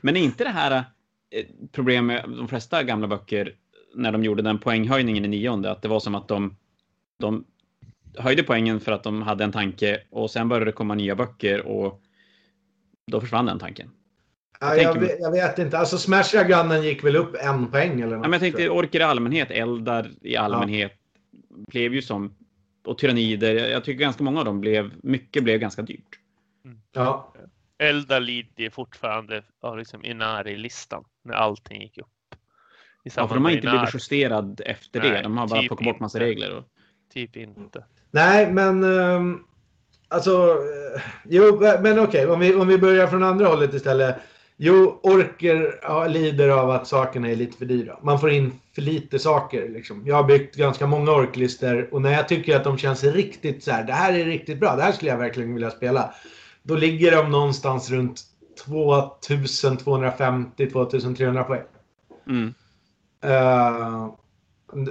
Men 0.00 0.16
är 0.16 0.20
inte 0.20 0.44
det 0.44 0.50
här 0.50 0.84
eh, 1.30 1.46
problem 1.72 2.06
med 2.06 2.24
de 2.28 2.48
flesta 2.48 2.82
gamla 2.82 3.08
böcker 3.08 3.54
när 3.94 4.12
de 4.12 4.24
gjorde 4.24 4.42
den 4.42 4.58
poänghöjningen 4.58 5.24
i 5.24 5.28
nionde, 5.28 5.70
att 5.70 5.82
det 5.82 5.88
var 5.88 6.00
som 6.00 6.14
att 6.14 6.28
de, 6.28 6.56
de 7.18 7.44
höjde 8.18 8.42
poängen 8.42 8.80
för 8.80 8.92
att 8.92 9.02
de 9.02 9.22
hade 9.22 9.44
en 9.44 9.52
tanke 9.52 10.02
och 10.10 10.30
sen 10.30 10.48
började 10.48 10.64
det 10.64 10.72
komma 10.72 10.94
nya 10.94 11.14
böcker 11.14 11.66
och 11.66 12.02
då 13.06 13.20
försvann 13.20 13.46
den 13.46 13.58
tanken. 13.58 13.90
Jag, 14.60 14.82
jag, 14.82 15.00
vet, 15.00 15.20
jag, 15.20 15.30
vet, 15.30 15.58
inte. 15.58 15.78
Alltså 15.78 15.98
Smash 15.98 16.44
Gunnen 16.46 16.82
gick 16.82 17.04
väl 17.04 17.16
upp 17.16 17.36
en 17.40 17.70
poäng 17.70 18.00
eller 18.00 18.16
något. 18.16 18.24
Ja, 18.24 18.28
men 18.28 18.32
jag 18.32 18.40
tänkte 18.40 18.68
orker 18.68 19.00
i 19.00 19.02
allmänhet, 19.02 19.50
eldar 19.50 20.10
i 20.22 20.36
allmänhet 20.36 20.92
ja. 21.48 21.56
blev 21.66 21.94
ju 21.94 22.02
som 22.02 22.34
och 22.86 22.98
tyrannider. 22.98 23.54
Jag 23.54 23.84
tycker 23.84 24.00
ganska 24.00 24.24
många 24.24 24.38
av 24.38 24.44
dem 24.44 24.60
blev, 24.60 24.90
mycket 25.02 25.44
blev 25.44 25.60
ganska 25.60 25.82
dyrt. 25.82 26.18
Mm. 26.64 26.78
Ja. 26.92 27.32
Eldar 27.78 28.20
lider 28.20 28.70
fortfarande 28.70 29.42
ja, 29.62 29.74
liksom 29.74 30.04
Inari-listan 30.04 31.04
när 31.24 31.34
allting 31.34 31.82
gick 31.82 31.98
upp. 31.98 32.06
Ja, 33.02 33.28
för 33.28 33.34
de 33.34 33.44
har 33.44 33.52
inte 33.52 33.70
blivit 33.70 33.94
justerad 33.94 34.60
efter 34.64 35.00
Nej, 35.00 35.10
det. 35.10 35.22
De 35.22 35.38
har 35.38 35.48
bara 35.48 35.60
typ 35.60 35.68
plockat 35.68 35.84
bort 35.84 36.00
massa 36.00 36.20
regler. 36.20 36.56
Och... 36.56 36.64
Typ 37.12 37.36
inte. 37.36 37.84
Nej, 38.10 38.52
men 38.52 38.84
um, 38.84 39.46
alltså. 40.08 40.56
Jo, 41.24 41.60
men 41.60 41.98
okej, 41.98 42.02
okay. 42.02 42.26
om, 42.26 42.40
vi, 42.40 42.54
om 42.54 42.68
vi 42.68 42.78
börjar 42.78 43.06
från 43.06 43.22
andra 43.22 43.46
hållet 43.46 43.74
istället. 43.74 44.16
Jo, 44.58 45.00
orker 45.02 45.78
ja, 45.82 46.06
lider 46.06 46.48
av 46.48 46.70
att 46.70 46.86
sakerna 46.86 47.28
är 47.28 47.36
lite 47.36 47.58
för 47.58 47.64
dyra. 47.64 47.98
Man 48.02 48.20
får 48.20 48.30
in 48.30 48.60
för 48.74 48.82
lite 48.82 49.18
saker. 49.18 49.68
Liksom. 49.68 50.02
Jag 50.06 50.16
har 50.16 50.24
byggt 50.24 50.56
ganska 50.56 50.86
många 50.86 51.12
orklister 51.12 51.94
och 51.94 52.02
när 52.02 52.12
jag 52.12 52.28
tycker 52.28 52.56
att 52.56 52.64
de 52.64 52.78
känns 52.78 53.04
riktigt 53.04 53.64
så 53.64 53.70
här, 53.70 53.84
det 53.84 53.92
här 53.92 54.12
är 54.12 54.24
riktigt 54.24 54.60
bra, 54.60 54.76
det 54.76 54.82
här 54.82 54.92
skulle 54.92 55.10
jag 55.10 55.18
verkligen 55.18 55.54
vilja 55.54 55.70
spela. 55.70 56.14
Då 56.62 56.76
ligger 56.76 57.16
de 57.16 57.30
någonstans 57.30 57.90
runt 57.90 58.20
2250-2300 58.66 61.44
poäng. 61.44 61.64
Mm. 62.26 62.54
Uh, 63.24 64.10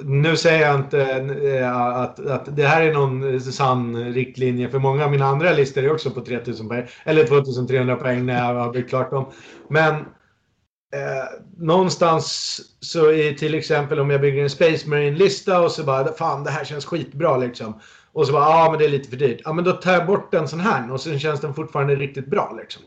nu 0.03 0.37
säger 0.37 0.67
jag 0.67 0.75
inte 0.75 1.01
eh, 1.01 1.77
att, 1.77 2.19
att 2.19 2.55
det 2.55 2.63
här 2.63 2.81
är 2.81 2.93
någon 2.93 3.41
sann 3.41 4.13
riktlinje 4.13 4.69
för 4.69 4.79
många 4.79 5.05
av 5.05 5.11
mina 5.11 5.25
andra 5.25 5.51
listor 5.51 5.83
är 5.83 5.91
också 5.91 6.11
på 6.11 6.21
3000 6.21 6.69
poäng. 6.69 6.87
Eller 7.03 7.27
2300 7.27 7.95
poäng 7.95 8.25
när 8.25 8.47
jag 8.47 8.59
har 8.59 8.73
byggt 8.73 8.89
klart 8.89 9.11
dem. 9.11 9.31
Men 9.69 9.95
eh, 9.95 11.25
någonstans 11.57 12.59
så 12.79 13.11
är 13.11 13.33
till 13.33 13.55
exempel 13.55 13.99
om 13.99 14.09
jag 14.09 14.21
bygger 14.21 14.43
en 14.43 14.49
Space 14.49 14.89
Marine-lista 14.89 15.61
och 15.61 15.71
så 15.71 15.83
bara 15.83 16.13
fan 16.13 16.43
det 16.43 16.51
här 16.51 16.65
känns 16.65 16.85
skitbra 16.85 17.37
liksom. 17.37 17.79
Och 18.11 18.27
så 18.27 18.33
bara 18.33 18.49
ja 18.49 18.71
men 18.71 18.79
det 18.79 18.85
är 18.85 18.89
lite 18.89 19.09
för 19.09 19.17
dyrt. 19.17 19.41
Ja 19.43 19.53
men 19.53 19.63
då 19.63 19.71
tar 19.71 19.93
jag 19.93 20.05
bort 20.05 20.33
en 20.33 20.47
sån 20.47 20.59
här 20.59 20.91
och 20.91 21.01
sen 21.01 21.19
känns 21.19 21.41
den 21.41 21.53
fortfarande 21.53 21.95
riktigt 21.95 22.27
bra 22.27 22.57
liksom. 22.61 22.83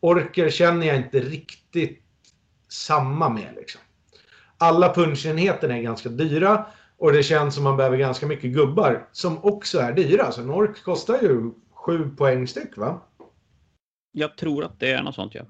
Orker 0.00 0.50
känner 0.50 0.86
jag 0.86 0.96
inte 0.96 1.20
riktigt 1.20 2.02
samma 2.68 3.28
med 3.28 3.54
liksom 3.56 3.80
alla 4.62 4.94
punchenheterna 4.94 5.78
är 5.78 5.82
ganska 5.82 6.08
dyra 6.08 6.66
och 6.98 7.12
det 7.12 7.22
känns 7.22 7.54
som 7.54 7.64
man 7.64 7.76
behöver 7.76 7.96
ganska 7.96 8.26
mycket 8.26 8.52
gubbar 8.52 9.08
som 9.12 9.44
också 9.44 9.78
är 9.78 9.92
dyra. 9.92 10.32
Så 10.32 10.40
en 10.40 10.50
ork 10.50 10.82
kostar 10.84 11.22
ju 11.22 11.50
7 11.72 12.10
poäng 12.16 12.46
styck 12.46 12.76
va? 12.76 13.00
Jag 14.12 14.36
tror 14.36 14.64
att 14.64 14.80
det 14.80 14.92
är 14.92 15.02
något 15.02 15.14
sånt 15.14 15.34
ja. 15.34 15.42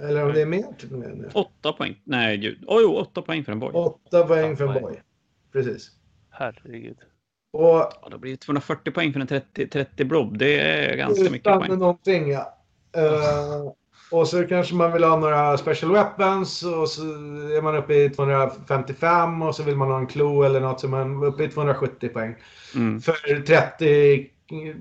Eller 0.00 0.24
om 0.26 0.32
det 0.32 0.42
är 0.42 0.46
mer 0.46 0.96
med 0.96 1.16
nu. 1.16 1.30
8 1.34 1.72
poäng. 1.72 2.00
Nej, 2.04 2.38
gud. 2.38 2.64
Oh, 2.66 2.78
jo, 2.82 2.96
8 2.96 3.22
poäng 3.22 3.44
för 3.44 3.52
en 3.52 3.60
boy. 3.60 3.72
8 3.72 4.26
poäng 4.26 4.56
för 4.56 4.66
en 4.66 4.82
boy. 4.82 5.02
Precis. 5.52 5.90
Herregud. 6.30 6.98
Och 7.52 7.62
Ja, 7.62 8.08
då 8.10 8.18
blir 8.18 8.30
det 8.30 8.36
240 8.36 8.92
poäng 8.92 9.12
för 9.12 9.20
en 9.20 9.26
30, 9.26 9.66
30 9.68 10.04
blob. 10.04 10.38
Det 10.38 10.60
är 10.60 10.96
ganska 10.96 11.30
mycket 11.30 11.46
utan 11.46 11.58
poäng. 11.58 11.78
någonting 11.78 12.30
ja. 12.30 12.58
Uh, 12.96 13.72
och 14.10 14.28
så 14.28 14.46
kanske 14.46 14.74
man 14.74 14.92
vill 14.92 15.04
ha 15.04 15.16
några 15.16 15.58
special 15.58 15.92
weapons 15.92 16.62
och 16.62 16.88
så 16.88 17.02
är 17.56 17.62
man 17.62 17.76
uppe 17.76 17.94
i 17.94 18.10
255 18.10 19.42
och 19.42 19.54
så 19.54 19.62
vill 19.62 19.76
man 19.76 19.90
ha 19.90 19.98
en 19.98 20.06
klo 20.06 20.42
eller 20.42 20.60
något 20.60 20.80
så 20.80 20.88
man 20.88 21.22
är 21.22 21.26
uppe 21.26 21.44
i 21.44 21.48
270 21.48 22.08
poäng. 22.08 22.34
Mm. 22.74 23.00
För 23.00 23.42
30 23.42 24.18
eh, 24.18 24.76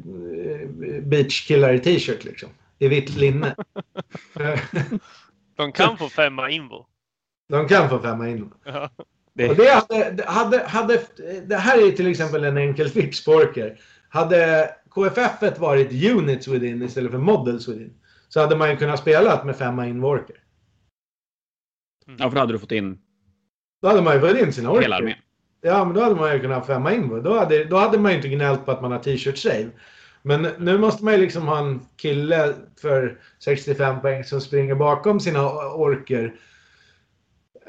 beachkillar 1.01 1.73
i 1.73 1.79
t-shirt 1.79 2.23
liksom. 2.23 2.49
I 2.79 2.87
vitt 2.87 3.09
linne. 3.09 3.55
De 5.57 5.71
kan 5.71 5.97
få 5.97 6.09
femma 6.09 6.49
invo. 6.49 6.85
De 7.49 7.67
kan 7.67 7.89
få 7.89 7.99
femma 7.99 8.29
in. 8.29 8.51
Ja. 8.65 8.89
Det, 9.37 9.49
Och 9.49 9.55
det, 9.55 9.69
hade, 9.69 10.23
hade, 10.27 10.63
hade, 10.67 11.01
det 11.45 11.55
här 11.55 11.87
är 11.87 11.91
till 11.91 12.07
exempel 12.07 12.43
en 12.43 12.57
enkel 12.57 12.89
fix 12.89 13.25
på 13.25 13.31
orker. 13.31 13.79
Hade 14.09 14.69
KFF 14.89 15.59
varit 15.59 16.11
units 16.11 16.47
within 16.47 16.83
istället 16.83 17.11
för 17.11 17.17
models 17.17 17.67
within 17.67 17.93
så 18.35 18.41
hade 18.41 18.55
man 18.55 18.69
ju 18.69 18.77
kunnat 18.77 18.99
spela 18.99 19.43
med 19.43 19.55
femma 19.55 19.87
in 19.87 20.03
orker. 20.03 20.35
ja, 22.17 22.29
för 22.29 22.35
då 22.35 22.39
hade 22.39 22.53
du 22.53 22.59
fått 22.59 22.71
in 22.71 22.99
Då 23.81 23.87
hade 23.87 24.01
man 24.01 24.13
ju 24.15 24.19
fått 24.19 24.37
in 24.37 24.53
sina 24.53 24.69
orker. 24.71 24.81
hela 24.81 24.95
armén. 24.95 25.17
Ja, 25.61 25.85
men 25.85 25.93
då 25.95 26.01
hade 26.01 26.15
man 26.15 26.33
ju 26.33 26.39
kunnat 26.39 26.65
femma 26.67 26.93
in. 26.93 27.23
Då 27.23 27.39
hade, 27.39 27.63
då 27.63 27.77
hade 27.77 27.99
man 27.99 28.11
ju 28.11 28.15
inte 28.17 28.27
gnällt 28.29 28.65
på 28.65 28.71
att 28.71 28.81
man 28.81 28.91
har 28.91 28.99
t-shirt 28.99 29.37
save. 29.37 29.69
Men 30.21 30.41
nu 30.59 30.77
måste 30.77 31.03
man 31.03 31.13
ju 31.13 31.19
liksom 31.21 31.47
ha 31.47 31.57
en 31.59 31.81
kille 31.97 32.53
för 32.81 33.19
65 33.39 34.01
poäng 34.01 34.23
som 34.23 34.41
springer 34.41 34.75
bakom 34.75 35.19
sina 35.19 35.49
orker. 35.73 36.35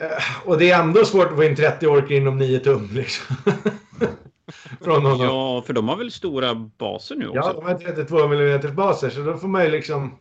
Eh, 0.00 0.46
Och 0.48 0.58
det 0.58 0.70
är 0.70 0.82
ändå 0.82 1.04
svårt 1.04 1.30
att 1.30 1.36
få 1.36 1.44
in 1.44 1.56
30 1.56 1.86
orker 1.86 2.14
inom 2.14 2.38
9 2.38 2.58
tum 2.58 2.88
liksom. 2.92 3.36
Från 4.80 5.02
honom. 5.06 5.20
Ja, 5.20 5.62
för 5.66 5.72
de 5.72 5.88
har 5.88 5.96
väl 5.96 6.10
stora 6.10 6.54
baser 6.54 7.16
nu 7.16 7.28
också? 7.28 7.40
Ja, 7.40 7.52
de 7.52 7.64
har 7.64 7.74
32 7.78 8.18
mm 8.18 8.74
baser 8.76 9.10
så 9.10 9.20
då 9.22 9.36
får 9.36 9.48
man 9.48 9.64
ju 9.64 9.70
liksom... 9.70 10.18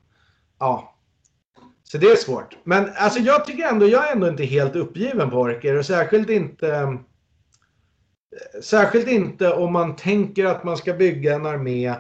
Ja. 0.65 0.95
Så 1.83 1.97
det 1.97 2.07
är 2.11 2.15
svårt. 2.15 2.57
Men 2.63 2.89
alltså 2.95 3.19
jag 3.19 3.45
tycker 3.45 3.67
ändå, 3.67 3.87
jag 3.87 4.07
är 4.07 4.11
ändå 4.11 4.27
inte 4.27 4.43
helt 4.43 4.75
uppgiven 4.75 5.29
på 5.29 5.37
orker 5.37 5.77
och 5.77 5.85
särskilt 5.85 6.29
inte... 6.29 6.97
Särskilt 8.61 9.07
inte 9.07 9.53
om 9.53 9.73
man 9.73 9.95
tänker 9.95 10.45
att 10.45 10.63
man 10.63 10.77
ska 10.77 10.93
bygga 10.93 11.35
en 11.35 11.45
armé 11.45 11.95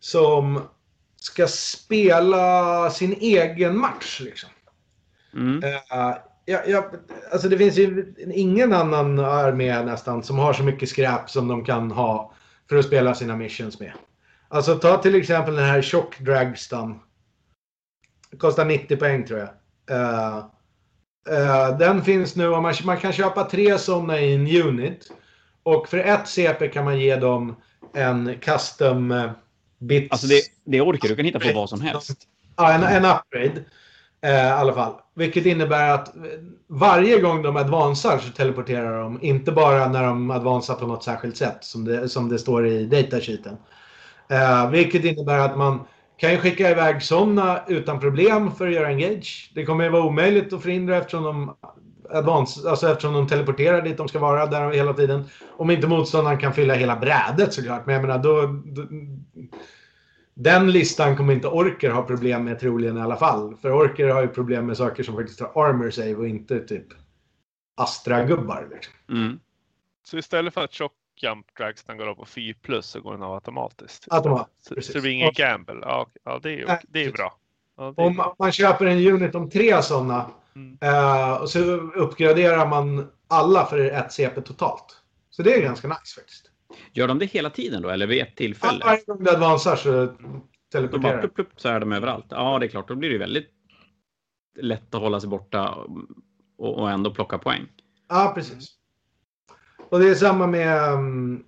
som 0.00 0.60
ska 1.16 1.46
spela 1.46 2.90
sin 2.90 3.12
egen 3.12 3.78
match. 3.78 4.20
Liksom. 4.20 4.50
Mm. 5.34 5.56
Uh, 5.56 6.16
ja, 6.44 6.62
ja, 6.66 6.90
alltså 7.32 7.48
det 7.48 7.58
finns 7.58 7.76
ju 7.78 8.14
ingen 8.34 8.72
annan 8.72 9.18
armé 9.18 9.82
nästan 9.82 10.22
som 10.22 10.38
har 10.38 10.52
så 10.52 10.62
mycket 10.62 10.88
skräp 10.88 11.30
som 11.30 11.48
de 11.48 11.64
kan 11.64 11.90
ha 11.90 12.32
för 12.68 12.76
att 12.76 12.84
spela 12.84 13.14
sina 13.14 13.36
missions 13.36 13.80
med. 13.80 13.92
Alltså 14.48 14.74
ta 14.74 14.96
till 14.96 15.14
exempel 15.14 15.54
den 15.54 15.64
här 15.64 15.82
Shock 15.82 16.18
Dragstan. 16.18 17.00
Kostar 18.38 18.64
90 18.64 18.96
poäng 18.96 19.26
tror 19.26 19.38
jag. 19.38 19.48
Uh, 19.90 20.44
uh, 21.30 21.78
den 21.78 22.04
finns 22.04 22.36
nu 22.36 22.48
och 22.48 22.62
man, 22.62 22.74
man 22.84 22.96
kan 22.96 23.12
köpa 23.12 23.44
tre 23.44 23.78
sådana 23.78 24.20
i 24.20 24.34
en 24.34 24.46
unit. 24.66 25.10
Och 25.62 25.88
för 25.88 25.98
ett 25.98 26.28
CP 26.28 26.68
kan 26.68 26.84
man 26.84 27.00
ge 27.00 27.16
dem 27.16 27.56
en 27.94 28.34
custom 28.40 29.10
uh, 29.10 29.30
bits. 29.78 30.12
Alltså 30.12 30.26
det, 30.26 30.42
det 30.64 30.80
orkar 30.80 31.08
du 31.08 31.16
kan 31.16 31.24
hitta 31.24 31.40
på 31.40 31.52
vad 31.54 31.68
som 31.68 31.80
helst. 31.80 32.18
Ja, 32.56 32.72
en, 32.72 32.82
en 32.82 33.04
upgrade. 33.04 33.64
Eh, 34.20 34.46
I 34.46 34.50
alla 34.50 34.72
fall. 34.72 34.92
Vilket 35.14 35.46
innebär 35.46 35.90
att 35.90 36.14
varje 36.66 37.20
gång 37.20 37.42
de 37.42 37.56
advansar 37.56 38.18
så 38.18 38.32
teleporterar 38.32 39.02
de. 39.02 39.22
Inte 39.22 39.52
bara 39.52 39.88
när 39.88 40.02
de 40.02 40.30
advansar 40.30 40.74
på 40.74 40.86
något 40.86 41.04
särskilt 41.04 41.36
sätt 41.36 41.58
som 41.60 41.84
det, 41.84 42.08
som 42.08 42.28
det 42.28 42.38
står 42.38 42.66
i 42.66 42.86
datasheeten. 42.86 43.56
Eh, 44.28 44.70
vilket 44.70 45.04
innebär 45.04 45.38
att 45.38 45.58
man 45.58 45.80
kan 46.18 46.32
ju 46.32 46.38
skicka 46.38 46.70
iväg 46.70 47.02
sådana 47.02 47.64
utan 47.68 48.00
problem 48.00 48.52
för 48.52 48.66
att 48.66 48.74
göra 48.74 48.86
engage. 48.86 49.50
Det 49.54 49.64
kommer 49.64 49.84
ju 49.84 49.90
vara 49.90 50.04
omöjligt 50.04 50.52
att 50.52 50.62
förhindra 50.62 50.96
eftersom 50.96 51.24
de, 51.24 51.56
advanced, 52.10 52.66
alltså 52.66 52.88
eftersom 52.88 53.14
de 53.14 53.26
teleporterar 53.26 53.82
dit 53.82 53.96
de 53.96 54.08
ska 54.08 54.18
vara 54.18 54.46
där 54.46 54.70
hela 54.70 54.92
tiden. 54.92 55.24
Om 55.56 55.70
inte 55.70 55.86
motståndaren 55.86 56.38
kan 56.38 56.52
fylla 56.52 56.74
hela 56.74 56.96
brädet 56.96 57.54
såklart. 57.54 57.86
Men 57.86 57.94
jag 57.94 58.02
menar 58.02 58.18
då, 58.18 58.46
då 58.64 58.82
den 60.34 60.72
listan 60.72 61.16
kommer 61.16 61.32
inte 61.32 61.48
Orker 61.48 61.90
ha 61.90 62.02
problem 62.02 62.44
med 62.44 62.60
troligen 62.60 62.98
i 62.98 63.00
alla 63.00 63.16
fall. 63.16 63.56
För 63.56 63.72
Orker 63.72 64.08
har 64.08 64.22
ju 64.22 64.28
problem 64.28 64.66
med 64.66 64.76
saker 64.76 65.02
som 65.02 65.14
faktiskt 65.14 65.40
har 65.40 65.68
armor 65.68 65.90
save 65.90 66.14
och 66.14 66.28
inte 66.28 66.60
typ 66.60 66.86
Astra-gubbar. 67.76 68.68
Liksom. 68.72 68.94
Mm. 69.10 69.40
Så 70.04 70.18
istället 70.18 70.54
för 70.54 70.64
att 70.64 70.74
Shock 70.74 70.92
Jump 71.22 71.46
Dragstan 71.56 71.96
går 71.98 72.08
upp 72.08 72.16
på 72.18 72.24
4 72.26 72.54
plus 72.62 72.86
så 72.86 73.00
går 73.00 73.12
den 73.12 73.22
av 73.22 73.34
automatiskt. 73.34 74.06
Automatiskt, 74.10 74.64
Så, 74.64 74.74
precis. 74.74 74.92
så 74.92 74.98
det 74.98 75.02
blir 75.02 75.12
ingen 75.12 75.32
gamble. 75.32 75.78
Ja, 75.82 76.06
ja 76.24 76.40
det 76.42 76.62
är 76.62 76.66
Nej, 76.66 76.80
det 76.88 77.04
är 77.04 77.12
bra. 77.12 77.38
Ja, 77.76 77.94
det 77.96 78.02
är 78.02 78.06
Om 78.06 78.34
man 78.38 78.52
köper 78.52 78.86
en 78.86 79.06
unit 79.06 79.34
om 79.34 79.50
tre 79.50 79.82
sådana 79.82 80.30
Mm. 80.56 80.78
eh, 80.80 81.32
och 81.42 81.50
så 81.50 81.58
uppgraderar 81.76 82.66
man 82.66 83.10
alla 83.28 83.66
för 83.66 83.78
ett 83.78 84.12
CP 84.12 84.40
totalt. 84.40 85.02
Så 85.30 85.42
det 85.42 85.54
är 85.54 85.62
ganska 85.62 85.88
nice 85.88 86.20
faktiskt. 86.20 86.50
Gör 86.92 87.08
de 87.08 87.18
det 87.18 87.26
hela 87.26 87.50
tiden 87.50 87.82
då, 87.82 87.88
eller 87.88 88.06
vid 88.06 88.22
ett 88.22 88.36
tillfälle? 88.36 88.84
Varje 88.84 89.04
gång 89.04 89.24
du 89.24 89.30
advansar 89.30 89.76
så 89.76 89.92
bara 90.06 90.40
teleporterar 90.72 91.20
plupp, 91.20 91.34
plupp, 91.34 91.48
så 91.56 91.68
är 91.68 91.80
de 91.80 91.92
överallt. 91.92 92.26
Ja, 92.28 92.58
det 92.58 92.66
är 92.66 92.68
klart. 92.68 92.88
Då 92.88 92.94
blir 92.94 93.08
det 93.08 93.12
ju 93.12 93.18
väldigt 93.18 93.48
lätt 94.60 94.94
att 94.94 95.00
hålla 95.00 95.20
sig 95.20 95.28
borta 95.28 95.74
och, 96.58 96.78
och 96.78 96.90
ändå 96.90 97.10
plocka 97.14 97.38
poäng. 97.38 97.66
Ja, 98.08 98.32
precis. 98.34 98.74
Och 99.88 100.00
det 100.00 100.10
är 100.10 100.14
samma 100.14 100.46
med 100.46 100.92
um, 100.92 101.44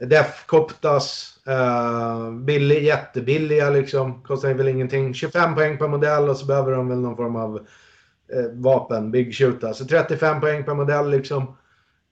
Def 0.00 0.46
Koptas. 0.46 1.28
Uh, 1.48 2.30
billig, 2.30 2.84
jättebilliga 2.84 3.70
liksom. 3.70 4.22
Kostar 4.22 4.54
väl 4.54 4.68
ingenting. 4.68 5.14
25 5.14 5.54
poäng 5.54 5.78
per 5.78 5.88
modell 5.88 6.28
och 6.28 6.36
så 6.36 6.46
behöver 6.46 6.72
de 6.72 6.88
väl 6.88 6.98
någon 6.98 7.16
form 7.16 7.36
av 7.36 7.54
uh, 7.54 8.52
vapen. 8.52 9.10
Big 9.10 9.34
shoot. 9.34 9.76
Så 9.76 9.84
35 9.84 10.40
poäng 10.40 10.64
per 10.64 10.74
modell 10.74 11.10
liksom. 11.10 11.56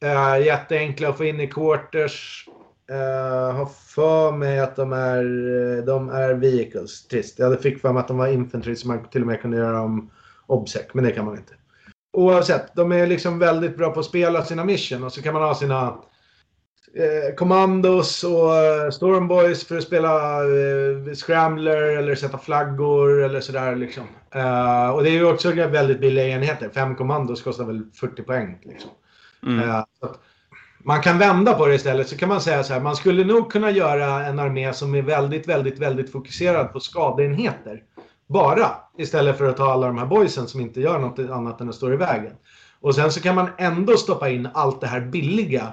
Uh, 0.04 0.46
jätteenkla 0.46 1.09
att 1.09 1.16
få 1.16 1.24
in 1.24 1.40
i 1.40 1.46
quarters. 1.46 2.48
Uh, 2.90 3.56
har 3.56 3.66
för 3.66 4.33
mig 4.33 4.61
att 4.61 4.76
de 4.76 4.92
är, 4.92 5.22
de 5.83 6.09
är 6.11 6.35
vehicles. 6.35 7.09
Trist. 7.09 7.38
Jag 7.38 7.61
fick 7.61 7.80
för 7.80 7.92
mig 7.92 8.00
att 8.00 8.09
de 8.09 8.18
var 8.18 8.28
infantry 8.28 8.76
så 8.76 8.88
man 8.88 9.09
till 9.09 9.20
och 9.20 9.26
med 9.26 9.40
kunde 9.40 9.56
göra 9.56 9.72
dem 9.72 10.11
obsec. 10.46 10.87
Men 10.92 11.04
det 11.04 11.11
kan 11.11 11.24
man 11.24 11.37
inte. 11.37 11.52
Oavsett, 12.12 12.75
de 12.75 12.92
är 12.92 13.07
liksom 13.07 13.38
väldigt 13.38 13.77
bra 13.77 13.90
på 13.90 14.01
att 14.01 14.07
spela 14.07 14.44
sina 14.44 14.64
mission 14.64 15.05
och 15.05 15.12
så 15.12 15.23
kan 15.23 15.35
man 15.35 15.42
ha 15.42 15.55
sina 15.55 15.99
eh, 16.94 17.35
commandos 17.37 18.25
och 18.25 18.57
eh, 18.57 18.90
stormboys 18.90 19.64
för 19.64 19.79
att 19.79 19.85
spela 19.85 20.42
eh, 20.42 21.14
scrambler 21.14 21.96
eller 21.96 22.14
sätta 22.14 22.38
flaggor 22.38 23.23
eller 23.23 23.40
sådär 23.40 23.77
liksom. 23.77 24.05
Eh, 24.35 24.90
och 24.90 25.03
det 25.03 25.11
är 25.11 25.14
ju 25.14 25.25
också 25.25 25.53
väldigt 25.53 26.01
billiga 26.01 26.29
enheter. 26.29 26.70
Fem 26.75 26.94
commandos 26.94 27.42
kostar 27.42 27.64
väl 27.64 27.83
40 28.01 28.23
poäng 28.23 28.59
liksom. 28.62 28.90
Mm. 29.42 29.70
Eh, 29.70 29.85
man 30.85 31.03
kan 31.03 31.18
vända 31.18 31.55
på 31.55 31.66
det 31.66 31.75
istället 31.75 32.09
så 32.09 32.16
kan 32.16 32.29
man 32.29 32.40
säga 32.40 32.64
så 32.64 32.73
här. 32.73 32.81
Man 32.81 32.96
skulle 32.96 33.25
nog 33.25 33.53
kunna 33.53 33.70
göra 33.70 34.27
en 34.27 34.38
armé 34.38 34.73
som 34.73 34.94
är 34.94 35.03
väldigt, 35.03 35.49
väldigt, 35.49 35.79
väldigt 35.79 36.12
fokuserad 36.12 36.73
på 36.73 36.81
skadeenheter. 36.81 37.83
Bara. 38.31 38.77
Istället 38.99 39.38
för 39.38 39.49
att 39.49 39.57
ta 39.57 39.73
alla 39.73 39.87
de 39.87 39.99
här 39.99 40.07
boysen 40.07 40.49
som 40.49 40.61
inte 40.61 40.81
gör 40.81 40.99
något 40.99 41.19
annat 41.19 41.61
än 41.61 41.69
att 41.69 41.75
stå 41.75 41.93
i 41.93 41.97
vägen. 41.97 42.37
Och 42.81 42.95
sen 42.95 43.12
så 43.12 43.21
kan 43.21 43.35
man 43.35 43.51
ändå 43.59 43.97
stoppa 43.97 44.29
in 44.29 44.49
allt 44.55 44.81
det 44.81 44.87
här 44.87 45.01
billiga 45.01 45.73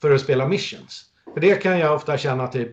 för 0.00 0.10
att 0.14 0.20
spela 0.20 0.48
missions. 0.48 1.04
För 1.34 1.40
det 1.40 1.62
kan 1.62 1.78
jag 1.78 1.94
ofta 1.94 2.18
känna 2.18 2.46
typ 2.46 2.72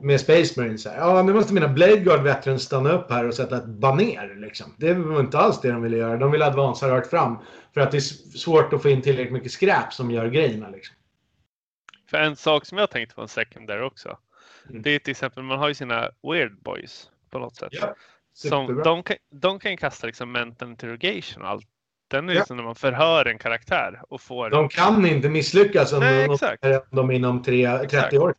med 0.00 0.20
Space 0.20 0.60
Marines. 0.60 0.86
Här. 0.86 0.98
Ja, 0.98 1.22
nu 1.22 1.32
måste 1.32 1.54
mina 1.54 1.68
Blade 1.68 1.96
Guard 1.96 2.22
Veterans 2.22 2.62
stanna 2.62 2.92
upp 2.92 3.10
här 3.10 3.28
och 3.28 3.34
sätta 3.34 3.56
ett 3.56 3.66
baner. 3.66 4.34
Liksom. 4.36 4.74
Det 4.78 4.94
var 4.94 5.20
inte 5.20 5.38
alls 5.38 5.60
det 5.60 5.72
de 5.72 5.82
ville 5.82 5.96
göra. 5.96 6.16
De 6.16 6.30
ville 6.30 6.46
advansa 6.46 6.88
rakt 6.88 7.10
fram. 7.10 7.38
För 7.74 7.80
att 7.80 7.90
det 7.90 7.96
är 7.96 8.36
svårt 8.38 8.72
att 8.72 8.82
få 8.82 8.88
in 8.88 9.02
tillräckligt 9.02 9.32
mycket 9.32 9.52
skräp 9.52 9.92
som 9.92 10.10
gör 10.10 10.26
grejerna. 10.26 10.68
Liksom. 10.68 10.96
För 12.10 12.18
en 12.18 12.36
sak 12.36 12.66
som 12.66 12.78
jag 12.78 12.90
tänkte 12.90 13.14
på 13.14 13.22
en 13.22 13.28
secondary 13.28 13.82
också. 13.82 14.18
Mm. 14.70 14.82
Det 14.82 14.90
är 14.90 14.98
till 14.98 15.10
exempel, 15.10 15.42
man 15.42 15.58
har 15.58 15.68
ju 15.68 15.74
sina 15.74 16.10
weird 16.22 16.62
boys 16.62 17.10
på 17.30 17.38
något 17.38 17.56
sätt. 17.56 17.68
Ja, 17.72 17.94
som, 18.34 18.82
de, 18.84 19.02
kan, 19.02 19.16
de 19.30 19.58
kan 19.58 19.70
ju 19.70 19.76
kasta 19.76 20.06
liksom 20.06 20.32
mental 20.32 20.68
interrogation 20.68 21.42
och 21.42 21.48
allt. 21.48 21.66
Den 22.08 22.28
är 22.28 22.32
Ja. 22.32 22.38
liksom 22.38 22.56
när 22.56 22.64
man 22.64 22.74
förhör 22.74 23.26
en 23.26 23.38
karaktär 23.38 24.02
och 24.08 24.20
får... 24.20 24.50
De 24.50 24.68
kan 24.68 25.06
inte 25.06 25.28
misslyckas 25.28 25.92
om 25.92 26.00
Nej, 26.00 26.26
de, 26.26 26.34
exakt. 26.34 26.90
de 26.90 27.10
inom 27.10 27.42
tre, 27.42 27.66
30 27.78 27.84
Exakt. 27.84 28.14
år. 28.14 28.34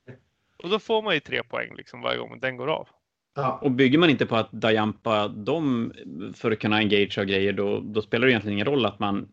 Och 0.63 0.69
då 0.69 0.79
får 0.79 1.01
man 1.01 1.13
ju 1.13 1.19
tre 1.19 1.43
poäng 1.43 1.75
liksom 1.75 2.01
varje 2.01 2.17
gång 2.17 2.39
den 2.39 2.57
går 2.57 2.67
av. 2.67 2.87
Ja. 3.35 3.59
Och 3.61 3.71
bygger 3.71 3.97
man 3.97 4.09
inte 4.09 4.25
på 4.25 4.35
att 4.35 4.51
dajampa 4.51 5.27
dem 5.27 5.93
för 6.35 6.51
att 6.51 6.59
kunna 6.59 6.75
engagea 6.75 7.21
och 7.21 7.27
grejer, 7.27 7.53
då, 7.53 7.79
då 7.79 8.01
spelar 8.01 8.25
det 8.27 8.31
egentligen 8.31 8.53
ingen 8.53 8.65
roll 8.67 8.85
att 8.85 8.99
man 8.99 9.27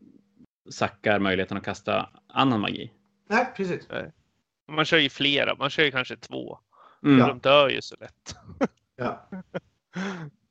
sackar 0.70 1.18
möjligheten 1.18 1.56
att 1.56 1.64
kasta 1.64 2.10
annan 2.28 2.60
magi. 2.60 2.90
Nej, 3.30 3.46
precis. 3.56 3.88
Man 4.68 4.84
kör 4.84 4.98
ju 4.98 5.08
flera, 5.08 5.54
man 5.54 5.70
kör 5.70 5.84
ju 5.84 5.90
kanske 5.90 6.16
två. 6.16 6.58
Mm. 7.04 7.18
Ja. 7.18 7.26
De 7.26 7.38
dör 7.38 7.68
ju 7.68 7.82
så 7.82 7.96
lätt. 8.00 8.36
Ja. 8.96 9.28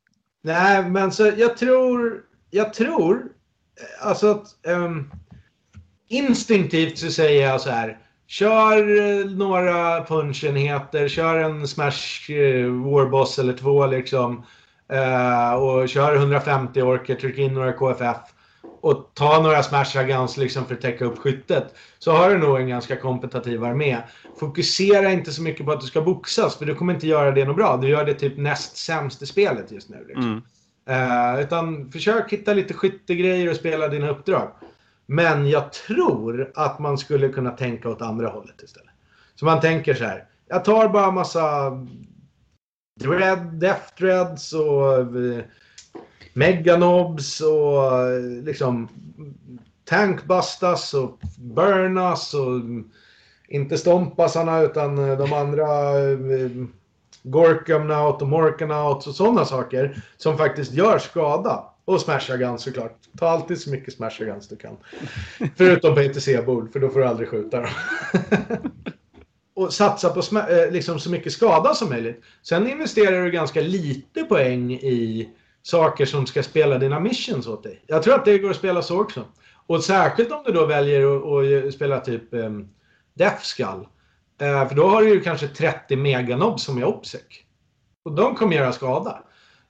Nej, 0.42 0.90
men 0.90 1.12
så 1.12 1.32
jag 1.36 1.56
tror, 1.56 2.22
jag 2.50 2.74
tror, 2.74 3.14
eh, 3.80 4.06
alltså 4.08 4.30
att 4.30 4.46
um, 4.66 5.10
instinktivt 6.08 6.98
så 6.98 7.10
säger 7.10 7.48
jag 7.48 7.60
så 7.60 7.70
här. 7.70 7.98
Kör 8.26 9.00
eh, 9.00 9.26
några 9.26 10.04
punchenheter, 10.04 11.08
kör 11.08 11.38
en 11.38 11.68
smash 11.68 12.32
eh, 12.32 12.66
warboss 12.66 13.38
eller 13.38 13.52
två 13.52 13.86
liksom. 13.86 14.44
Uh, 14.92 15.54
och 15.54 15.88
kör 15.88 16.16
150 16.16 16.82
orker, 16.82 17.14
tryck 17.14 17.38
in 17.38 17.54
några 17.54 17.72
KFF. 17.72 18.16
Och 18.82 19.10
ta 19.14 19.42
några 19.42 19.62
smash 19.62 20.06
guns 20.06 20.36
liksom 20.36 20.66
för 20.66 20.74
att 20.74 20.80
täcka 20.80 21.04
upp 21.04 21.18
skyttet. 21.18 21.74
Så 21.98 22.12
har 22.12 22.30
du 22.30 22.38
nog 22.38 22.60
en 22.60 22.68
ganska 22.68 22.96
kompetitiv 22.96 23.64
armé. 23.64 23.98
Fokusera 24.40 25.12
inte 25.12 25.32
så 25.32 25.42
mycket 25.42 25.66
på 25.66 25.72
att 25.72 25.80
du 25.80 25.86
ska 25.86 26.00
boxas, 26.02 26.56
för 26.56 26.66
du 26.66 26.74
kommer 26.74 26.94
inte 26.94 27.06
göra 27.06 27.30
det 27.30 27.44
något 27.44 27.56
bra. 27.56 27.76
Du 27.76 27.88
gör 27.88 28.04
det 28.04 28.14
typ 28.14 28.36
näst 28.36 28.76
sämst 28.76 29.22
i 29.22 29.26
spelet 29.26 29.72
just 29.72 29.88
nu. 29.88 30.04
Liksom. 30.06 30.42
Mm. 30.86 31.34
Eh, 31.34 31.40
utan 31.40 31.90
försök 31.92 32.32
hitta 32.32 32.54
lite 32.54 32.74
skyttegrejer 32.74 33.50
och 33.50 33.56
spela 33.56 33.88
dina 33.88 34.08
uppdrag. 34.08 34.48
Men 35.06 35.48
jag 35.48 35.72
tror 35.72 36.52
att 36.54 36.78
man 36.78 36.98
skulle 36.98 37.28
kunna 37.28 37.50
tänka 37.50 37.88
åt 37.88 38.02
andra 38.02 38.28
hållet 38.28 38.62
istället. 38.62 38.90
Så 39.34 39.44
man 39.44 39.60
tänker 39.60 39.94
så 39.94 40.04
här. 40.04 40.24
Jag 40.48 40.64
tar 40.64 40.88
bara 40.88 41.10
massa 41.10 41.70
dread, 43.00 43.38
death 43.38 43.94
dreads 43.98 44.52
och 44.52 44.98
eh, 44.98 45.44
meganobs 46.32 47.40
och 47.40 47.92
liksom 48.42 48.88
tankbustas 49.84 50.94
och 50.94 51.18
burnas 51.36 52.34
och 52.34 52.60
inte 53.48 53.78
stompasarna 53.78 54.60
utan 54.60 55.10
eh, 55.10 55.18
de 55.18 55.32
andra 55.32 55.98
eh, 55.98 56.50
Gorkamnaut 57.22 58.22
och 58.22 58.28
Morkanaut 58.28 59.06
och 59.06 59.14
sådana 59.14 59.44
saker 59.44 60.02
som 60.16 60.38
faktiskt 60.38 60.72
gör 60.72 60.98
skada. 60.98 61.64
Och 61.84 62.00
Smasha 62.00 62.36
Guns 62.36 62.62
såklart. 62.62 62.96
Ta 63.18 63.28
alltid 63.28 63.60
så 63.60 63.70
mycket 63.70 63.94
Smasha 63.94 64.24
Guns 64.24 64.48
du 64.48 64.56
kan. 64.56 64.76
Förutom 65.56 65.94
på 65.94 66.00
ETC-bord, 66.00 66.72
för 66.72 66.80
då 66.80 66.88
får 66.88 67.00
du 67.00 67.06
aldrig 67.06 67.28
skjuta 67.28 67.60
dem. 67.60 67.70
och 69.54 69.72
satsa 69.72 70.10
på 70.10 70.38
eh, 70.38 70.70
liksom 70.70 71.00
så 71.00 71.10
mycket 71.10 71.32
skada 71.32 71.74
som 71.74 71.88
möjligt. 71.88 72.22
Sen 72.42 72.70
investerar 72.70 73.24
du 73.24 73.30
ganska 73.30 73.60
lite 73.60 74.24
poäng 74.24 74.72
i 74.72 75.28
saker 75.62 76.06
som 76.06 76.26
ska 76.26 76.42
spela 76.42 76.78
dina 76.78 77.00
missions 77.00 77.46
åt 77.46 77.62
dig. 77.62 77.84
Jag 77.86 78.02
tror 78.02 78.14
att 78.14 78.24
det 78.24 78.38
går 78.38 78.50
att 78.50 78.56
spela 78.56 78.82
så 78.82 79.00
också. 79.00 79.24
Och 79.66 79.84
särskilt 79.84 80.32
om 80.32 80.42
du 80.46 80.52
då 80.52 80.66
väljer 80.66 81.66
att, 81.66 81.74
spela 81.74 82.00
typ 82.00 82.34
um, 82.34 82.68
Death 83.14 83.42
Skull. 83.42 83.86
Eh, 84.40 84.68
för 84.68 84.74
då 84.74 84.88
har 84.88 85.02
du 85.02 85.08
ju 85.08 85.20
kanske 85.20 85.48
30 85.48 85.96
meganobs 85.96 86.64
som 86.64 86.78
är 86.78 86.84
OPSEC. 86.84 87.22
Och 88.04 88.12
de 88.12 88.34
kommer 88.34 88.56
göra 88.56 88.72
skada. 88.72 89.22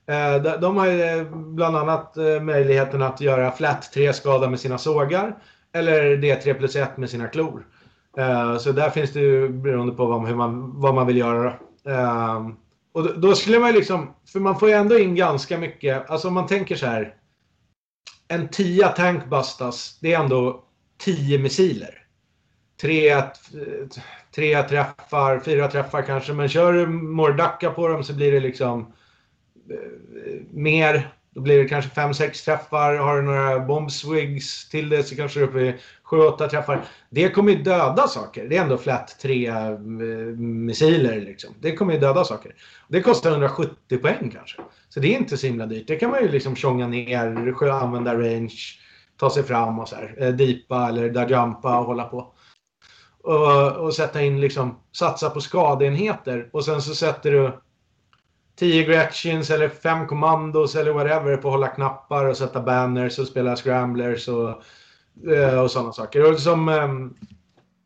Uh, 0.09 0.59
de, 0.59 0.77
har 0.77 0.87
ju 0.87 1.01
eh, 1.01 1.23
bland 1.33 1.77
annat 1.77 2.15
möjligheten 2.41 3.01
att 3.01 3.21
göra 3.21 3.51
flat 3.51 3.91
3 3.93 4.13
skada 4.13 4.49
med 4.49 4.59
sina 4.59 4.77
sågar. 4.77 5.37
Eller 5.73 6.17
D3 6.17 6.53
plus 6.53 6.75
1 6.75 6.97
med 6.97 7.09
sina 7.09 7.27
klor. 7.27 7.65
Uh, 8.19 8.57
så 8.57 8.71
där 8.71 8.89
finns 8.89 9.13
det 9.13 9.19
ju 9.19 9.49
beroende 9.49 9.93
på 9.93 10.05
vad, 10.05 10.27
hur 10.27 10.35
man, 10.35 10.81
vad 10.81 10.95
man 10.95 11.07
vill 11.07 11.17
göra. 11.17 11.53
Eh, 11.85 12.47
och 12.93 13.03
då, 13.03 13.13
då 13.13 13.35
skulle 13.35 13.59
man 13.59 13.69
ju 13.69 13.75
liksom, 13.75 14.13
för 14.31 14.39
man 14.39 14.59
får 14.59 14.69
ju 14.69 14.75
ändå 14.75 14.99
in 14.99 15.15
ganska 15.15 15.57
mycket, 15.57 16.09
alltså 16.09 16.27
om 16.27 16.33
man 16.33 16.47
tänker 16.47 16.75
så 16.75 16.85
här. 16.85 17.15
En 18.27 18.47
10 18.47 18.87
tankbustas, 18.87 19.99
det 20.01 20.13
är 20.13 20.19
ändå 20.19 20.63
10 20.97 21.39
missiler. 21.39 21.99
Tre, 22.81 23.21
tre 24.35 24.63
träffar, 24.63 25.39
fyra 25.39 25.67
träffar 25.67 26.01
kanske, 26.01 26.33
men 26.33 26.49
kör 26.49 26.73
du 26.73 26.87
Mordacka 26.87 27.69
på 27.71 27.87
dem 27.87 28.03
så 28.03 28.13
blir 28.13 28.31
det 28.31 28.39
liksom 28.39 28.93
eh, 29.69 30.41
mer. 30.51 31.13
Då 31.31 31.41
blir 31.41 31.63
det 31.63 31.69
kanske 31.69 32.01
5-6 32.01 32.45
träffar. 32.45 32.95
Har 32.95 33.15
du 33.15 33.21
några 33.21 33.59
bombswigs 33.59 34.69
till 34.69 34.89
det 34.89 35.03
så 35.03 35.15
kanske 35.15 35.39
du 35.39 35.43
är 35.43 35.49
uppe 35.49 35.59
i 35.59 35.75
7-8 36.13 36.49
träffar. 36.49 36.85
Det 37.09 37.29
kommer 37.29 37.51
ju 37.51 37.63
döda 37.63 38.07
saker. 38.07 38.47
Det 38.47 38.57
är 38.57 38.61
ändå 38.61 38.77
flat 38.77 39.17
3-missiler. 39.23 41.17
Eh, 41.17 41.23
liksom. 41.23 41.53
Det 41.59 41.75
kommer 41.75 41.93
ju 41.93 41.99
döda 41.99 42.23
saker. 42.23 42.55
Det 42.87 43.01
kostar 43.01 43.31
170 43.31 43.97
poäng 43.97 44.31
kanske. 44.33 44.61
Så 44.89 44.99
det 44.99 45.15
är 45.15 45.19
inte 45.19 45.37
så 45.37 45.47
himla 45.47 45.65
dyrt. 45.65 45.87
Det 45.87 45.95
kan 45.95 46.11
man 46.11 46.21
ju 46.21 46.31
liksom 46.31 46.55
tjonga 46.55 46.87
ner, 46.87 47.69
använda 47.69 48.13
range, 48.13 48.59
ta 49.17 49.29
sig 49.29 49.43
fram 49.43 49.79
och 49.79 49.89
så 49.89 49.95
här. 49.95 50.15
Eh, 50.17 50.29
Deepa 50.29 50.87
eller 50.87 51.09
där 51.09 51.29
jumpa 51.29 51.79
och 51.79 51.85
hålla 51.85 52.03
på. 52.03 52.33
Och, 53.23 53.71
och 53.71 53.93
sätta 53.93 54.21
in 54.21 54.41
liksom, 54.41 54.79
satsa 54.91 55.29
på 55.29 55.41
skadeenheter. 55.41 56.49
Och 56.53 56.65
sen 56.65 56.81
så 56.81 56.95
sätter 56.95 57.31
du 57.31 57.51
10 58.55 58.83
Gretchins 58.83 59.49
eller 59.49 59.69
5 59.69 60.07
Commandos 60.07 60.75
eller 60.75 60.91
whatever 60.91 61.37
på 61.37 61.47
att 61.47 61.53
hålla 61.53 61.67
knappar 61.67 62.25
och 62.25 62.37
sätta 62.37 62.61
banners 62.61 63.19
och 63.19 63.27
spela 63.27 63.55
scramblers 63.55 64.27
och, 64.27 64.63
Eh, 65.27 65.59
och 65.59 65.71
sådana 65.71 65.93
saker. 65.93 66.31
Och 66.31 66.39
som, 66.39 66.69
ehm, 66.69 67.13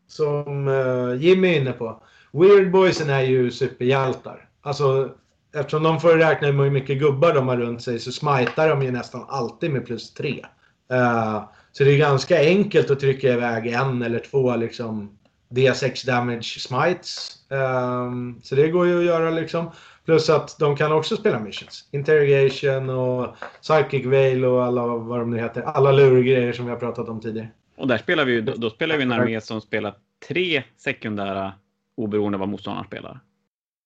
som 0.07 0.67
eh, 0.67 1.23
Jimmy 1.23 1.47
är 1.47 1.61
inne 1.61 1.71
på. 1.71 2.03
Weird 2.31 2.71
Boysen 2.71 3.09
är 3.09 3.21
ju 3.21 3.51
superhjältar. 3.51 4.49
Alltså 4.61 5.09
eftersom 5.55 5.83
de 5.83 5.99
får 5.99 6.09
räkna 6.09 6.51
med 6.51 6.65
hur 6.65 6.71
mycket 6.71 6.99
gubbar 6.99 7.33
de 7.33 7.47
har 7.47 7.57
runt 7.57 7.83
sig 7.83 7.99
så 7.99 8.11
smitar 8.11 8.69
de 8.69 8.81
ju 8.81 8.91
nästan 8.91 9.25
alltid 9.27 9.71
med 9.71 9.85
plus 9.85 10.13
3. 10.13 10.45
Eh, 10.91 11.43
så 11.71 11.83
det 11.83 11.91
är 11.91 11.97
ganska 11.97 12.39
enkelt 12.39 12.91
att 12.91 12.99
trycka 12.99 13.33
iväg 13.33 13.67
en 13.67 14.01
eller 14.01 14.19
två 14.19 14.55
liksom 14.55 15.17
D6 15.49 16.05
damage 16.05 16.59
smites. 16.59 17.37
Ehm, 17.49 18.41
så 18.43 18.55
det 18.55 18.67
går 18.67 18.87
ju 18.87 18.99
att 18.99 19.05
göra 19.05 19.29
liksom. 19.29 19.71
Plus 20.08 20.30
att 20.30 20.60
de 20.60 20.76
kan 20.76 20.91
också 20.91 21.17
spela 21.17 21.39
missions. 21.39 21.89
Interrogation 21.91 22.89
och 22.89 23.36
Psychic 23.62 24.06
Veil 24.06 24.46
och 24.46 24.63
alla 24.63 24.86
vad 24.86 25.20
de 25.20 25.32
nu 25.32 25.38
heter. 25.39 25.62
Alla 25.62 25.91
lurgrejer 25.91 26.54
som 26.54 26.65
vi 26.65 26.72
har 26.72 26.78
pratat 26.78 27.10
om 27.10 27.22
tidigare. 27.22 27.50
Och 27.78 27.88
där 27.88 27.98
spelar 27.98 28.26
vi 28.26 28.41
då, 28.41 28.54
då 28.56 28.70
spelar 28.70 28.98
vi 28.98 29.04
en 29.04 29.12
armé 29.12 29.41
som 29.41 29.62
spelar 29.62 29.96
tre 30.28 30.63
sekundära 30.78 31.54
oberoende 31.96 32.36
av 32.36 32.39
vad 32.39 32.50
motståndaren 32.50 32.88
spelar. 32.88 33.20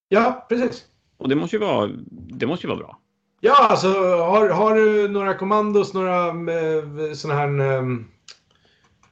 Ja, 0.10 0.46
precis. 0.50 0.86
Och 1.18 1.30
det 1.30 1.36
måste 1.36 1.56
ju 1.56 1.60
vara, 1.60 1.90
det 2.12 2.46
måste 2.46 2.68
ju 2.68 2.70
vara 2.70 2.80
bra. 2.80 3.00
Ja, 3.40 3.68
alltså 3.70 3.88
har, 4.18 4.50
har 4.50 4.76
du 4.76 5.08
några 5.08 5.34
kommandos, 5.34 5.94
några 5.94 6.28
eh, 6.28 7.14
sådana 7.14 7.40
här 7.40 7.78
ehm, 7.78 8.08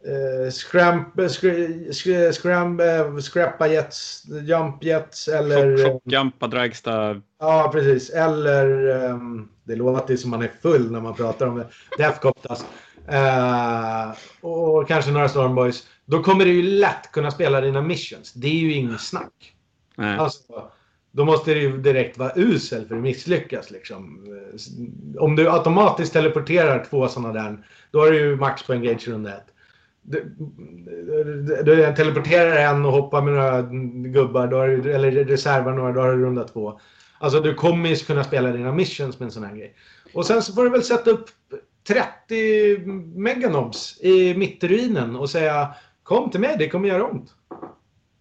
eh, 0.05 0.51
scramp, 0.51 1.19
eh, 1.19 1.27
skr, 1.27 1.91
skr, 1.91 2.31
scramp, 2.31 2.81
eh, 2.81 3.17
scrappa 3.17 3.67
jets, 3.67 4.23
jump 4.25 4.83
jets 4.83 5.27
eller... 5.27 5.77
Chock, 5.77 5.87
chock, 5.87 6.01
jumpa, 6.05 6.47
dragsta. 6.47 7.21
Ja, 7.39 7.69
precis. 7.73 8.09
Eller, 8.09 8.89
ehm, 9.05 9.49
det 9.63 9.75
låter 9.75 10.15
som 10.15 10.31
man 10.31 10.41
är 10.41 10.51
full 10.61 10.91
när 10.91 11.01
man 11.01 11.13
pratar 11.13 11.47
om 11.47 11.55
det. 11.57 11.67
Deathcoptas. 11.97 12.65
Uh, 13.11 14.13
och 14.41 14.87
kanske 14.87 15.11
några 15.11 15.29
Stormboys. 15.29 15.87
Då 16.05 16.23
kommer 16.23 16.45
du 16.45 16.53
ju 16.53 16.61
lätt 16.61 17.11
kunna 17.11 17.31
spela 17.31 17.61
dina 17.61 17.81
missions. 17.81 18.33
Det 18.33 18.47
är 18.47 18.59
ju 18.59 18.73
inget 18.73 19.01
snack. 19.01 19.53
Nej. 19.95 20.17
Alltså, 20.17 20.71
då 21.11 21.25
måste 21.25 21.53
det 21.53 21.59
ju 21.59 21.77
direkt 21.77 22.17
vara 22.17 22.31
usel 22.35 22.87
för 22.87 22.95
att 22.95 23.01
misslyckas. 23.01 23.71
Liksom. 23.71 24.25
Eh, 24.27 25.23
Om 25.23 25.35
du 25.35 25.49
automatiskt 25.49 26.13
teleporterar 26.13 26.85
två 26.89 27.07
sådana 27.07 27.33
där, 27.33 27.65
då 27.91 27.99
har 27.99 28.11
du 28.11 28.17
ju 28.17 28.35
max 28.35 28.63
på 28.63 28.73
engage 28.73 29.07
runda 29.07 29.37
ett. 29.37 29.45
Du, 30.11 30.35
du, 30.37 31.63
du 31.63 31.93
teleporterar 31.95 32.55
en 32.55 32.85
och 32.85 32.91
hoppar 32.91 33.21
med 33.21 33.33
några 33.33 33.61
gubbar, 34.09 34.47
då 34.47 34.57
har 34.57 34.67
eller 34.67 35.11
reservar 35.11 35.73
några, 35.73 35.91
då 35.91 36.01
har 36.01 36.11
du 36.11 36.25
runda 36.25 36.43
två. 36.43 36.79
Alltså 37.19 37.39
du 37.39 37.53
kommer 37.53 37.89
ju 37.89 37.95
kunna 37.95 38.23
spela 38.23 38.51
dina 38.51 38.71
missions 38.71 39.19
med 39.19 39.25
en 39.25 39.31
sån 39.31 39.43
här 39.43 39.55
grej. 39.55 39.75
Och 40.13 40.25
sen 40.25 40.41
så 40.41 40.53
får 40.53 40.63
du 40.63 40.69
väl 40.69 40.83
sätta 40.83 41.09
upp 41.09 41.25
30 41.87 42.79
meganobs 43.15 43.99
i 44.01 44.33
mittruinen 44.35 45.15
och 45.15 45.29
säga 45.29 45.75
Kom 46.03 46.29
till 46.29 46.39
mig, 46.39 46.55
det 46.59 46.69
kommer 46.69 46.89
göra 46.89 47.05
ont. 47.05 47.33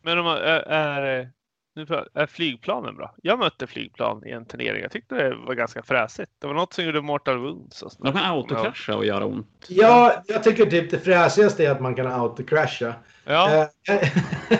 Men 0.03 0.19
om 0.19 0.25
man, 0.25 0.37
är, 0.37 0.61
är, 0.61 1.31
nu 1.79 1.87
är 2.15 2.27
flygplanen 2.27 2.97
bra? 2.97 3.15
Jag 3.23 3.39
mötte 3.39 3.67
flygplan 3.67 4.27
i 4.27 4.31
en 4.31 4.45
turnering. 4.45 4.83
Jag 4.83 4.91
tyckte 4.93 5.15
det 5.15 5.35
var 5.35 5.55
ganska 5.55 5.83
fräsigt. 5.83 6.31
Det 6.39 6.47
var 6.47 6.55
något 6.55 6.73
som 6.73 6.85
gjorde 6.85 7.01
Mortal 7.03 7.39
Wounds. 7.39 7.83
Och 7.83 7.93
sånt. 7.93 8.05
De 8.05 8.13
kan 8.13 8.25
autokrascha 8.33 8.97
och 8.97 9.05
göra 9.07 9.25
ont. 9.25 9.67
Ja, 9.69 10.23
jag 10.27 10.43
tycker 10.43 10.67
typ 10.67 10.91
det 10.91 10.99
fräsigaste 10.99 11.67
är 11.67 11.71
att 11.71 11.81
man 11.81 11.95
kan 11.95 12.07
autocrasha. 12.07 12.95
Ja, 13.25 13.69
Eh, 13.91 14.09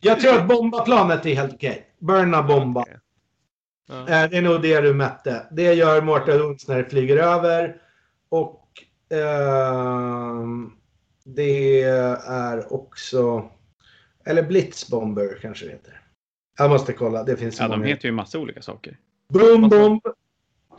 jag 0.00 0.20
tror 0.20 0.34
att 0.38 0.48
bombaplanet 0.48 1.26
är 1.26 1.34
helt 1.34 1.54
okej. 1.54 1.86
Burna 1.98 2.42
bomba. 2.42 2.80
okej. 2.82 2.96
Ja. 3.88 4.00
Eh, 4.00 4.30
Det 4.30 4.36
är 4.36 4.42
nog 4.42 4.62
det 4.62 4.80
du 4.80 4.94
mätte. 4.94 5.46
Det 5.50 5.74
gör 5.74 6.02
Mortal 6.02 6.38
Wounds 6.38 6.68
när 6.68 6.78
det 6.78 6.84
flyger 6.90 7.16
över. 7.16 7.76
Och 8.28 8.68
ehm, 9.14 10.70
det 11.24 11.82
är 11.82 12.72
också... 12.72 13.48
Eller 14.24 14.42
Blitzbomber 14.42 15.38
kanske 15.42 15.64
det 15.64 15.70
heter. 15.72 16.00
Jag 16.58 16.70
måste 16.70 16.92
kolla. 16.92 17.24
Det 17.24 17.36
finns 17.36 17.56
så 17.56 17.62
Ja, 17.62 17.68
de 17.68 17.76
många. 17.78 17.88
heter 17.88 18.08
ju 18.08 18.12
massa 18.12 18.38
olika 18.38 18.62
saker. 18.62 18.98
Boom 19.28 19.68
bomb. 19.68 20.00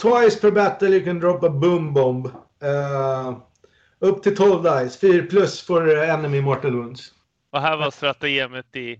Twice 0.01 0.41
per 0.41 0.51
battle 0.51 0.87
you 0.89 1.03
can 1.05 1.19
drop 1.19 1.43
a 1.43 1.49
boom 1.49 1.93
bomb. 1.93 2.25
Eh, 2.63 3.37
upp 3.99 4.23
till 4.23 4.35
12 4.35 4.63
dice. 4.63 4.97
4 4.99 5.23
plus 5.29 5.61
for 5.61 5.89
enemy 5.97 6.41
mortal 6.41 6.75
wounds. 6.75 7.13
Och 7.51 7.61
här 7.61 7.77
var 7.77 7.91
strategemet 7.91 8.75
i, 8.75 8.99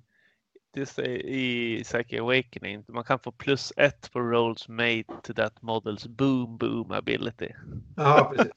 i 1.24 1.84
Psyche 1.84 2.20
Awakening. 2.22 2.84
Man 2.88 3.04
kan 3.04 3.20
få 3.20 3.32
plus 3.32 3.74
ett 3.78 4.12
på 4.14 4.20
rolls 4.20 4.68
made 4.68 5.04
to 5.24 5.34
that 5.36 5.62
models 5.62 6.08
boom 6.08 6.58
boom 6.58 6.92
ability. 6.92 7.50
Ja, 7.98 8.34
precis. 8.36 8.54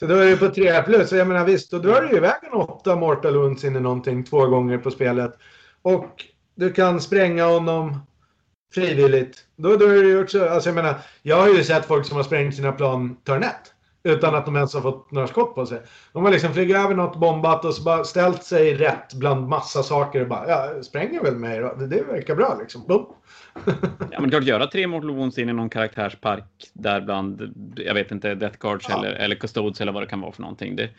Så 0.00 0.06
då 0.06 0.14
är 0.14 0.26
det 0.30 0.36
på 0.36 0.48
3 0.48 0.82
plus. 0.82 1.12
Jag 1.12 1.28
menar 1.28 1.44
visst, 1.44 1.70
då 1.70 1.78
drar 1.78 2.02
du 2.02 2.16
iväg 2.16 2.34
en 2.42 2.52
8 2.52 2.96
mortal 2.96 3.36
wounds 3.36 3.64
in 3.64 3.76
i 3.76 3.80
någonting 3.80 4.24
två 4.24 4.46
gånger 4.46 4.78
på 4.78 4.90
spelet. 4.90 5.38
Och 5.82 6.24
du 6.60 6.72
kan 6.72 7.00
spränga 7.00 7.44
honom 7.44 8.00
frivilligt. 8.74 9.44
Då, 9.56 9.76
då 9.76 9.86
är 9.86 10.02
det 10.02 10.08
ju 10.08 10.22
också, 10.22 10.48
alltså 10.48 10.68
jag 10.68 10.74
menar, 10.74 10.94
jag 11.22 11.36
har 11.36 11.48
ju 11.48 11.64
sett 11.64 11.86
folk 11.86 12.06
som 12.06 12.16
har 12.16 12.24
sprängt 12.24 12.54
sina 12.54 12.72
plan 12.72 13.16
turn 13.24 13.42
1. 13.42 13.50
Utan 14.02 14.34
att 14.34 14.44
de 14.46 14.56
ens 14.56 14.74
har 14.74 14.80
fått 14.80 15.10
några 15.10 15.26
skott 15.26 15.54
på 15.54 15.66
sig. 15.66 15.80
De 16.12 16.24
har 16.24 16.32
liksom 16.32 16.52
flugit 16.54 16.76
över 16.76 16.94
något, 16.94 17.16
bombat 17.16 17.64
och 17.64 17.74
så 17.74 17.82
bara 17.82 18.04
ställt 18.04 18.42
sig 18.44 18.74
rätt 18.74 19.14
bland 19.14 19.48
massa 19.48 19.82
saker 19.82 20.20
och 20.22 20.28
bara, 20.28 20.48
ja, 20.48 20.82
spränger 20.82 21.22
väl 21.22 21.36
mig 21.36 21.58
då. 21.60 21.74
Det, 21.78 21.86
det 21.86 22.02
verkar 22.02 22.34
bra 22.34 22.56
liksom. 22.60 22.84
Boom. 22.88 23.06
Ja, 24.10 24.20
men 24.20 24.30
klart 24.30 24.44
göra 24.44 24.66
tre 24.66 24.86
Mortal 24.86 25.10
Wounds 25.10 25.38
in 25.38 25.48
i 25.48 25.52
någon 25.52 25.70
karaktärspark 25.70 26.44
där 26.72 27.00
bland, 27.00 27.54
jag 27.76 27.94
vet 27.94 28.10
inte, 28.10 28.34
Death 28.34 28.58
Guards 28.58 28.86
Ja. 28.88 28.98
eller, 28.98 29.12
eller 29.12 29.36
Custodes 29.36 29.80
eller 29.80 29.92
vad 29.92 30.02
det 30.02 30.06
kan 30.06 30.20
vara 30.20 30.32
för 30.32 30.42
någonting. 30.42 30.76
Det, 30.76 30.90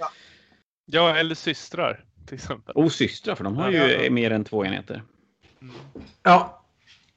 Ja, 0.85 1.15
eller 1.17 1.35
systrar 1.35 2.03
till 2.25 2.35
exempel. 2.35 2.75
och 2.75 2.91
systrar, 2.91 3.35
för 3.35 3.43
de 3.43 3.57
har 3.57 3.71
Ja, 3.71 3.87
ju 3.87 3.93
ja, 3.93 4.01
ja. 4.03 4.11
mer 4.11 4.31
än 4.31 4.43
två 4.43 4.65
enheter. 4.65 5.03
Ja. 6.23 6.63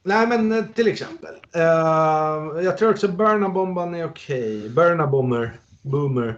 Nej 0.03 0.27
men 0.27 0.51
eh, 0.51 0.65
till 0.65 0.87
exempel. 0.87 1.35
Eh, 1.55 2.63
jag 2.63 2.77
tror 2.77 2.89
också 2.89 3.07
Burna-bomban 3.07 3.95
är 3.95 4.05
okej. 4.05 4.69
Burna-bomber. 4.69 5.59
Boomer. 5.81 6.35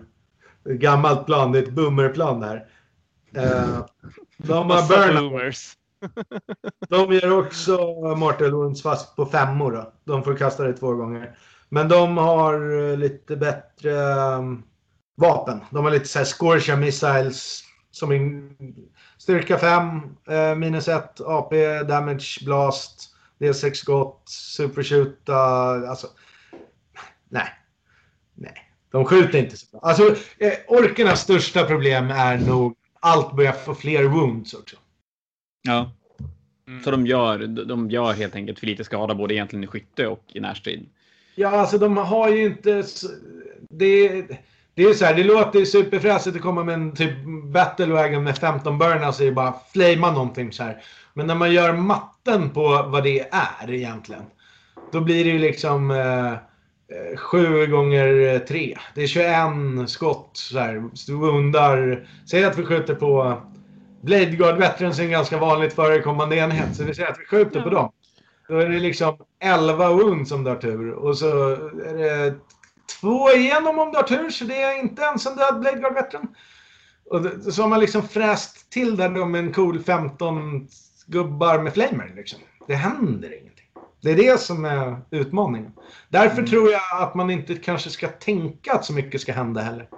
Gammalt 0.65 1.25
plan. 1.25 1.51
Det 1.51 1.59
är 1.59 1.63
ett 1.63 1.71
boomerplan 1.71 2.39
där. 2.39 2.65
Eh, 3.35 3.85
de 4.37 4.53
har 4.53 4.65
Massa 4.65 4.97
Burna. 4.97 5.21
boomers. 5.21 5.73
De 6.89 7.13
gör 7.13 7.39
också 7.39 7.77
Mortal 8.17 8.51
Wounds 8.51 8.81
fast 8.81 9.15
på 9.15 9.25
femmor 9.25 9.71
då. 9.71 9.93
De 10.03 10.23
får 10.23 10.35
kasta 10.35 10.63
det 10.63 10.73
två 10.73 10.93
gånger. 10.93 11.37
Men 11.69 11.89
de 11.89 12.17
har 12.17 12.97
lite 12.97 13.35
bättre 13.35 13.91
um, 13.91 14.63
vapen. 15.15 15.59
De 15.69 15.83
har 15.83 15.91
lite 15.91 16.07
så 16.07 16.19
här 16.19 16.25
Scorchia 16.25 16.75
Missiles 16.75 17.63
som 17.91 18.11
är 18.11 18.15
styrka 19.27 19.57
5, 19.57 20.01
eh, 20.29 20.55
minus 20.55 20.87
1, 20.87 21.21
AP, 21.21 21.83
damage, 21.83 22.45
blast, 22.45 23.15
D6 23.39 23.73
skott, 23.73 24.29
superskjuta. 24.29 25.35
Alltså, 25.89 26.07
nej. 27.29 27.47
Nej. 28.35 28.71
De 28.91 29.05
skjuter 29.05 29.39
inte 29.39 29.57
så 29.57 29.65
bra. 29.71 29.79
Alltså, 29.83 30.15
eh, 30.37 30.53
orkernas 30.67 31.21
största 31.21 31.65
problem 31.65 32.11
är 32.11 32.37
nog 32.37 32.75
allt 32.99 33.35
börjar 33.35 33.51
få 33.51 33.75
fler 33.75 34.03
wounds 34.03 34.53
också. 34.53 34.75
Ja. 35.61 35.91
Mm. 36.67 36.83
Så 36.83 36.91
de 36.91 37.07
gör, 37.07 37.39
de 37.47 37.89
gör 37.89 38.13
helt 38.13 38.35
enkelt 38.35 38.59
för 38.59 38.65
lite 38.65 38.83
skada 38.83 39.15
både 39.15 39.33
egentligen 39.33 39.63
i 39.63 39.67
skytte 39.67 40.07
och 40.07 40.23
i 40.27 40.39
närstrid. 40.39 40.89
Ja, 41.35 41.49
alltså 41.49 41.77
de 41.77 41.97
har 41.97 42.29
ju 42.29 42.45
inte... 42.45 42.83
Det, 43.69 44.25
det 44.77 44.83
är 44.83 44.93
så 44.93 45.05
här, 45.05 45.13
det 45.13 45.23
låter 45.23 45.65
superfräsigt 45.65 46.35
att 46.35 46.41
komma 46.41 46.63
med 46.63 46.73
en 46.73 46.91
typ 46.91 47.13
battlewagon 47.43 48.23
med 48.23 48.37
15 48.37 48.77
burn 48.77 49.03
och 49.03 49.33
bara 49.33 49.53
flamea 49.73 50.11
någonting 50.11 50.51
så 50.51 50.63
här. 50.63 50.83
Men 51.13 51.27
när 51.27 51.35
man 51.35 51.51
gör 51.51 51.73
matten 51.73 52.49
på 52.49 52.85
vad 52.87 53.03
det 53.03 53.19
är 53.19 53.71
egentligen. 53.71 54.21
Då 54.91 54.99
blir 54.99 55.23
det 55.23 55.29
ju 55.29 55.39
liksom 55.39 55.91
eh, 55.91 56.31
eh, 56.31 57.17
7 57.17 57.67
gånger 57.67 58.39
3. 58.39 58.77
Det 58.95 59.03
är 59.03 59.07
21 59.07 59.89
skott 59.89 60.31
så 60.33 60.59
här. 60.59 60.89
Undar. 61.09 62.07
Säg 62.29 62.43
att 62.43 62.57
vi 62.57 62.63
skjuter 62.63 62.95
på 62.95 63.41
Blade 64.01 64.25
Guard 64.25 64.57
Veterans 64.57 64.99
är 64.99 65.03
en 65.03 65.11
ganska 65.11 65.37
vanligt 65.37 65.73
förekommande 65.73 66.35
enhet. 66.35 66.75
Så 66.75 66.83
vi 66.83 66.93
säger 66.93 67.09
att 67.11 67.19
vi 67.19 67.25
skjuter 67.25 67.61
på 67.61 67.69
dem. 67.69 67.91
Då 68.47 68.57
är 68.57 68.69
det 68.69 68.79
liksom 68.79 69.17
11 69.39 69.89
wounds 69.89 70.31
om 70.31 70.43
du 70.43 70.49
har 70.49 70.57
tur. 70.57 70.91
Och 70.91 71.17
så 71.17 71.51
är 71.85 71.97
det 71.97 72.35
två 73.01 73.31
igenom 73.31 73.79
om 73.79 73.91
du 73.91 73.97
har 73.97 74.03
tur. 74.03 74.29
Så 74.29 74.45
det 74.45 74.61
är 74.61 74.79
inte 74.79 75.01
ens 75.01 75.25
en 75.25 75.35
död 75.35 75.59
Blade 75.59 75.79
Guard 75.79 75.93
Veteran. 75.93 76.27
Och 77.09 77.21
det, 77.21 77.51
så 77.51 77.61
har 77.61 77.69
man 77.69 77.79
liksom 77.79 78.07
fräst 78.07 78.69
till 78.69 78.97
där 78.97 79.09
då 79.09 79.25
med 79.25 79.39
en 79.39 79.53
cool 79.53 79.83
15 79.83 80.67
gubbar 81.05 81.59
med 81.59 81.73
flamer. 81.73 82.13
Liksom. 82.15 82.39
Det 82.67 82.75
händer 82.75 83.39
ingenting. 83.39 83.65
Det 84.01 84.11
är 84.11 84.15
det 84.15 84.41
som 84.41 84.65
är 84.65 85.01
utmaningen. 85.11 85.71
Därför 86.09 86.43
tror 86.43 86.71
jag 86.71 87.01
att 87.01 87.15
man 87.15 87.29
inte 87.29 87.55
kanske 87.55 87.89
ska 87.89 88.07
tänka 88.07 88.73
att 88.73 88.85
så 88.85 88.93
mycket 88.93 89.21
ska 89.21 89.33
hända 89.33 89.61
heller. 89.61 89.89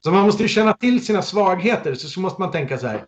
Så 0.00 0.10
man 0.10 0.22
måste 0.22 0.42
ju 0.42 0.48
känna 0.48 0.72
till 0.72 1.06
sina 1.06 1.22
svagheter. 1.22 1.94
Så, 1.94 2.08
så 2.08 2.20
måste 2.20 2.40
man 2.40 2.50
tänka 2.50 2.78
så 2.78 2.86
här. 2.86 3.04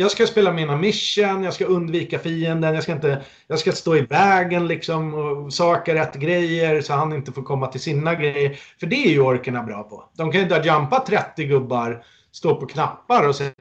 Jag 0.00 0.10
ska 0.10 0.26
spela 0.26 0.52
mina 0.52 0.76
mission, 0.76 1.42
jag 1.42 1.54
ska 1.54 1.64
undvika 1.64 2.18
fienden, 2.18 2.74
jag 2.74 2.82
ska, 2.82 2.92
inte, 2.92 3.22
jag 3.46 3.58
ska 3.58 3.72
stå 3.72 3.96
i 3.96 4.00
vägen 4.00 4.66
liksom 4.66 5.14
och 5.14 5.52
saka 5.52 5.94
rätt 5.94 6.14
grejer 6.14 6.80
så 6.80 6.92
han 6.92 7.12
inte 7.12 7.32
får 7.32 7.42
komma 7.42 7.66
till 7.66 7.80
sina 7.80 8.14
grejer. 8.14 8.58
För 8.80 8.86
det 8.86 9.06
är 9.06 9.10
ju 9.10 9.20
orkerna 9.20 9.62
bra 9.62 9.82
på. 9.82 10.04
De 10.16 10.32
kan 10.32 10.40
ju 10.40 10.46
inte 10.46 10.68
jumpa 10.68 11.00
30 11.00 11.44
gubbar, 11.44 12.04
stå 12.32 12.56
på 12.56 12.66
knappar 12.66 13.28
och 13.28 13.36
säga 13.36 13.52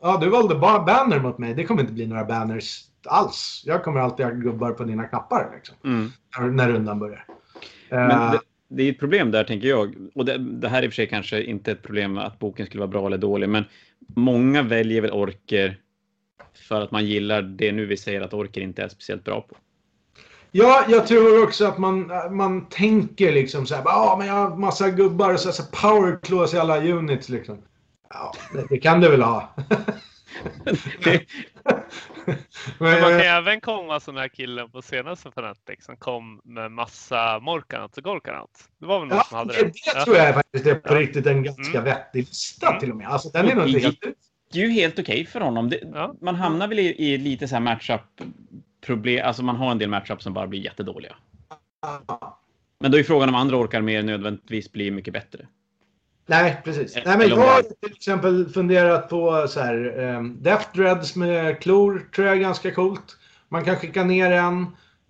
ja 0.00 0.18
du 0.20 0.28
valde 0.28 0.54
bara 0.54 0.82
banner 0.82 1.20
mot 1.20 1.38
mig. 1.38 1.54
Det 1.54 1.64
kommer 1.64 1.80
inte 1.80 1.92
bli 1.92 2.06
några 2.06 2.24
banners 2.24 2.80
alls. 3.06 3.62
Jag 3.66 3.84
kommer 3.84 4.00
alltid 4.00 4.26
ha 4.26 4.32
gubbar 4.32 4.70
på 4.72 4.84
dina 4.84 5.04
knappar 5.04 5.50
liksom, 5.54 5.76
Mm. 5.84 6.12
när, 6.38 6.50
när 6.50 6.68
rundan 6.68 6.98
börjar. 6.98 7.24
Men 7.90 8.10
Eh, 8.10 8.40
det, 8.76 8.82
är 8.82 8.92
ett 8.92 8.98
problem 8.98 9.30
där 9.30 9.44
tänker 9.44 9.68
jag. 9.68 9.94
Och 10.14 10.24
det, 10.24 10.38
det 10.38 10.68
här 10.68 10.78
är 10.78 10.82
i 10.82 10.88
och 10.88 10.92
för 10.92 10.94
sig 10.94 11.06
kanske 11.06 11.42
inte 11.42 11.72
ett 11.72 11.82
problem 11.82 12.18
att 12.18 12.38
boken 12.38 12.66
skulle 12.66 12.80
vara 12.80 12.90
bra 12.90 13.06
eller 13.06 13.18
dålig, 13.18 13.48
men 13.48 13.64
många 14.16 14.62
väljer 14.62 15.00
väl 15.00 15.10
orker 15.10 15.76
för 16.54 16.80
att 16.80 16.90
man 16.90 17.06
gillar 17.06 17.42
det 17.42 17.72
nu 17.72 17.86
vi 17.86 17.96
säger 17.96 18.20
att 18.20 18.34
orker 18.34 18.60
inte 18.60 18.82
är 18.82 18.88
speciellt 18.88 19.24
bra 19.24 19.40
på. 19.40 19.56
Ja, 20.50 20.84
jag 20.88 21.06
tror 21.06 21.44
också 21.44 21.66
att 21.66 21.78
man, 21.78 22.10
man 22.30 22.68
tänker 22.68 23.32
liksom 23.32 23.66
så 23.66 23.74
här, 23.74 23.82
ja 23.84 24.16
men 24.18 24.26
jag 24.26 24.34
har 24.34 24.56
massa 24.56 24.90
gubbar 24.90 25.34
och 25.34 25.40
så, 25.40 25.52
så 25.52 25.62
power 25.62 26.18
claws 26.22 26.54
i 26.54 26.58
alla 26.58 26.84
units 26.84 27.28
liksom. 27.28 27.58
Ja, 28.10 28.32
det, 28.52 28.66
det 28.68 28.78
kan 28.78 29.00
du 29.00 29.08
väl 29.08 29.22
ha. 29.22 29.54
Det, 31.04 31.22
Men 32.78 33.00
man 33.00 33.10
kan 33.10 33.20
även 33.20 33.60
komma 33.60 34.00
som 34.00 34.14
den 34.14 34.22
här 34.22 34.28
killen 34.28 34.70
på 34.70 34.82
senaste 34.82 35.28
Fnatic 35.28 35.84
som 35.84 35.96
kom 35.96 36.40
med 36.44 36.70
massa 36.72 37.38
Morkanat 37.40 37.96
och 37.96 38.04
Golkanat. 38.04 38.68
Det 38.78 38.86
var 38.86 39.00
väl 39.00 39.08
någon 39.08 39.18
ja, 39.18 39.24
som 39.24 39.38
hade 39.38 39.52
det, 39.52 39.62
det? 39.62 39.72
det 39.94 40.04
tror 40.04 40.16
jag 40.16 40.34
faktiskt 40.34 40.66
är 40.66 40.74
på 40.74 40.94
Ja. 40.94 41.00
riktigt 41.00 41.26
en 41.26 41.42
ganska 41.42 41.78
Mm. 41.78 41.84
vettig 41.84 42.18
lista 42.18 42.68
Mm. 42.68 42.80
till 42.80 42.90
och 42.90 42.96
med. 42.96 43.08
Alltså 43.08 43.28
den 43.28 43.48
är 43.48 43.54
nog 43.54 43.66
inte 43.68 43.80
helt 43.80 44.04
ut. 44.04 44.16
det 44.52 44.58
är 44.62 44.66
ju 44.66 44.70
helt 44.72 44.98
okej 44.98 45.26
för 45.26 45.40
honom. 45.40 45.70
Det, 45.70 45.80
Ja. 45.94 46.14
Man 46.20 46.34
hamnar 46.34 46.68
väl 46.68 46.78
i, 46.78 47.12
i 47.12 47.18
lite 47.18 47.48
så 47.48 47.54
här 47.54 47.60
matchup-problem. 47.62 49.26
Alltså 49.26 49.42
man 49.42 49.56
har 49.56 49.70
en 49.70 49.78
del 49.78 49.88
matchup 49.88 50.22
som 50.22 50.32
bara 50.34 50.46
blir 50.46 50.60
jättedåliga. 50.60 51.16
Men 52.80 52.90
då 52.90 52.98
är 52.98 53.02
frågan 53.02 53.28
om 53.28 53.34
andra 53.34 53.56
orkar 53.56 53.80
mer 53.80 54.02
nödvändigtvis 54.02 54.72
blir 54.72 54.90
mycket 54.90 55.12
bättre. 55.12 55.46
Nej, 56.26 56.60
precis. 56.64 56.96
Nej, 57.06 57.18
men 57.18 57.28
jag 57.28 57.36
har 57.36 57.62
till 57.62 57.96
exempel 57.96 58.48
funderat 58.48 59.08
på 59.08 59.46
så 59.48 59.60
här, 59.60 59.98
um, 59.98 60.42
Death 60.42 60.66
Dreads 60.74 61.16
med 61.16 61.60
klor 61.60 62.08
tror 62.14 62.26
jag 62.26 62.36
är 62.36 62.40
ganska 62.40 62.70
coolt. 62.70 63.16
Man 63.48 63.64
kan 63.64 63.76
skicka 63.76 64.04
ner 64.04 64.30
en 64.30 64.66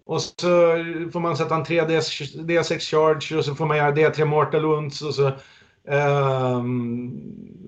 och 0.07 0.23
så 0.23 0.49
får 1.13 1.21
man 1.21 1.37
sätta 1.37 1.55
en 1.55 1.65
3D, 1.65 2.01
D6 2.47 2.79
charge 2.79 3.39
och 3.39 3.45
så 3.45 3.55
får 3.55 3.67
man 3.67 3.77
göra 3.77 3.91
D3 3.91 4.25
mortal 4.25 4.65
wounds 4.65 5.03
och 5.03 5.15
så 5.15 5.27
ehm, 5.89 7.13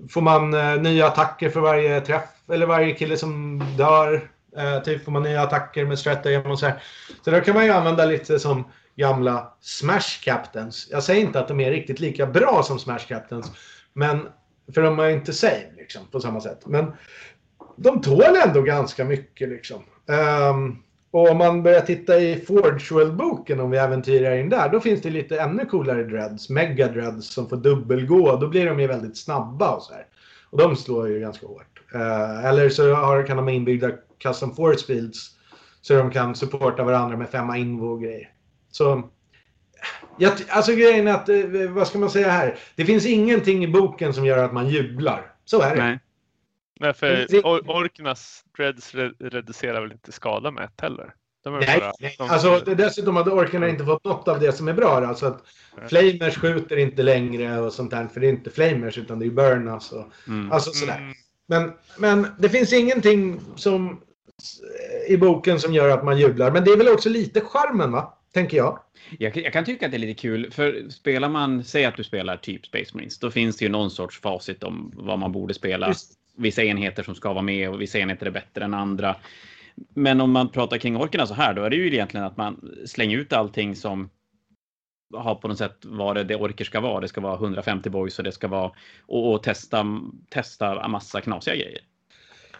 får 0.09 0.21
man 0.21 0.53
eh, 0.53 0.81
nya 0.81 1.07
attacker 1.07 1.49
för 1.49 1.59
varje 1.59 2.01
träff 2.01 2.29
eller 2.51 2.65
varje 2.65 2.93
kille 2.93 3.17
som 3.17 3.63
dör. 3.77 4.29
Eh, 4.57 4.83
typ 4.83 5.05
får 5.05 5.11
man 5.11 5.23
nya 5.23 5.41
attacker 5.41 5.85
med 5.85 5.99
stratagem 5.99 6.51
och 6.51 6.59
så 6.59 6.65
här. 6.65 6.83
Så 7.21 7.31
då 7.31 7.41
kan 7.41 7.55
man 7.55 7.65
ju 7.65 7.71
använda 7.71 8.05
lite 8.05 8.39
som 8.39 8.63
gamla 8.95 9.53
Smash 9.61 10.23
Captains. 10.23 10.87
Jag 10.91 11.03
säger 11.03 11.25
inte 11.25 11.39
att 11.39 11.47
de 11.47 11.59
är 11.59 11.71
riktigt 11.71 11.99
lika 11.99 12.25
bra 12.25 12.63
som 12.63 12.79
Smash 12.79 13.07
Captains. 13.07 13.51
Men, 13.93 14.27
för 14.73 14.81
de 14.81 14.99
är 14.99 15.09
inte 15.09 15.33
same 15.33 15.71
liksom, 15.77 16.01
på 16.11 16.19
samma 16.19 16.41
sätt. 16.41 16.65
Men 16.65 16.91
de 17.75 18.01
tål 18.01 18.35
ändå 18.47 18.61
ganska 18.61 19.05
mycket 19.05 19.49
liksom. 19.49 19.83
Um, 20.49 20.83
och 21.11 21.29
om 21.29 21.37
man 21.37 21.63
börjar 21.63 21.81
titta 21.81 22.19
i 22.19 22.45
Forgewell-boken, 22.47 23.59
om 23.59 23.71
vi 23.71 23.77
äventyrar 23.77 24.35
in 24.35 24.49
där, 24.49 24.69
då 24.69 24.79
finns 24.79 25.01
det 25.01 25.09
lite 25.09 25.39
ännu 25.39 25.65
coolare 25.65 26.03
dreads. 26.03 26.49
Mega 26.49 26.87
dreads 26.87 27.27
som 27.27 27.49
får 27.49 27.57
dubbelgå. 27.57 28.35
Då 28.35 28.47
blir 28.47 28.65
de 28.65 28.79
ju 28.79 28.87
väldigt 28.87 29.17
snabba 29.17 29.75
och 29.75 29.83
så 29.83 29.93
här. 29.93 30.05
Och 30.49 30.57
de 30.57 30.75
slår 30.75 31.09
ju 31.09 31.19
ganska 31.19 31.47
hårt. 31.47 31.81
Uh, 31.95 32.45
eller 32.45 32.69
så 32.69 32.93
har, 32.93 33.27
kan 33.27 33.37
de 33.37 33.43
ha 33.43 33.51
inbyggda 33.51 33.91
custom 34.19 34.55
force 34.55 34.85
fields. 34.85 35.31
Så 35.81 35.93
de 35.93 36.11
kan 36.11 36.35
supporta 36.35 36.83
varandra 36.83 37.17
med 37.17 37.29
femma 37.29 37.57
invo 37.57 37.87
och 37.87 38.01
grejer. 38.01 38.34
Så... 38.75 39.09
Jag, 40.17 40.33
alltså 40.49 40.71
grejen 40.71 41.07
är 41.07 41.13
att, 41.13 41.29
eh, 41.29 41.69
vad 41.69 41.87
ska 41.87 41.99
man 41.99 42.09
säga 42.09 42.29
här? 42.29 42.57
Det 42.75 42.85
finns 42.85 43.05
ingenting 43.05 43.63
i 43.63 43.67
boken 43.67 44.13
som 44.13 44.25
gör 44.25 44.43
att 44.43 44.53
man 44.53 44.69
jublar. 44.69 45.33
Så 45.45 45.61
är 45.61 45.75
det. 45.75 45.83
Nej. 45.83 45.99
Nej, 46.79 46.93
för 46.93 47.25
or 47.43 47.69
orkernas 47.69 48.43
dreads 48.57 48.95
reducerar 49.19 49.81
väl 49.81 49.91
inte 49.91 50.11
skada 50.11 50.51
med 50.51 50.63
ett 50.63 50.81
heller? 50.81 51.13
nej, 51.45 51.79
bara, 51.79 51.93
nej. 51.99 52.15
De... 52.17 52.29
alltså 52.29 52.59
dessutom 52.59 53.15
hade 53.15 53.31
orkerna 53.31 53.69
inte 53.69 53.85
fått 53.85 54.03
något 54.03 54.27
av 54.27 54.39
det 54.39 54.51
som 54.51 54.67
är 54.67 54.73
bra. 54.73 55.07
Alltså 55.07 55.25
att 55.25 55.43
nej. 55.77 55.89
flamers 55.89 56.37
skjuter 56.37 56.77
inte 56.77 57.03
längre 57.03 57.59
och 57.59 57.73
sånt 57.73 57.91
där. 57.91 58.07
För 58.07 58.19
det 58.19 58.27
är 58.27 58.31
inte 58.31 58.49
flamers 58.49 58.97
utan 58.97 59.19
det 59.19 59.25
är 59.25 59.29
burnas 59.29 59.91
och 59.91 60.05
mm. 60.27 60.51
alltså 60.51 60.71
sådär. 60.71 60.97
Mm. 60.97 61.13
Men, 61.45 61.73
men 61.97 62.27
det 62.39 62.49
finns 62.49 62.73
ingenting 62.73 63.41
som 63.55 64.01
i 65.07 65.17
boken 65.17 65.59
som 65.59 65.73
gör 65.73 65.89
att 65.89 66.03
man 66.03 66.17
jublar. 66.17 66.51
Men 66.51 66.63
det 66.63 66.71
är 66.71 66.77
väl 66.77 66.87
också 66.87 67.09
lite 67.09 67.41
charmen 67.41 67.91
va? 67.91 68.17
Tänker 68.35 68.57
jag. 68.57 68.79
Jag, 69.19 69.37
jag, 69.37 69.53
kan 69.53 69.65
tycka 69.65 69.85
att 69.85 69.91
det 69.91 69.97
är 69.97 69.99
lite 69.99 70.21
kul, 70.21 70.51
för 70.51 70.89
spelar 70.89 71.29
man, 71.29 71.63
säg 71.63 71.85
att 71.85 71.97
du 71.97 72.03
spelar 72.03 72.37
typ 72.37 72.65
Space 72.65 72.91
Marines, 72.93 73.19
då 73.19 73.31
finns 73.31 73.57
det 73.57 73.65
ju 73.65 73.71
någon 73.71 73.91
sorts 73.91 74.21
facit 74.21 74.63
om 74.63 74.91
vad 74.95 75.19
man 75.19 75.31
borde 75.31 75.53
spela. 75.53 75.87
Just. 75.87 76.13
Vissa 76.37 76.63
enheter 76.63 77.03
som 77.03 77.15
ska 77.15 77.33
vara 77.33 77.41
med 77.41 77.69
och 77.69 77.81
vissa 77.81 77.99
enheter 77.99 78.25
är 78.25 78.31
bättre 78.31 78.65
än 78.65 78.73
andra. 78.73 79.15
Men 79.93 80.21
om 80.21 80.31
man 80.31 80.49
pratar 80.49 80.77
kring 80.77 80.97
orkerna 80.97 81.27
så 81.27 81.33
här, 81.33 81.53
då 81.53 81.63
är 81.63 81.69
det 81.69 81.75
ju 81.75 81.87
egentligen 81.87 82.25
att 82.25 82.37
man 82.37 82.75
slänger 82.85 83.17
ut 83.17 83.33
allting 83.33 83.75
som 83.75 84.09
har 85.13 85.35
på 85.35 85.47
något 85.47 85.57
sätt 85.57 85.77
vad 85.83 86.15
det, 86.15 86.23
det 86.23 86.35
orker 86.35 86.65
ska 86.65 86.79
vara. 86.79 87.01
Det 87.01 87.07
ska 87.07 87.21
vara 87.21 87.35
150 87.35 87.89
boys 87.89 88.17
och 88.19 88.23
det 88.23 88.31
ska 88.31 88.47
vara 88.47 88.71
och, 89.05 89.33
och 89.33 89.43
testa, 89.43 89.85
testa 90.29 90.85
en 90.85 90.91
massa 90.91 91.21
knasiga 91.21 91.55
grejer. 91.55 91.81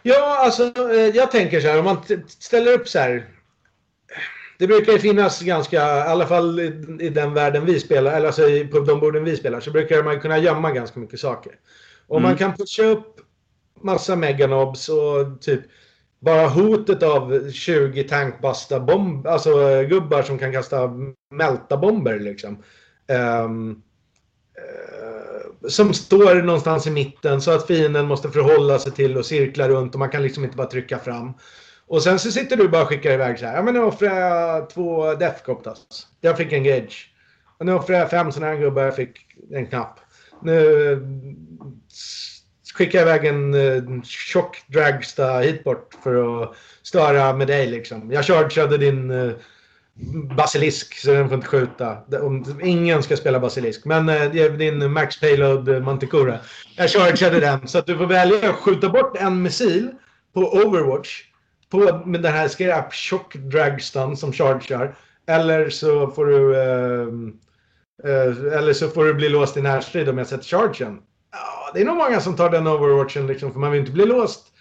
Ja, 0.02 0.44
alltså 0.44 0.90
eh, 0.92 1.16
jag 1.16 1.30
tänker 1.30 1.60
så 1.60 1.68
här 1.68 1.78
om 1.78 1.84
man 1.84 2.02
ställer 2.26 2.72
upp 2.72 2.88
så 2.88 2.98
här. 2.98 3.35
Det 4.58 4.66
brukar 4.66 4.92
ju 4.92 4.98
finnas 4.98 5.42
ganska, 5.42 5.76
i 5.76 6.08
alla 6.08 6.26
fall 6.26 6.60
i, 7.00 7.08
den 7.08 7.34
världen 7.34 7.66
vi 7.66 7.80
spelar, 7.80 8.16
eller 8.16 8.26
alltså 8.26 8.42
på 8.70 8.78
de 8.78 9.00
borden 9.00 9.24
vi 9.24 9.36
spelar, 9.36 9.60
så 9.60 9.70
brukar 9.70 10.02
man 10.02 10.20
kunna 10.20 10.38
gömma 10.38 10.70
ganska 10.70 11.00
mycket 11.00 11.20
saker. 11.20 11.52
Och 12.06 12.18
mm. 12.18 12.28
man 12.28 12.38
kan 12.38 12.56
pusha 12.56 12.82
upp 12.82 13.20
massa 13.82 14.16
meganobs 14.16 14.88
och 14.88 15.40
typ 15.40 15.60
bara 16.20 16.48
hotet 16.48 17.02
av 17.02 17.50
20 17.50 18.04
tankbasta 18.04 18.80
bomb, 18.80 19.26
alltså 19.26 19.82
gubbar 19.82 20.22
som 20.22 20.38
kan 20.38 20.52
kasta 20.52 20.90
mälta 21.30 21.76
bomber 21.76 22.18
liksom. 22.18 22.62
Um, 23.44 23.70
uh, 24.58 25.68
som 25.68 25.94
står 25.94 26.34
någonstans 26.34 26.86
i 26.86 26.90
mitten 26.90 27.40
så 27.40 27.50
att 27.50 27.66
fienden 27.66 28.06
måste 28.06 28.30
förhålla 28.30 28.78
sig 28.78 28.92
till 28.92 29.16
och 29.16 29.26
cirkla 29.26 29.68
runt 29.68 29.94
och 29.94 29.98
man 29.98 30.10
kan 30.10 30.22
liksom 30.22 30.44
inte 30.44 30.56
bara 30.56 30.66
trycka 30.66 30.98
fram. 30.98 31.32
Och 31.88 32.02
sen 32.02 32.18
så 32.18 32.30
sitter 32.30 32.56
du 32.56 32.68
bara 32.68 32.82
och 32.82 32.88
skickar 32.88 33.12
iväg 33.12 33.38
så 33.38 33.46
här. 33.46 33.56
Ja 33.56 33.62
men 33.62 33.74
nu 33.74 33.80
offrar 33.80 34.20
jag 34.20 34.70
två 34.70 35.14
Deathcoptas. 35.14 36.06
Jag 36.20 36.36
fick 36.36 36.52
en 36.52 36.64
gage. 36.64 37.10
Och 37.58 37.66
nu 37.66 37.72
offrar 37.72 37.96
jag 37.96 38.10
fem 38.10 38.32
sådana 38.32 38.52
här 38.52 38.60
gubbar. 38.60 38.82
Jag 38.82 38.96
fick 38.96 39.26
en 39.52 39.66
knapp. 39.66 40.00
Nu 40.42 41.06
skickar 42.74 42.98
jag 42.98 43.08
iväg 43.08 43.24
en 43.24 43.54
uh, 43.54 44.02
tjock 44.02 44.62
dragsta 44.66 45.38
hit 45.38 45.64
bort 45.64 45.94
för 46.02 46.42
att 46.42 46.56
störa 46.82 47.32
med 47.32 47.46
dig 47.46 47.66
liksom. 47.66 48.12
Jag 48.12 48.24
chargeade 48.24 48.78
din 48.78 49.10
uh, 49.10 49.34
basilisk 50.36 50.98
så 50.98 51.12
den 51.12 51.28
får 51.28 51.34
inte 51.34 51.48
skjuta. 51.48 51.98
Ingen 52.62 53.02
ska 53.02 53.16
spela 53.16 53.40
basilisk. 53.40 53.84
Men 53.84 54.08
uh, 54.08 54.52
din 54.52 54.92
max 54.92 55.20
payload 55.20 55.82
manticora. 55.82 56.38
Jag 56.76 56.90
chargeade 56.90 57.40
den 57.40 57.68
så 57.68 57.78
att 57.78 57.86
du 57.86 57.98
får 57.98 58.06
välja 58.06 58.50
att 58.50 58.56
skjuta 58.56 58.88
bort 58.88 59.16
en 59.16 59.42
missil 59.42 59.90
på 60.34 60.40
Overwatch. 60.40 61.22
På, 61.70 62.02
med 62.06 62.22
den 62.22 62.32
här 62.32 62.48
skräp 62.48 62.92
tjock 62.92 63.34
dragstan 63.34 64.16
som 64.16 64.32
chargear. 64.32 64.96
Eller 65.26 65.70
så 65.70 66.10
får 66.10 66.26
du 66.26 66.54
uh, 66.54 67.32
eller 68.52 68.72
så 68.72 68.88
får 68.88 69.04
du 69.04 69.14
bli 69.14 69.28
låst 69.28 69.56
i 69.56 69.62
närstrid 69.62 70.08
om 70.08 70.18
jag 70.18 70.26
sätter 70.26 70.44
chargen 70.44 71.00
det 71.74 71.80
är 71.80 71.84
nog 71.84 71.96
många 71.96 72.20
som 72.20 72.36
tar 72.36 72.50
den 72.50 72.66
overwatchen 72.66 73.26
liksom, 73.26 73.52
för 73.52 73.60
man 73.60 73.70
vill 73.72 73.80
inte 73.80 73.92
bli 73.92 74.06
låst. 74.06 74.52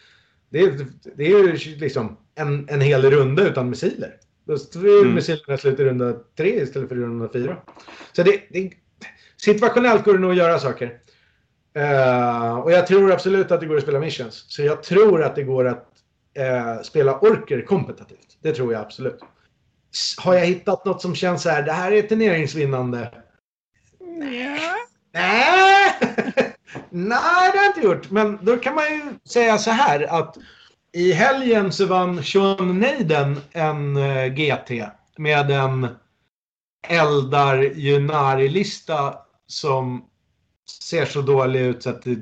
Det 0.50 0.60
är, 0.60 0.86
det 1.16 1.28
är 1.28 1.80
liksom 1.80 2.18
en, 2.36 2.70
en 2.70 2.82
hel 2.82 3.12
runda 3.12 3.44
utan 3.44 3.70
missiler. 3.70 4.16
Då 4.46 4.54
är 4.54 5.02
mm. 5.02 5.16
missilerna 5.16 5.58
slut 5.58 5.80
i 5.80 5.84
runda 5.84 6.14
tre 6.38 6.62
istället 6.62 6.90
för 6.90 6.96
runda 6.96 7.30
fyra. 7.34 7.58
Så 8.14 8.24
det, 8.24 8.42
det, 8.50 8.72
situationellt 9.38 10.06
går 10.06 10.14
det 10.14 10.20
nog 10.20 10.32
att 10.32 10.38
göra 10.38 10.60
saker. 10.60 10.86
Uh, 11.78 12.60
och 12.60 12.72
jag 12.72 12.88
tror 12.88 13.12
absolut 13.12 13.52
att 13.52 13.60
det 13.60 13.66
går 13.66 13.78
att 13.78 13.84
spela 13.84 14.00
missions. 14.00 14.46
Så 14.48 14.62
jag 14.62 14.84
tror 14.84 15.24
att 15.24 15.36
det 15.36 15.44
går 15.44 15.68
att 15.68 15.92
uh, 16.40 16.82
spela 16.82 17.20
orker 17.20 17.62
kompetitivt. 17.62 18.38
Det 18.42 18.52
tror 18.52 18.74
jag 18.74 18.82
absolut. 18.82 19.20
Har 20.18 20.34
jag 20.34 20.46
hittat 20.46 20.86
något 20.86 21.02
som 21.02 21.16
känns 21.16 21.44
så 21.44 21.50
här, 21.50 21.64
det 21.64 21.72
här 21.72 21.92
är 21.92 22.02
turneringsvinnande? 22.02 23.12
Nej! 24.00 24.60
Nej, 26.90 27.52
det 27.52 27.58
har 27.58 27.64
jag 27.64 27.66
inte 27.66 27.82
gjort. 27.82 28.12
Men 28.12 28.40
då 28.42 28.58
kan 28.58 28.76
man 28.76 28.86
ju 28.86 29.02
säga 29.30 29.58
så 29.58 29.72
här 29.72 30.20
att 30.20 30.38
i 30.94 31.12
helgen 31.12 31.72
så 31.72 31.86
vann 31.86 32.24
Sean 32.24 32.80
Neiden 32.80 33.38
en 33.52 33.98
uh, 33.98 34.18
eh, 34.18 34.34
GT 34.34 34.72
med 35.18 35.52
en 35.52 35.88
Eldar 36.88 37.58
Junari-lista 37.58 39.18
som 39.48 40.06
ser 40.88 41.06
så 41.06 41.22
dålig 41.22 41.62
ut 41.62 41.84
så 41.84 41.90
att 41.90 42.02
det 42.02 42.18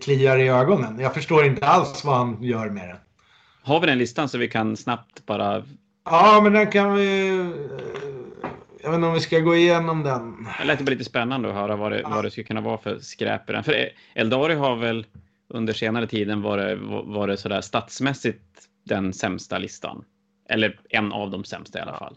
kliar 0.00 0.38
i 0.38 0.48
ögonen. 0.48 0.98
Jag 0.98 1.14
förstår 1.14 1.44
inte 1.44 1.66
alls 1.66 2.04
vad 2.04 2.16
han 2.16 2.42
gör 2.42 2.70
med 2.70 2.88
den. 2.88 2.96
Har 3.62 3.80
vi 3.80 3.86
den 3.86 3.98
listan 3.98 4.28
så 4.28 4.38
vi 4.38 4.48
kan 4.48 4.76
snabbt 4.76 5.26
bara... 5.26 5.62
Ja, 6.04 6.40
men 6.42 6.52
den 6.52 6.70
kan 6.70 6.94
vi 6.94 7.28
jag 8.82 8.90
vet 8.90 8.96
inte 8.96 9.06
om 9.06 9.14
vi 9.14 9.20
ska 9.20 9.38
gå 9.38 9.56
igenom 9.56 10.02
den. 10.02 10.48
Det 10.58 10.64
lät 10.64 10.80
bara 10.80 10.90
lite 10.90 11.04
spännande 11.04 11.48
att 11.48 11.54
höra 11.54 11.76
vad 11.76 11.92
det, 11.92 12.00
ja. 12.00 12.08
vad 12.08 12.24
det 12.24 12.30
skulle 12.30 12.44
kunna 12.44 12.60
vara 12.60 12.78
för 12.78 12.98
skräp 12.98 13.50
i 13.50 13.52
den. 13.52 13.64
För 13.64 13.88
Eldari 14.14 14.54
har 14.54 14.76
väl 14.76 15.06
under 15.48 15.72
senare 15.72 16.06
tiden 16.06 16.42
varit, 16.42 16.78
varit 17.04 17.40
sådär 17.40 17.60
statsmässigt 17.60 18.68
den 18.84 19.12
sämsta 19.12 19.58
listan. 19.58 20.04
Eller 20.48 20.80
en 20.88 21.12
av 21.12 21.30
de 21.30 21.44
sämsta 21.44 21.78
i 21.78 21.82
alla 21.82 21.96
fall. 21.98 22.16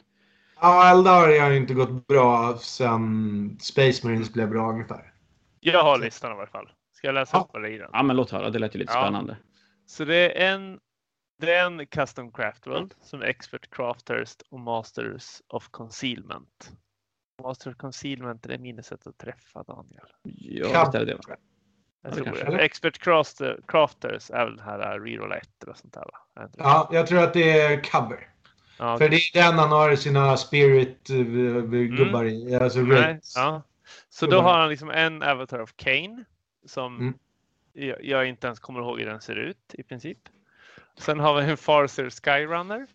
Ja, 0.62 0.92
Eldari 0.92 1.40
har 1.40 1.50
ju 1.50 1.58
inte 1.58 1.74
gått 1.74 2.08
bra 2.08 2.58
sen 2.62 3.58
Space 3.62 4.08
Marines 4.08 4.34
blev 4.34 4.50
bra 4.50 4.70
ungefär. 4.70 5.12
Jag 5.60 5.84
har 5.84 5.98
listan 5.98 6.32
i 6.32 6.34
alla 6.34 6.48
fall. 6.48 6.70
Ska 7.06 7.10
jag 7.10 7.14
läsa 7.16 7.38
ja. 7.38 7.42
upp 7.44 7.50
vad 7.54 7.62
det 7.62 7.70
är 7.70 7.72
i 7.72 7.78
den? 7.78 7.90
Ja, 7.94 8.04
men 8.04 8.16
låt 8.16 8.32
höra. 8.32 8.50
Det 8.50 8.60
lät 8.60 8.76
ju 8.76 8.80
lite 8.80 8.94
ja. 8.94 9.02
spännande. 9.02 9.38
Så 9.86 10.06
det 10.06 10.42
är 10.44 10.54
en 10.54 10.80
det 11.38 11.54
är 11.54 11.66
en 11.66 11.88
custom 11.88 12.32
craft 12.32 12.68
world 12.68 12.94
som 13.02 13.22
är 13.22 13.26
expert 13.26 13.70
crafters 13.70 14.36
och 14.50 14.60
masters 14.60 15.42
of 15.48 15.70
concealment. 15.70 16.72
Master 17.44 17.72
of 17.72 17.78
concealment 17.78 18.46
är 18.46 18.50
det 18.50 18.58
minnesätt 18.58 19.08
att 19.08 19.18
träffa 19.18 19.64
Daniel. 19.64 20.06
Ja, 20.24 20.90
det 20.92 20.98
är 20.98 21.06
det. 21.06 21.18
Jag 22.04 22.14
tror 22.14 22.26
det. 22.26 22.64
Expert 22.64 23.00
crafter, 23.00 23.60
crafters 23.68 24.32
är 24.32 24.46
väl 24.46 24.56
den 24.56 24.66
här 24.66 25.00
reroll 25.00 25.32
1 25.32 25.64
och 25.68 25.78
sånt 25.78 25.94
där 25.94 26.06
va? 26.06 26.50
Ja, 26.58 26.90
jag 26.92 27.08
tror 27.08 27.24
att 27.24 27.34
det 27.34 27.60
är 27.60 27.84
cover. 27.84 28.30
Ja, 28.80 28.98
För 28.98 29.10
det 29.10 29.16
är 29.16 29.44
den 29.44 29.60
han 29.60 29.72
har 29.72 29.96
sina 29.96 30.38
spirit-gubbar 30.38 32.24
mm. 32.26 32.34
i. 32.34 32.56
Alltså 32.56 32.80
Nej, 32.80 33.20
ja. 33.36 33.62
Så 34.10 34.26
då 34.26 34.42
har 34.42 34.60
han 34.60 34.70
liksom 34.70 34.90
en 34.90 35.24
avatar 35.24 35.62
of 35.62 35.74
Kane 35.76 36.26
som 36.66 37.00
mm. 37.00 37.14
jag, 37.74 38.04
jag, 38.06 38.28
inte 38.28 38.48
ens 38.48 38.60
kommer 38.60 38.80
ihåg 38.80 39.00
hur 39.00 39.06
den 39.06 39.22
ser 39.22 39.36
ut 39.36 39.74
i 39.74 39.84
princip. 39.84 40.20
Sen 40.98 41.20
har 41.20 41.42
vi 41.42 41.50
en 41.52 41.58
Farser 41.58 42.10
Skyrunner. 42.10 42.88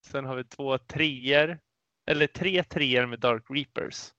Sen 0.00 0.24
har 0.24 0.36
vi 0.36 0.44
två 0.44 0.78
treor, 0.78 1.58
eller 2.06 2.26
tre 2.26 2.62
treor 2.64 3.06
med 3.06 3.20
Dark 3.20 3.44
Reapers. 3.48 4.12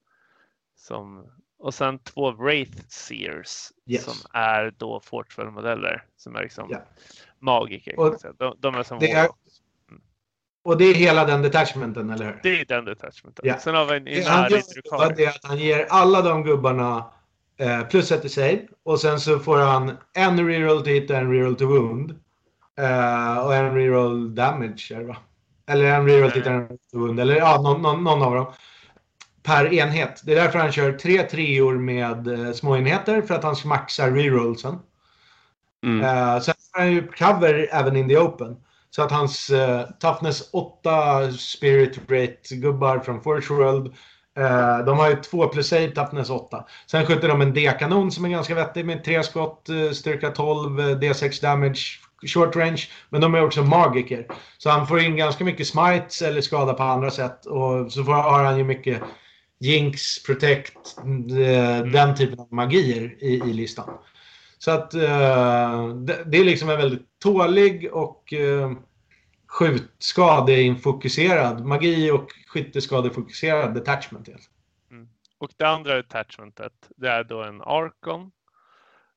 Som, 0.75 1.31
och 1.57 1.73
sen 1.73 1.99
två 1.99 2.31
Wraith 2.31 2.87
Seers 2.87 3.71
yes. 3.85 4.03
som 4.03 4.13
är 4.33 4.73
då 4.77 4.99
Fortwell-modeller 4.99 6.05
som 6.17 6.35
är 6.35 6.41
liksom 6.41 6.69
yeah. 6.69 6.83
magiker. 7.39 7.99
Och 7.99 8.17
de, 8.37 8.55
de, 8.59 8.75
är 8.75 8.83
som 8.83 8.99
det 8.99 9.11
är, 9.11 9.29
mm. 9.89 10.01
Och 10.63 10.77
det 10.77 10.85
är 10.85 10.93
hela 10.93 11.25
den 11.25 11.41
detachmenten, 11.41 12.09
eller 12.09 12.25
hur? 12.25 12.39
Det 12.43 12.61
är 12.61 12.65
den 12.65 12.85
detachmenten. 12.85 13.45
Yeah. 13.45 13.59
Sen 13.59 13.75
har 13.75 13.85
vi 13.85 13.95
en 13.95 14.07
Inari 14.07 14.61
Det 15.15 15.23
är 15.23 15.29
att 15.29 15.43
han 15.43 15.57
ger 15.57 15.85
alla 15.89 16.21
de 16.21 16.43
gubbarna 16.43 17.11
eh, 17.57 17.87
plus 17.87 18.11
ett 18.11 18.25
i 18.25 18.29
save 18.29 18.61
och 18.83 18.99
sen 18.99 19.19
så 19.19 19.39
får 19.39 19.57
han 19.57 19.97
en 20.13 20.47
reroll 20.47 20.81
to 20.81 20.89
hit 20.89 21.09
och 21.09 21.17
en 21.17 21.31
reroll 21.31 21.55
to 21.55 21.65
wound. 21.65 22.11
Eh, 22.79 23.37
och 23.37 23.55
en 23.55 23.75
reroll 23.75 24.35
damage 24.35 24.91
är 24.95 24.99
det 24.99 25.05
va? 25.05 25.17
Eller 25.67 25.85
en 25.85 26.07
reroll 26.07 26.31
tittar 26.31 26.67
hund. 26.93 27.19
Eller 27.19 27.35
ja, 27.35 27.61
någon, 27.61 27.81
någon, 27.81 28.03
någon 28.03 28.21
av 28.21 28.35
dem. 28.35 28.53
Per 29.43 29.73
enhet. 29.73 30.21
Det 30.25 30.31
är 30.31 30.35
därför 30.35 30.59
han 30.59 30.71
kör 30.71 30.93
tre 30.93 31.23
treor 31.23 31.77
med 31.77 32.27
eh, 32.27 32.51
små 32.51 32.77
enheter 32.77 33.21
för 33.21 33.35
att 33.35 33.43
han 33.43 33.55
ska 33.55 33.67
maxa 33.67 34.09
rerollsen. 34.09 34.79
Mm. 35.83 36.01
Eh, 36.01 36.39
sen 36.39 36.53
har 36.73 36.81
han 36.81 36.91
ju 36.91 37.07
cover 37.07 37.69
även 37.71 37.95
in 37.95 38.09
the 38.09 38.17
open. 38.17 38.55
Så 38.89 39.03
att 39.03 39.11
hans 39.11 39.49
eh, 39.49 39.89
toughness 39.99 40.49
8 40.51 41.31
spirit 41.31 41.97
rate 41.97 42.55
gubbar 42.55 42.99
från 42.99 43.21
Forge 43.21 43.55
World. 43.55 43.93
Eh, 44.37 44.85
de 44.85 44.97
har 44.97 45.09
ju 45.09 45.15
2 45.15 45.47
plus 45.47 45.67
save, 45.67 45.87
toughness 45.87 46.29
8. 46.29 46.65
Sen 46.85 47.05
skjuter 47.05 47.27
de 47.27 47.41
en 47.41 47.53
D-kanon 47.53 48.11
som 48.11 48.25
är 48.25 48.29
ganska 48.29 48.55
vettig 48.55 48.85
med 48.85 49.03
3 49.03 49.23
skott, 49.23 49.69
eh, 49.69 49.91
styrka 49.91 50.29
12, 50.29 50.79
eh, 50.79 50.97
D6 50.97 51.41
damage, 51.41 51.99
short 52.27 52.55
range. 52.55 52.81
Men 53.09 53.21
de 53.21 53.35
är 53.35 53.43
också 53.43 53.63
magiker. 53.63 54.27
Så 54.57 54.69
han 54.69 54.87
får 54.87 54.99
in 54.99 55.15
ganska 55.15 55.43
mycket 55.43 55.67
smites 55.67 56.21
eller 56.21 56.41
skada 56.41 56.73
på 56.73 56.83
andra 56.83 57.11
sätt. 57.11 57.45
Och 57.45 57.91
så 57.91 58.03
får, 58.03 58.13
har 58.13 58.43
han 58.43 58.57
ju 58.57 58.63
mycket 58.63 59.01
jinx, 59.59 60.23
protect, 60.23 60.97
eh, 61.29 61.85
den 61.85 62.15
typen 62.15 62.39
av 62.39 62.47
magier 62.53 63.23
i, 63.23 63.33
i 63.33 63.53
listan. 63.53 63.89
Så 64.59 64.71
att 64.71 64.91
det, 64.91 66.37
är 66.37 66.43
liksom 66.43 66.69
en 66.69 66.77
väldigt 66.77 67.19
tålig 67.23 67.89
och 67.93 68.33
skjutskadeinfokuserad, 69.53 71.65
magi 71.65 72.11
och 72.11 72.31
skytteskadefokuserad 72.47 73.73
detachment. 73.73 74.27
Helt. 74.27 74.49
Mm. 74.91 75.09
Och 75.37 75.51
det 75.57 75.67
andra 75.67 75.95
detachmentet, 75.95 76.89
det 76.95 77.09
är 77.09 77.23
då 77.23 77.43
en 77.43 77.61
Archon. 77.61 78.31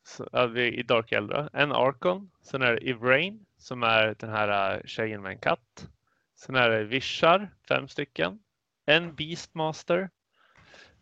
Så, 0.04 0.56
I 0.56 0.82
Dark 0.82 1.12
Eldra. 1.12 1.50
En 1.52 1.72
Archon. 1.72 2.30
Sen 2.42 2.62
är 2.62 2.72
det 2.72 2.88
Ivrain 2.88 3.46
som 3.58 3.82
är 3.82 4.14
den 4.18 4.30
här 4.30 4.74
äh, 4.74 4.80
tjejen 4.84 5.22
med 5.22 5.32
en 5.32 5.38
katt. 5.38 5.88
Sen 6.36 6.54
är 6.54 6.70
det 6.70 6.84
Vishar, 6.84 7.54
fem 7.68 7.88
stycken. 7.88 8.38
En 8.86 9.14
Beastmaster. 9.14 10.10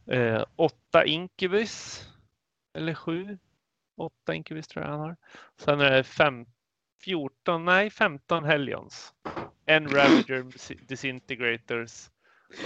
Eh, 0.06 0.44
åtta 0.56 1.04
Incubus. 1.04 2.04
Eller 2.74 2.94
sju. 2.94 3.38
Åtta 3.96 4.34
Incubus 4.34 4.68
tror 4.68 4.84
jag 4.84 4.92
han 4.92 5.00
har. 5.00 5.16
Sen 5.60 5.80
är 5.80 5.90
det 5.90 6.04
fem, 6.04 6.46
14, 7.04 7.64
nej 7.64 7.90
15 7.90 8.44
Hellions. 8.44 9.12
En 9.66 9.88
Ravager 9.88 10.44
Disintegrators 10.86 12.10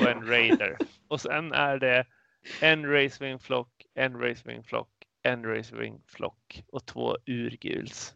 och 0.00 0.08
en 0.08 0.26
Raider. 0.26 0.76
Och 1.08 1.20
sen 1.20 1.52
är 1.52 1.78
det 1.78 2.06
en 2.60 2.86
Racewing 2.86 3.38
Flock, 3.38 3.68
en 3.94 4.20
Racewing 4.20 4.62
Flock, 4.62 4.88
en 5.22 5.44
Racewing 5.44 6.00
Flock 6.06 6.64
och 6.72 6.86
två 6.86 7.16
Urguls. 7.26 8.14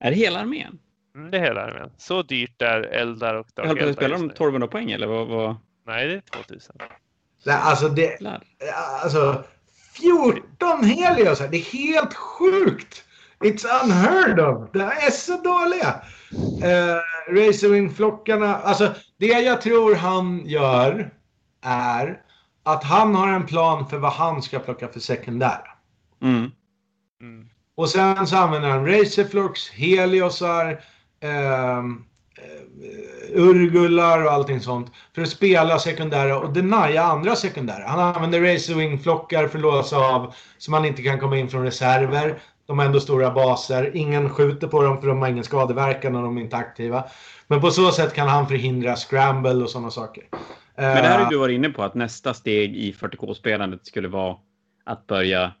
Är 0.00 0.10
det 0.10 0.16
hela 0.16 0.40
armén? 0.40 0.78
Mm, 1.14 1.30
det 1.30 1.38
är 1.38 1.42
hela 1.42 1.60
armén. 1.60 1.90
Så 1.96 2.22
dyrt 2.22 2.62
är 2.62 2.82
Eldar 2.82 3.34
och 3.34 3.48
Dark 3.54 3.66
Eldar 3.66 3.92
spela 3.92 4.08
just 4.08 4.20
de 4.20 4.26
nu. 4.26 4.32
1200 4.32 4.68
poäng 4.68 4.90
eller 4.90 5.06
vad? 5.06 5.28
vad? 5.28 5.56
Nej, 5.86 6.08
det 6.08 6.14
är 6.14 6.20
2000. 6.20 6.76
Nej, 7.46 7.56
Alltså, 7.56 7.88
det, 7.88 8.18
alltså 9.02 9.44
14 9.94 10.84
Helios. 10.84 11.38
Det 11.38 11.56
är 11.56 11.72
helt 11.72 12.14
sjukt! 12.14 13.04
It's 13.44 13.84
unheard 13.84 14.40
of. 14.40 14.72
Det 14.72 14.82
är 14.82 15.10
så 15.10 15.36
dåliga. 15.36 16.00
Uh, 16.64 17.00
Racewing-flockarna. 17.34 18.56
Alltså, 18.56 18.94
det 19.18 19.26
jag 19.26 19.60
tror 19.60 19.94
han 19.94 20.46
gör 20.46 21.12
är 21.62 22.22
att 22.62 22.84
han 22.84 23.14
har 23.14 23.28
en 23.28 23.46
plan 23.46 23.88
för 23.88 23.98
vad 23.98 24.12
han 24.12 24.42
ska 24.42 24.58
plocka 24.58 24.88
för 24.88 25.00
sekundära. 25.00 25.68
Mm. 26.22 26.50
Mm. 27.20 27.48
Och 27.74 27.88
sen 27.88 28.26
så 28.26 28.36
använder 28.36 28.68
han 28.68 28.86
Racerflux, 28.86 29.70
Heliosar, 29.70 30.80
ehm, 31.20 32.04
eh, 32.38 33.40
Urgullar 33.40 34.24
och 34.24 34.32
allting 34.32 34.60
sånt 34.60 34.92
för 35.14 35.22
att 35.22 35.28
spela 35.28 35.78
sekundära 35.78 36.38
och 36.38 36.52
denia 36.52 37.02
andra 37.02 37.36
sekundära. 37.36 37.88
Han 37.88 38.14
använder 38.14 38.40
Racerwing-flockar 38.40 39.48
för 39.48 39.58
att 39.58 39.62
låsa 39.62 39.96
av 39.96 40.34
så 40.58 40.70
man 40.70 40.84
inte 40.84 41.02
kan 41.02 41.20
komma 41.20 41.36
in 41.38 41.48
från 41.48 41.64
reserver. 41.64 42.40
De 42.68 42.78
har 42.78 42.86
ändå 42.86 43.00
stora 43.00 43.30
baser. 43.30 43.96
Ingen 43.96 44.30
skjuter 44.30 44.66
på 44.66 44.82
dem 44.82 45.00
för 45.00 45.08
de 45.08 45.22
har 45.22 45.28
ingen 45.28 45.44
skadeverkan 45.44 46.16
och 46.16 46.22
de 46.22 46.38
är 46.38 46.42
inte 46.42 46.56
aktiva. 46.56 47.04
Men 47.46 47.60
på 47.60 47.70
så 47.70 47.92
sätt 47.92 48.14
kan 48.14 48.28
han 48.28 48.48
förhindra 48.48 48.96
scramble 48.96 49.54
och 49.54 49.70
sådana 49.70 49.90
saker. 49.90 50.24
Men 50.76 51.02
det 51.02 51.08
här 51.08 51.18
har 51.18 51.24
Eh, 51.24 51.28
du 51.28 51.36
varit 51.36 51.54
inne 51.54 51.68
på 51.68 51.82
att 51.82 51.94
nästa 51.94 52.34
steg 52.34 52.76
i 52.76 52.92
40K-spelandet 52.92 53.86
skulle 53.86 54.08
vara 54.08 54.36
att 54.84 55.06
börja 55.06 55.52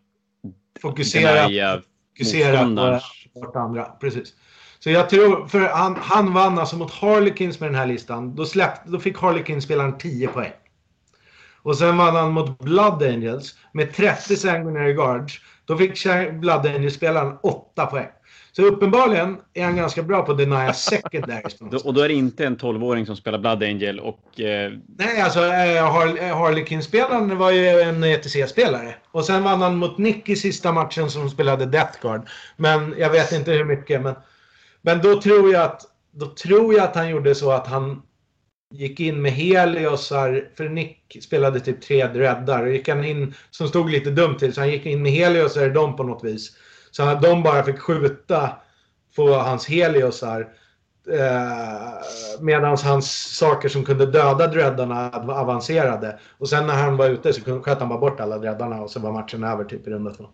fokusera 0.82 1.80
fokusera 2.16 3.00
på 3.52 3.58
andra. 3.58 3.84
Precis. 3.84 4.34
Så 4.78 4.90
jag 4.90 5.10
tror, 5.10 5.46
för 5.46 5.60
han, 5.60 5.96
han 6.00 6.32
vann 6.32 6.58
alltså 6.58 6.76
mot 6.76 6.90
Harlequins 6.90 7.60
med 7.60 7.68
den 7.68 7.76
här 7.76 7.86
listan. 7.86 8.34
Då, 8.34 8.44
släppte, 8.44 8.90
då 8.90 8.98
fick 9.00 9.18
Harlequins-spelaren 9.18 9.98
10 9.98 10.28
poäng. 10.28 10.52
Och 11.62 11.76
sen 11.76 11.96
vann 11.96 12.16
han 12.16 12.32
mot 12.32 12.58
Blood 12.58 13.02
Angels 13.02 13.58
med 13.72 13.94
30 13.94 14.36
Sanguinary 14.36 14.92
Guards. 14.92 15.40
Då 15.68 15.76
fick 15.76 16.06
Blood 16.32 16.66
Angels-spelaren 16.66 17.38
8 17.42 17.86
poäng. 17.86 18.08
Så 18.52 18.62
uppenbarligen 18.62 19.36
är 19.54 19.64
han 19.64 19.76
ganska 19.76 20.02
bra 20.02 20.22
på 20.22 20.32
att 20.32 20.38
denia 20.38 20.72
secondaries. 20.72 21.84
Och 21.84 21.94
då 21.94 22.00
är 22.00 22.08
det 22.08 22.14
inte 22.14 22.44
en 22.46 22.56
12-åring 22.56 23.06
som 23.06 23.16
spelar 23.16 23.38
Blood 23.38 23.62
Angel 23.62 24.00
och 24.00 24.40
eh, 24.40 24.72
Nej, 24.98 25.20
alltså 25.20 25.44
eh, 25.44 25.92
Har- 25.92 26.22
eh, 26.22 26.36
Harlequin-spelaren 26.38 27.38
var 27.38 27.50
ju 27.50 27.68
en 27.80 28.04
ETC-spelare. 28.04 28.94
Och 29.10 29.24
sen 29.24 29.44
vann 29.44 29.62
han 29.62 29.76
mot 29.76 29.98
Nick 29.98 30.28
i 30.28 30.36
sista 30.36 30.72
matchen 30.72 31.10
som 31.10 31.30
spelade 31.30 31.66
Death 31.66 32.00
Guard. 32.02 32.28
Men 32.56 32.94
jag 32.98 33.10
vet 33.10 33.32
inte 33.32 33.52
hur 33.52 33.64
mycket. 33.64 34.02
Men, 34.02 34.14
men 34.82 35.02
då, 35.02 35.20
tror 35.20 35.52
jag 35.52 35.62
att, 35.62 35.82
då 36.12 36.26
tror 36.26 36.74
jag 36.74 36.84
att 36.84 36.96
han 36.96 37.08
gjorde 37.08 37.34
så 37.34 37.50
att 37.52 37.66
han 37.66 38.02
gick 38.70 39.00
in 39.00 39.22
med 39.22 39.32
Heliosar. 39.32 40.48
För 40.56 40.68
Nick 40.68 41.16
spelade 41.22 41.60
typ 41.60 41.82
tre. 41.82 42.04
Och 42.62 42.68
gick 42.72 42.88
han 42.88 43.04
in, 43.04 43.34
som 43.50 43.68
stod 43.68 43.90
lite 43.90 44.10
dumt 44.10 44.38
till, 44.38 44.54
så 44.54 44.60
han 44.60 44.70
gick 44.70 44.86
in 44.86 45.02
med 45.02 45.12
Heliosar 45.12 45.68
dem 45.68 45.96
på 45.96 46.02
något 46.02 46.24
vis. 46.24 46.56
Så 46.90 47.02
att 47.02 47.22
de 47.22 47.42
bara 47.42 47.62
fick 47.62 47.78
skjuta 47.78 48.50
på 49.16 49.28
hans 49.28 49.66
Heliosar. 49.66 50.48
Eh, 51.12 52.40
Medan 52.40 52.76
hans 52.84 53.36
saker 53.38 53.68
som 53.68 53.84
kunde 53.84 54.06
döda 54.06 54.46
dreddarna 54.46 55.10
avancerade. 55.10 56.18
Och 56.38 56.48
sen 56.48 56.66
när 56.66 56.74
han 56.74 56.96
var 56.96 57.08
ute 57.08 57.32
så 57.32 57.40
kunde- 57.40 57.60
sköt 57.62 57.78
han 57.80 57.88
bara 57.88 57.98
bort 57.98 58.20
alla 58.20 58.38
dreddarna 58.38 58.82
och 58.82 58.90
så 58.90 59.00
var 59.00 59.12
matchen 59.12 59.44
över 59.44 59.64
typ 59.64 59.86
i 59.86 59.90
runda 59.90 60.14
två. 60.14 60.24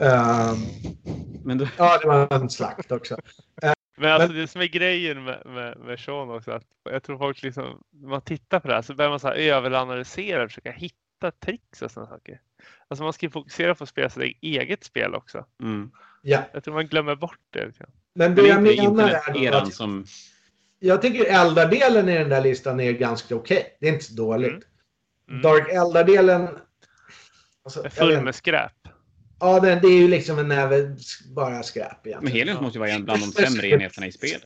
Eh, 0.00 0.52
men 1.44 1.58
då, 1.58 1.66
ja, 1.78 1.98
det 2.02 2.06
var 2.08 2.28
en 2.30 2.50
slakt 2.50 2.92
också. 2.92 3.16
Men 4.02 4.12
alltså 4.12 4.32
det 4.32 4.48
som 4.48 4.60
är 4.60 4.66
grejen 4.66 5.24
med, 5.24 5.42
med, 5.46 5.78
med 5.78 6.00
Sean 6.00 6.30
också, 6.30 6.50
att 6.50 6.64
jag 6.90 7.02
tror 7.02 7.18
folk 7.18 7.42
liksom, 7.42 7.82
när 7.90 8.08
man 8.08 8.20
tittar 8.20 8.60
på 8.60 8.68
det 8.68 8.74
här 8.74 8.82
så 8.82 8.94
börjar 8.94 9.10
man 9.10 9.20
så 9.20 9.28
här 9.28 9.34
överanalysera 9.34 10.42
och 10.42 10.48
försöka 10.50 10.72
hitta 10.72 11.30
tricks 11.44 11.82
och 11.82 11.90
sådana 11.90 12.10
saker. 12.10 12.40
Alltså 12.88 13.04
man 13.04 13.12
ska 13.12 13.26
ju 13.26 13.30
fokusera 13.30 13.74
på 13.74 13.84
att 13.84 13.90
spela 13.90 14.10
sitt 14.10 14.38
eget 14.40 14.84
spel 14.84 15.14
också. 15.14 15.46
mm. 15.62 15.90
Ja. 16.22 16.42
Jag 16.52 16.64
tror 16.64 16.74
man 16.74 16.86
glömmer 16.86 17.14
bort 17.16 17.38
det. 17.50 17.66
Liksom. 17.66 17.86
Men 18.14 18.34
det 18.34 18.42
Men 18.42 18.50
jag 18.50 18.64
det 18.64 18.70
är 18.70 18.82
inte 18.82 18.90
menar 18.92 19.36
är 19.36 19.52
att 19.52 19.74
som... 19.74 20.04
jag 20.78 21.02
tycker 21.02 21.24
Eldar-delen 21.24 22.08
i 22.08 22.18
den 22.18 22.28
där 22.28 22.40
listan 22.40 22.80
är 22.80 22.92
ganska 22.92 23.36
okej. 23.36 23.76
Det 23.80 23.88
är 23.88 23.92
inte 23.92 24.04
så 24.04 24.14
dåligt. 24.14 24.50
Mm. 24.50 24.62
Mm. 25.30 25.42
Dark 25.42 25.68
Eldar-delen... 25.72 26.48
Alltså, 27.64 27.80
Är 27.80 27.84
jag 27.84 27.92
full 27.92 28.20
med 28.22 28.34
skräp. 28.34 28.72
Ja, 29.42 29.60
det, 29.60 29.74
det 29.74 29.88
är 29.88 29.98
ju 29.98 30.08
liksom 30.08 30.38
en 30.38 30.48
näve 30.48 30.96
bara 31.34 31.62
skräp 31.62 31.96
Men 32.02 32.10
egentligen. 32.10 32.36
Helios 32.36 32.60
måste 32.60 32.78
ju 32.78 32.80
vara 32.80 32.90
en 32.90 33.04
bland 33.04 33.20
de 33.20 33.32
sämre 33.32 33.68
enheterna 33.68 34.06
i 34.06 34.12
spelet. 34.12 34.44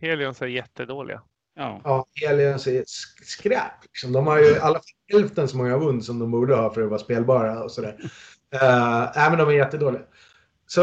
Helions 0.00 0.42
är 0.42 0.46
jättedåliga. 0.46 1.22
Ja. 1.56 1.80
Ja, 1.84 2.06
Aliens 2.28 2.66
är 2.66 2.82
sk- 2.82 3.24
skräp. 3.24 3.72
Liksom. 3.82 4.12
De 4.12 4.26
har 4.26 4.38
ju 4.38 4.44
i 4.44 4.58
alla 4.58 4.74
fall 4.74 4.82
hälften 5.12 5.48
så 5.48 5.56
många 5.56 5.78
vund 5.78 6.04
som 6.04 6.18
de 6.18 6.30
borde 6.30 6.54
ha 6.54 6.74
för 6.74 6.82
att 6.82 6.88
vara 6.88 6.98
spelbara 6.98 7.64
och 7.64 7.70
sådär. 7.70 7.96
Uh, 8.54 9.10
nej, 9.16 9.30
men 9.30 9.38
de 9.38 9.48
är 9.48 9.52
jättedåliga. 9.52 10.02
Så 10.66 10.82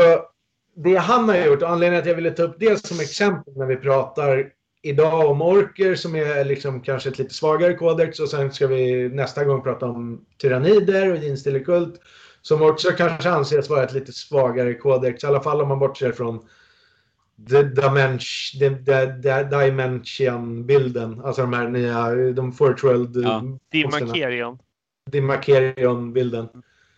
det 0.76 0.95
han 0.95 1.30
har 1.30 1.38
gjort, 1.38 1.61
och 1.61 1.70
anledningen 1.70 2.01
att 2.01 2.07
jag 2.07 2.16
ville 2.16 2.32
ta 2.32 2.43
upp 2.43 2.55
det 2.59 2.86
som 2.88 2.99
exempel 2.99 3.57
när 3.57 3.66
vi 3.66 3.76
pratar 3.76 4.51
idag 4.82 5.30
om 5.30 5.41
orker 5.41 5.95
som 5.95 6.16
är 6.16 6.45
liksom 6.45 6.82
kanske 6.82 7.09
ett 7.09 7.20
lite 7.20 7.34
svagare 7.34 7.74
kodex 7.74 8.20
och 8.20 8.30
sen 8.30 8.53
ska 8.53 8.68
vi 8.68 9.09
nästa 9.09 9.43
gång 9.43 9.61
prata 9.61 9.86
om 9.86 10.26
tyrannider 10.38 11.11
och 11.11 11.18
Jinstillekult 11.18 11.99
som 12.43 12.61
också 12.61 12.91
kanske 12.91 13.29
anses 13.29 13.69
vara 13.69 13.83
ett 13.83 13.93
lite 13.93 14.11
svagare 14.11 14.73
kodex, 14.73 15.23
i 15.23 15.27
alla 15.27 15.41
fall 15.41 15.61
om 15.61 15.67
man 15.67 15.79
bortser 15.79 16.11
från 16.11 16.39
The 17.49 17.63
Dimension, 17.63 18.59
the, 18.59 18.69
the, 18.69 19.21
the 19.21 19.43
Dimension-bilden. 19.43 21.21
Alltså 21.23 21.41
de 21.41 21.53
här 21.53 21.67
nya, 21.67 22.09
de 22.33 22.51
Forge 22.51 22.87
World 22.87 23.17
Ja. 23.17 23.43
Dimakerion. 23.71 24.57
Dimakerion-bilden. 25.11 26.49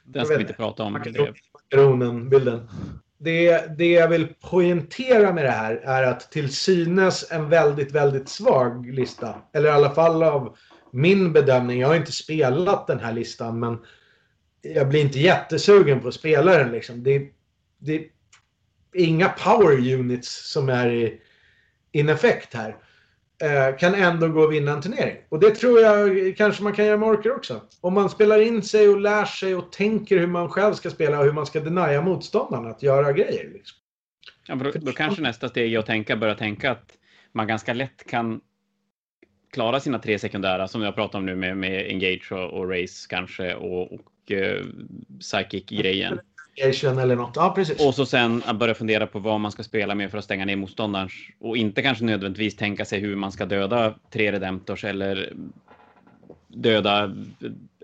Den 0.04 0.26
ska 0.26 0.36
vi 0.36 0.42
inte 0.42 0.54
prata 0.54 0.84
om. 0.84 0.94
Makaronen-bilden. 0.94 2.70
Det, 3.18 3.78
det 3.78 3.92
jag 3.92 4.08
vill 4.08 4.28
poängtera 4.28 5.34
med 5.34 5.46
det 5.46 5.52
här 5.52 5.76
är 5.76 6.04
att 6.04 6.32
till 6.32 6.54
synes 6.54 7.32
en 7.32 7.50
väldigt, 7.50 7.92
väldigt 7.92 8.30
svag 8.30 8.90
lista. 8.90 9.36
Eller 9.54 9.70
i 9.70 9.72
alla 9.72 9.90
fall 9.90 10.24
av 10.24 10.58
min 10.92 11.34
bedömning. 11.34 11.80
Jag 11.80 11.88
har 11.88 11.96
inte 11.96 12.12
spelat 12.12 12.88
den 12.88 13.00
här 13.00 13.14
listan 13.14 13.60
men 13.60 13.78
jag 14.74 14.90
blir 14.90 15.02
inte 15.02 15.20
jättesugen 15.20 16.00
på 16.00 16.08
att 16.08 16.14
spela 16.14 16.58
den. 16.58 16.72
Liksom. 16.72 17.04
Det, 17.04 17.28
det 17.80 18.08
inga 18.94 19.30
power 19.30 19.94
units 19.94 20.52
som 20.52 20.70
är 20.70 20.90
i 20.90 21.22
in 21.92 22.10
effekt 22.10 22.54
här. 22.54 22.76
Eh, 23.44 23.78
kan 23.78 23.94
ändå 23.94 24.28
gå 24.28 24.42
och 24.42 24.54
vinna 24.54 24.72
en 24.72 24.82
turnering. 24.82 25.18
Och 25.30 25.40
det 25.40 25.56
tror 25.56 25.80
jag 25.80 26.38
kanske 26.38 26.64
man 26.64 26.74
kan 26.74 26.86
göra 26.86 26.98
med 26.98 27.10
orker 27.10 27.36
också. 27.36 27.62
Om 27.82 27.94
man 27.94 28.10
spelar 28.10 28.42
in 28.42 28.62
sig 28.64 28.90
och 28.90 29.02
lär 29.02 29.26
sig 29.26 29.56
och 29.56 29.72
tänker 29.72 30.20
hur 30.20 30.28
man 30.28 30.50
själv 30.50 30.74
ska 30.74 30.90
spela 30.90 31.20
och 31.20 31.26
hur 31.26 31.32
man 31.32 31.46
ska 31.46 31.60
denia 31.60 32.02
motståndaren 32.02 32.68
att 32.68 32.84
göra 32.84 33.12
grejer. 33.12 33.50
Liksom. 33.54 33.78
Ja, 34.48 34.56
då, 34.56 34.72
då 34.72 34.92
kanske 34.92 35.22
nästa 35.22 35.50
steg 35.50 35.74
är 35.74 35.80
att 35.80 35.86
tänka, 35.86 36.16
börja 36.16 36.36
tänka 36.36 36.72
att 36.72 36.92
man 37.32 37.48
ganska 37.48 37.74
lätt 37.74 38.08
kan 38.08 38.42
klara 39.54 39.80
sina 39.80 40.00
tre 40.00 40.20
sekundära 40.20 40.68
som 40.68 40.82
jag 40.82 40.96
pratar 40.96 41.20
om 41.20 41.26
nu 41.26 41.36
med, 41.36 41.58
med 41.58 41.88
Engage 41.88 42.32
och, 42.32 42.60
och 42.60 42.70
Race 42.70 43.08
kanske 43.10 43.56
och, 43.56 43.94
och 43.94 44.02
Psychic-grejen. 45.20 46.20
Eller 46.84 47.16
något. 47.16 47.36
Ja, 47.36 47.54
precis. 47.56 47.86
Och 47.86 47.96
så 47.96 48.06
sen 48.06 48.44
börja 48.60 48.74
fundera 48.74 49.08
på 49.08 49.20
vad 49.20 49.40
man 49.40 49.52
ska 49.52 49.64
spela 49.64 49.96
med 49.96 50.12
för 50.12 50.18
att 50.18 50.24
stänga 50.24 50.46
ner 50.46 50.56
motståndarens 50.56 51.14
och 51.40 51.58
inte 51.58 51.82
kanske 51.82 52.04
nödvändigtvis 52.04 52.56
tänka 52.56 52.86
sig 52.86 53.00
hur 53.00 53.16
man 53.16 53.32
ska 53.32 53.46
döda 53.46 53.96
tre 54.12 54.32
Redemptors 54.32 54.84
eller 54.84 55.34
döda 56.48 57.16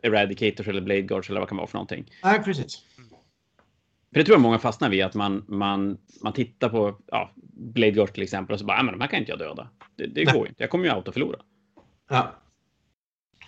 Eradicators 0.04 0.68
eller 0.68 0.82
Blade 0.82 1.02
Guards 1.02 1.30
eller 1.30 1.39
vad 1.39 1.48
det 1.48 1.50
kan 1.50 1.58
vara 1.58 1.68
för 1.68 1.78
någonting. 1.78 2.12
Nej, 2.24 2.44
precis. 2.44 2.82
För 4.14 4.20
det 4.20 4.24
tror 4.24 4.36
jag 4.36 4.42
många 4.42 4.60
fastnar 4.60 4.89
vid 4.89 5.04
att 5.04 5.14
man, 5.14 5.46
man, 5.48 5.98
man 6.22 6.34
tittar 6.34 6.70
på 6.70 6.98
ja, 7.08 7.32
Blade 7.54 7.92
Guards 7.92 8.14
till 8.14 8.24
exempel 8.24 8.54
och 8.54 8.60
så 8.60 8.66
bara, 8.66 8.78
ja, 8.78 8.84
men 8.84 8.94
de 8.94 9.02
här 9.02 9.08
kan 9.08 9.20
inte 9.20 9.32
jag 9.32 9.39
döda. 9.39 9.70
Det, 9.96 10.06
det 10.08 10.24
går 10.24 10.46
ju 10.46 10.50
inte. 10.50 10.64
Jag 10.64 10.70
kommer 10.70 10.86
ju 10.86 10.92
auto 10.92 11.12
förlora. 11.12 11.39
Ja. 12.10 12.41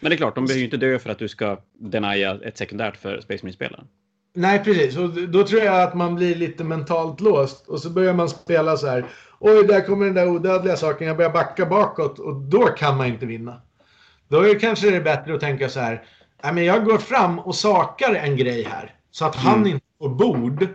Men 0.04 0.10
det 0.10 0.16
är 0.16 0.18
klart, 0.18 0.36
de 0.36 0.46
behöver 0.46 0.60
ju 0.60 0.66
inte 0.66 0.78
dö 0.78 1.00
för 1.00 1.10
att 1.10 1.20
du 1.20 1.28
ska 1.28 1.58
denia 1.80 2.40
ett 2.44 2.58
sekundärt 2.58 2.98
för 2.98 3.22
Space 3.22 3.46
Marine-spelaren. 3.46 3.88
Nej, 4.36 4.64
precis. 4.64 4.98
Och 4.98 5.10
då 5.10 5.48
tror 5.48 5.62
jag 5.62 5.82
att 5.82 5.94
man 5.94 6.16
blir 6.16 6.36
lite 6.36 6.64
mentalt 6.64 7.22
låst. 7.22 7.68
Och 7.68 7.80
så 7.80 7.90
börjar 7.90 8.14
man 8.14 8.30
spela 8.30 8.78
så 8.78 8.88
här. 8.88 9.06
Oj, 9.40 9.64
där 9.68 9.82
kommer 9.82 10.06
den 10.06 10.16
där 10.16 10.28
odödliga 10.28 10.76
saken. 10.76 11.08
Jag 11.08 11.18
börjar 11.18 11.32
backa 11.32 11.66
bakåt 11.66 12.20
och 12.20 12.36
då 12.36 12.66
kan 12.66 12.98
man 12.98 13.08
inte 13.08 13.26
vinna. 13.26 13.62
Då 14.28 14.40
är 14.40 14.54
det 14.54 14.60
kanske 14.60 14.90
det 14.90 15.02
bättre 15.02 15.36
att 15.36 15.42
tänka 15.42 15.70
så 15.70 15.80
här. 15.80 16.04
Nej, 16.44 16.54
men 16.54 16.66
jag 16.66 16.86
går 16.86 16.98
fram 16.98 17.40
och 17.40 17.56
sakar 17.56 18.14
en 18.16 18.38
grej 18.38 18.64
här. 18.64 18.96
Så 19.12 19.26
att 19.26 19.36
han 19.36 19.58
mm. 19.58 19.68
inte 19.68 19.86
får 20.00 20.10
bord. 20.10 20.68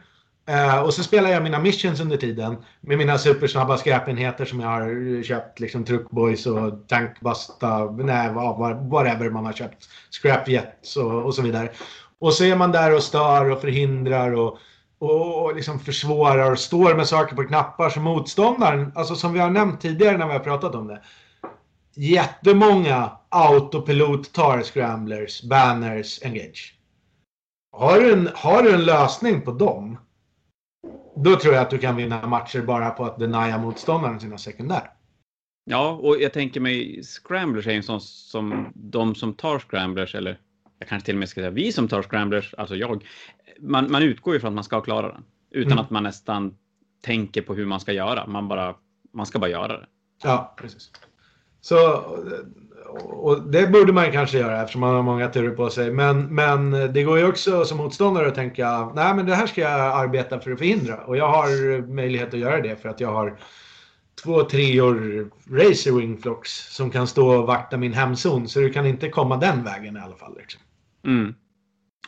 Uh, 0.49 0.79
och 0.79 0.95
så 0.95 1.03
spelar 1.03 1.31
jag 1.31 1.43
mina 1.43 1.59
missions 1.59 2.01
under 2.01 2.17
tiden 2.17 2.57
med 2.81 2.99
mina 2.99 3.19
supersnabba 3.19 3.77
skräpenheter 3.77 4.45
som 4.45 4.61
jag 4.61 4.69
har 4.69 5.23
köpt. 5.23 5.61
Liksom 5.61 5.85
Truckboys 5.85 6.47
och 6.47 6.89
Tankbasta, 6.89 7.91
nej 7.91 8.29
whatever 8.91 9.31
man 9.31 9.47
har 9.47 9.53
köpt. 9.53 9.89
Scrapjets 10.11 10.97
och, 10.97 11.25
och 11.25 11.35
så 11.35 11.43
vidare. 11.43 11.69
Och 12.21 12.35
så 12.35 12.45
är 12.45 12.57
man 12.57 12.73
där 12.73 12.95
och 12.95 13.03
stör 13.03 13.51
och 13.51 13.61
förhindrar 13.61 14.33
och, 14.33 14.59
och, 14.99 15.45
och 15.45 15.57
liksom 15.57 15.79
försvårar 15.79 16.53
och 16.53 16.59
står 16.59 16.95
med 16.95 17.07
saker 17.07 17.37
på 17.37 17.45
knappar 17.45 17.91
som 17.91 18.03
motståndaren, 18.03 18.93
alltså 18.95 19.15
som 19.15 19.33
vi 19.33 19.39
har 19.39 19.51
nämnt 19.51 19.81
tidigare 19.81 20.19
när 20.19 20.27
vi 20.27 20.33
har 20.33 20.41
pratat 20.41 20.75
om 20.75 20.87
det. 20.87 21.03
Jättemånga 21.95 23.11
autopilot 23.29 24.33
tar 24.33 24.63
scramblers, 24.63 25.43
banners, 25.43 26.23
engage. 26.23 26.75
Har 27.73 28.01
du, 28.01 28.13
en, 28.13 28.29
har 28.35 28.63
du 28.63 28.75
en 28.75 28.85
lösning 28.85 29.41
på 29.41 29.53
dem, 29.53 29.99
då 31.25 31.37
tror 31.37 31.55
jag 31.55 31.63
att 31.63 31.71
du 31.71 31.79
kan 31.79 31.97
vinna 31.97 32.27
matcher 32.27 32.63
bara 32.63 32.91
på 32.91 33.05
att 33.05 33.19
denia 33.19 33.59
motståndaren 33.59 34.21
sina 34.21 34.39
sekundär. 34.39 34.91
Ja, 35.65 35.91
och 36.03 36.21
jag 36.21 36.33
tänker 36.33 36.61
mig 36.61 37.03
scramblers 37.03 37.67
är 37.67 37.71
ju 37.71 37.77
en 37.77 37.83
sån 37.83 38.01
som 38.01 38.73
de 38.75 39.15
som 39.15 39.35
tar 39.35 39.59
scramblers 39.59 40.15
eller 40.15 40.41
jag 40.79 40.89
kanske 40.89 41.07
till 41.07 41.15
och 41.15 41.19
med 41.19 41.29
ska 41.29 41.41
säga 41.41 41.51
vi 41.51 41.73
som 41.73 41.89
tar 41.89 42.03
scramblers, 42.03 42.55
alltså 42.55 42.77
jag, 42.77 43.07
man, 43.61 43.91
man 43.91 44.03
utgår 44.03 44.35
ju 44.35 44.41
från 44.41 44.49
att 44.49 44.55
man 44.55 44.65
ska 44.65 44.81
klara 44.81 45.13
den 45.13 45.25
utan 45.51 45.73
mm. 45.73 45.85
att 45.85 45.91
man 45.91 46.03
nästan 46.03 46.57
tänker 47.01 47.43
på 47.43 47.55
hur 47.55 47.67
man 47.67 47.81
ska 47.81 47.93
göra. 47.93 48.27
Man 48.27 48.49
bara, 48.49 48.75
man 49.13 49.27
ska 49.27 49.39
bara 49.39 49.51
göra 49.51 49.79
det. 49.81 49.87
Ja, 50.23 50.55
precis. 50.59 50.91
Så, 51.61 51.97
och 53.05 53.43
det 53.43 53.67
borde 53.67 53.93
man 53.93 54.13
kanske 54.13 54.39
göra 54.39 54.61
eftersom 54.63 54.81
man 54.81 54.95
har 54.95 55.03
många 55.03 55.29
turer 55.29 55.51
på 55.51 55.71
sig. 55.71 55.91
Men, 55.91 56.35
men 56.35 56.71
det 56.71 57.03
går 57.03 57.19
ju 57.19 57.29
också 57.29 57.65
som 57.65 57.79
motståndare 57.79 58.29
att 58.29 58.35
tänka, 58.35 58.93
nej 58.95 59.15
men 59.15 59.27
det 59.27 59.35
här 59.35 59.47
ska 59.47 59.61
jag 59.61 59.81
arbeta 59.81 60.41
för 60.41 60.53
att 60.53 60.59
förhindra. 60.59 60.97
Och 60.97 61.17
jag 61.17 61.29
har 61.29 61.81
möjlighet 61.87 62.35
att 62.35 62.41
göra 62.41 62.61
det 62.61 62.77
för 62.77 62.89
att 62.89 63.01
jag 63.01 63.13
har 63.13 63.39
två 64.23 64.43
treor 64.43 65.31
Racer 65.51 65.93
Wingflocks 65.93 66.75
som 66.77 66.91
kan 66.91 67.07
stå 67.07 67.29
och 67.29 67.47
vakta 67.47 67.77
min 67.77 67.93
hemzon. 67.93 68.49
Så 68.49 68.61
du 68.61 68.71
kan 68.71 68.87
inte 68.87 69.09
komma 69.09 69.37
den 69.37 69.65
vägen 69.65 69.97
i 69.97 70.01
alla 70.01 70.17
fall. 70.17 70.37
Liksom. 70.39 70.61
Mm. 71.05 71.35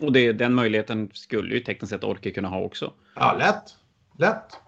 Och 0.01 0.13
det, 0.13 0.33
den 0.33 0.55
möjligheten 0.55 1.11
skulle 1.13 1.55
ju 1.55 1.61
tekniskt 1.61 1.91
sett 1.91 2.05
Orke 2.05 2.31
kunna 2.31 2.49
ha 2.49 2.61
också. 2.61 2.93
Ja, 3.15 3.37
lätt. 3.39 3.63
Lätt. 4.19 4.61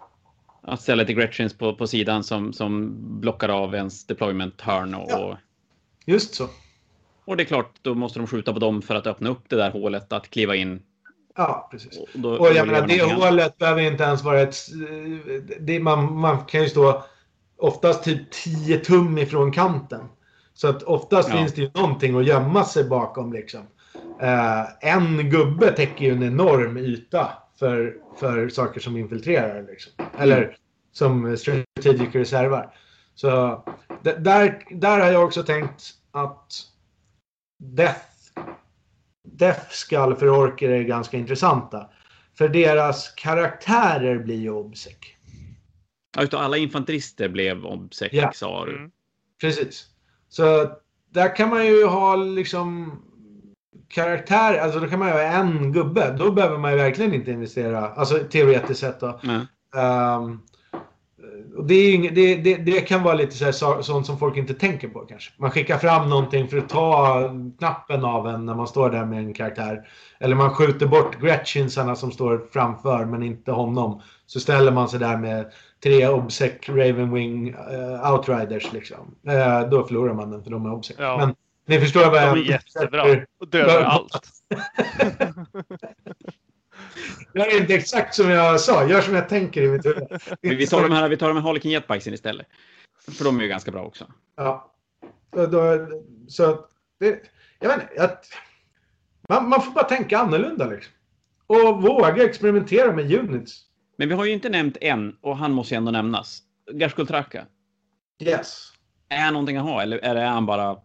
Att 0.63 0.81
ställa 0.81 1.01
lite 1.01 1.13
Gretchens 1.13 1.57
på, 1.57 1.75
på 1.75 1.87
sidan 1.87 2.23
som, 2.23 2.53
som 2.53 2.95
blockar 3.21 3.49
av 3.49 3.75
ens 3.75 4.05
deployment 4.05 4.61
hörn 4.61 4.95
och, 4.95 5.11
ja. 5.11 5.37
Just 6.05 6.35
så. 6.35 6.47
Och 7.25 7.37
det 7.37 7.43
är 7.43 7.45
klart, 7.45 7.71
då 7.81 7.95
måste 7.95 8.19
de 8.19 8.27
skjuta 8.27 8.53
på 8.53 8.59
dem 8.59 8.81
för 8.81 8.95
att 8.95 9.07
öppna 9.07 9.29
upp 9.29 9.49
det 9.49 9.55
där 9.55 9.71
hålet 9.71 10.13
att 10.13 10.29
kliva 10.29 10.55
in. 10.55 10.81
Ja, 11.35 11.67
precis. 11.71 11.97
Och, 11.97 12.07
då, 12.13 12.37
och 12.37 12.53
jag 12.53 12.67
menar, 12.67 12.87
det 12.87 13.03
hålet 13.03 13.57
behöver 13.57 13.81
inte 13.81 14.03
ens 14.03 14.23
vara 14.23 14.41
ett... 14.41 14.55
Det, 15.59 15.79
man, 15.79 16.13
man 16.13 16.45
kan 16.45 16.61
ju 16.61 16.69
stå 16.69 17.03
oftast 17.57 18.03
typ 18.03 18.31
10 18.31 18.77
tum 18.77 19.17
ifrån 19.17 19.51
kanten. 19.51 20.01
Så 20.53 20.67
att 20.67 20.83
oftast 20.83 21.29
ja. 21.29 21.35
finns 21.35 21.53
det 21.53 21.61
ju 21.61 21.71
någonting 21.73 22.17
att 22.17 22.25
gömma 22.25 22.63
sig 22.63 22.83
bakom 22.83 23.33
liksom. 23.33 23.61
Uh, 24.21 24.89
en 24.91 25.29
gubbe 25.29 25.71
täcker 25.71 26.05
ju 26.05 26.11
en 26.11 26.23
enorm 26.23 26.77
yta 26.77 27.29
för, 27.63 27.97
för 28.19 28.49
saker 28.49 28.79
som 28.79 28.97
infiltrerar. 28.97 29.63
Liksom. 29.63 29.91
Eller 30.17 30.43
mm. 30.43 30.55
som 30.91 31.37
strategic 31.37 32.15
reservar. 32.15 32.75
Så 33.15 33.63
där, 34.03 34.65
där 34.71 34.99
har 34.99 35.11
jag 35.11 35.23
också 35.25 35.43
tänkt 35.43 35.93
att 36.11 36.51
Death, 37.59 38.05
Death 39.27 39.69
Skull 39.69 40.15
för 40.15 40.29
orker 40.29 40.69
är 40.69 40.83
ganska 40.83 41.17
intressanta. 41.17 41.89
För 42.37 42.49
deras 42.49 43.09
karaktärer 43.09 44.19
blir 44.19 44.39
ju 44.39 44.49
obsec. 44.49 44.97
Ja, 46.15 46.23
utav 46.23 46.41
alla 46.41 46.57
infanterister 46.57 47.29
blev 47.29 47.65
obsec, 47.65 48.09
ja. 48.11 48.31
sa 48.33 48.65
du. 48.65 48.77
Mm. 48.77 48.91
Precis. 49.41 49.87
Så 50.29 50.71
där 51.09 51.35
kan 51.35 51.49
man 51.49 51.65
ju 51.65 51.85
ha 51.85 52.15
liksom 52.15 52.99
karaktär, 53.93 54.57
alltså 54.57 54.79
då 54.79 54.87
kan 54.87 54.99
man 54.99 55.07
ju 55.07 55.13
ha 55.13 55.21
en 55.21 55.71
gubbe. 55.71 56.15
Då 56.19 56.31
behöver 56.31 56.57
man 56.57 56.71
ju 56.71 56.77
verkligen 56.77 57.13
inte 57.13 57.31
investera, 57.31 57.89
alltså 57.89 58.19
teoretiskt 58.31 58.79
sett 58.79 58.99
då. 58.99 59.19
Um, 59.75 60.41
det, 61.67 61.91
inget, 61.91 62.15
det, 62.15 62.35
det, 62.35 62.55
det, 62.55 62.81
kan 62.81 63.03
vara 63.03 63.13
lite 63.13 63.35
så 63.35 63.45
här, 63.45 63.81
sånt 63.81 64.05
som 64.05 64.17
folk 64.17 64.37
inte 64.37 64.53
tänker 64.53 64.87
på 64.87 64.99
kanske. 64.99 65.31
Man 65.37 65.51
skickar 65.51 65.77
fram 65.77 66.09
någonting 66.09 66.47
för 66.47 66.57
att 66.57 66.69
ta 66.69 67.19
knappen 67.59 68.05
av 68.05 68.27
en 68.27 68.45
när 68.45 68.55
man 68.55 68.67
står 68.67 68.89
där 68.89 69.05
med 69.05 69.19
en 69.19 69.33
karaktär. 69.33 69.87
Eller 70.19 70.35
man 70.35 70.49
skjuter 70.49 70.87
bort 70.87 71.21
Gretchinsarna 71.21 71.95
som 71.95 72.11
står 72.11 72.45
framför 72.51 73.05
men 73.05 73.23
inte 73.23 73.51
honom. 73.51 74.01
Så 74.25 74.39
ställer 74.39 74.71
man 74.71 74.89
sig 74.89 74.99
där 74.99 75.17
med 75.17 75.51
tre 75.83 76.07
Obsec 76.07 76.51
Ravenwing 76.67 77.55
uh, 77.55 78.11
Outriders 78.11 78.73
liksom. 78.73 79.15
Uh, 79.27 79.69
då 79.69 79.83
förlorar 79.83 80.13
man 80.13 80.31
den 80.31 80.43
för 80.43 80.51
de 80.51 80.65
är 80.65 80.73
Obsec. 80.73 80.95
Ja. 80.99 81.17
Men 81.17 81.35
ni 81.65 81.79
förstår 81.79 82.11
vad 82.11 82.23
jag... 82.23 82.35
De 82.35 82.41
är 82.41 82.45
jättebra 82.45 83.25
och 83.39 83.47
dödar 83.47 83.81
allt. 83.81 84.31
Gör 87.33 87.61
inte 87.61 87.73
exakt 87.73 88.15
som 88.15 88.29
jag 88.29 88.61
sa, 88.61 88.87
gör 88.87 89.01
som 89.01 89.15
jag 89.15 89.29
tänker 89.29 89.61
i 89.61 89.69
mitt 89.69 89.85
huvud. 89.85 90.07
Vi 90.41 90.67
tar 90.67 90.81
de 90.81 90.91
här, 90.91 91.09
vi 91.09 91.17
tar 91.17 91.27
de 91.27 91.37
här 91.37 91.43
Harlequin 91.43 91.71
Jetbikesen 91.71 92.13
istället. 92.13 92.47
För 93.11 93.23
de 93.25 93.37
är 93.37 93.41
ju 93.41 93.47
ganska 93.47 93.71
bra 93.71 93.83
också. 93.83 94.11
Ja. 94.35 94.73
Då, 95.31 95.87
så 96.27 96.65
det, 96.99 97.19
jag 97.59 97.69
vet 97.69 97.81
inte, 97.81 97.93
jag, 97.95 98.09
man, 99.29 99.49
man, 99.49 99.61
får 99.61 99.71
bara 99.71 99.83
tänka 99.83 100.17
annorlunda 100.17 100.65
liksom. 100.65 100.93
Och 101.47 101.81
våga 101.81 102.23
experimentera 102.23 102.91
med 102.91 103.13
units. 103.13 103.61
Men 103.97 104.09
vi 104.09 104.15
har 104.15 104.25
ju 104.25 104.31
inte 104.31 104.49
nämnt 104.49 104.77
en 104.81 105.17
och 105.21 105.37
han 105.37 105.51
måste 105.51 105.73
ju 105.73 105.77
ändå 105.77 105.91
nämnas. 105.91 106.41
Garskultraka. 106.71 107.45
Yes. 108.21 108.71
Är 109.09 109.17
han 109.17 109.33
någonting 109.33 109.57
att 109.57 109.63
ha 109.63 109.81
eller 109.81 109.97
är 109.97 110.25
han 110.25 110.45
bara 110.45 110.77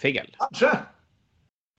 fel? 0.00 0.36
Kanske. 0.38 0.78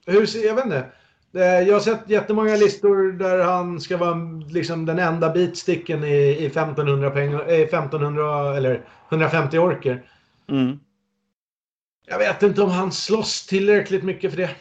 Hur, 0.06 0.46
jag 0.46 0.56
vet 0.56 0.66
inte. 0.66 0.92
Jag 1.32 1.74
har 1.74 1.80
sett 1.80 2.10
jättemånga 2.10 2.56
listor 2.56 3.12
där 3.12 3.44
han 3.44 3.82
ska 3.82 3.98
vara 3.98 4.16
liksom 4.50 4.86
den 4.86 5.00
enda 5.00 5.30
bitsticken 5.30 6.04
i, 6.04 6.18
i 6.18 6.46
1500, 6.46 7.10
pengar, 7.10 7.40
1500 7.40 8.58
eller 8.58 8.86
150 9.10 9.58
orker. 9.58 10.10
Mm. 10.48 10.80
Jag 12.08 12.20
vet 12.20 12.44
inte 12.44 12.62
om 12.62 12.70
han 12.70 12.92
slåss 12.92 13.48
tillräckligt 13.48 14.04
mycket 14.04 14.32
för 14.32 14.38
det. 14.38 14.56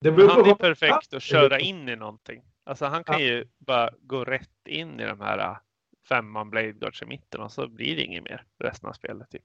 det 0.00 0.10
han 0.10 0.46
är 0.46 0.54
perfekt 0.54 1.14
att 1.14 1.22
köra 1.22 1.58
in 1.58 1.88
i 1.88 1.96
någonting. 1.96 2.42
Alltså 2.64 2.86
han 2.86 3.04
kan 3.04 3.20
ja. 3.20 3.26
ju 3.26 3.44
bara 3.58 3.90
gå 4.00 4.24
rätt 4.24 4.68
in 4.68 5.00
i 5.00 5.06
de 5.06 5.20
här 5.20 5.38
äh, 5.38 5.56
femman 6.08 6.50
Blade 6.50 6.72
Guards 6.72 7.02
i 7.02 7.06
mitten 7.06 7.40
och 7.40 7.52
så 7.52 7.68
blir 7.68 7.96
det 7.96 8.02
inget 8.02 8.24
mer 8.24 8.44
resten 8.58 8.88
av 8.88 8.92
spelet. 8.92 9.30
Typ. 9.30 9.44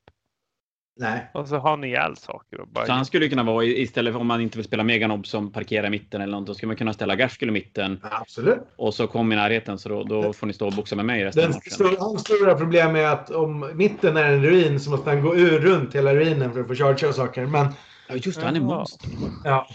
Nej. 1.00 1.30
Och 1.34 1.48
så 1.48 1.58
har 1.58 1.78
ni 1.78 1.88
ihjäl 1.88 2.18
saker. 2.18 2.62
Och 2.62 2.68
bara... 2.68 2.86
Så 2.86 2.91
han 2.91 3.06
skulle 3.06 3.30
kunna 3.30 3.43
vara 3.43 3.66
istället 3.66 4.14
för 4.14 4.20
om 4.20 4.28
man 4.28 4.41
inte 4.41 4.58
vill 4.58 4.66
spela 4.66 4.84
Meganob 4.84 5.28
som 5.28 5.52
parkerar 5.52 5.88
i 5.88 5.89
mitten 5.89 6.22
eller 6.22 6.38
något, 6.38 6.48
då 6.48 6.54
skulle 6.54 6.68
man 6.68 6.76
kunna 6.76 6.93
ställa 6.93 7.16
Garskull 7.16 7.50
i 7.50 7.52
mitten 7.52 8.00
Absolut. 8.12 8.60
och 8.76 8.93
så 8.93 9.08
kom 9.08 9.32
i 9.32 9.36
närheten 9.36 9.80
så 9.80 9.89
då, 9.89 10.04
då 10.04 10.34
får 10.34 10.48
ni 10.48 10.54
stå 10.54 10.68
och 10.68 10.74
boxa 10.74 10.95
med 10.95 11.06
mig 11.06 11.24
resten 11.24 11.43
av 11.43 11.50
Den 11.50 11.56
matchen. 11.58 11.72
stora, 11.72 11.95
hans 12.00 12.22
stora 12.22 12.56
problem 12.56 12.95
är 12.95 13.04
att 13.06 13.32
om 13.32 13.72
mitten 13.74 14.18
är 14.18 14.24
en 14.24 14.43
ruin 14.43 14.80
så 14.80 14.89
måste 14.89 15.10
han 15.10 15.22
gå 15.22 15.36
ur 15.36 15.60
runt 15.60 15.95
hela 15.95 16.16
ruinen 16.16 16.54
för 16.54 16.62
att 16.62 16.68
få 16.68 16.76
chargea 16.76 17.14
saker. 17.14 17.45
Men 17.45 17.68
Ja, 18.10 18.16
just 18.16 18.39
det, 18.39 18.45
han 18.45 18.56
är 18.56 18.60
monster. 18.60 19.10
ja. 19.43 19.68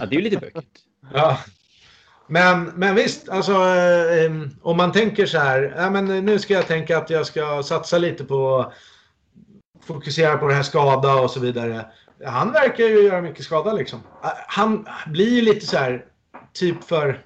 Ja, 0.00 0.06
det 0.06 0.14
är 0.16 0.18
ju 0.18 0.22
lite 0.24 0.36
bökigt. 0.36 0.68
Ja. 1.14 1.38
Men, 2.26 2.64
men 2.64 2.94
visst, 2.94 3.28
alltså 3.28 3.52
eh, 3.52 4.32
om 4.62 4.76
man 4.76 4.92
tänker 4.92 5.26
så 5.26 5.38
här. 5.38 5.74
Ja, 5.76 5.90
men 5.90 6.04
nu 6.24 6.38
ska 6.38 6.54
jag 6.54 6.66
tänka 6.66 6.98
att 6.98 7.10
jag 7.10 7.26
ska 7.26 7.62
satsa 7.62 7.98
lite 7.98 8.24
på 8.24 8.72
fokusera 9.94 10.38
på 10.38 10.46
det 10.48 10.54
här 10.54 10.62
skada 10.62 11.14
och 11.14 11.30
så 11.30 11.40
vidare. 11.40 11.86
Han 12.26 12.52
verkar 12.52 12.84
ju 12.84 13.02
göra 13.02 13.22
mycket 13.22 13.44
skada 13.44 13.72
liksom. 13.72 14.00
Eh, 14.24 14.30
Han 14.48 14.86
blir 15.06 15.30
ju 15.34 15.42
lite 15.42 15.66
så 15.66 15.76
här 15.76 16.04
typ 16.52 16.84
för 16.84 17.24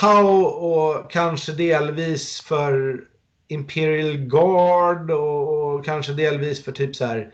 Tau 0.00 0.42
och 0.44 1.10
kanske 1.10 1.52
delvis 1.52 2.40
för 2.40 3.00
Imperial 3.48 4.16
Guard 4.16 5.10
och, 5.10 5.74
och 5.74 5.84
kanske 5.84 6.12
delvis 6.12 6.64
för 6.64 6.72
typ 6.72 6.96
så 6.96 7.04
här 7.06 7.30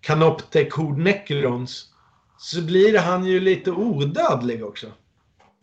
Canoptec 0.00 0.74
Hord 0.74 0.98
Necrons. 0.98 1.84
Så 2.38 2.62
blir 2.62 2.98
han 2.98 3.24
ju 3.24 3.40
lite 3.40 3.70
odödlig 3.70 4.64
också. 4.64 4.86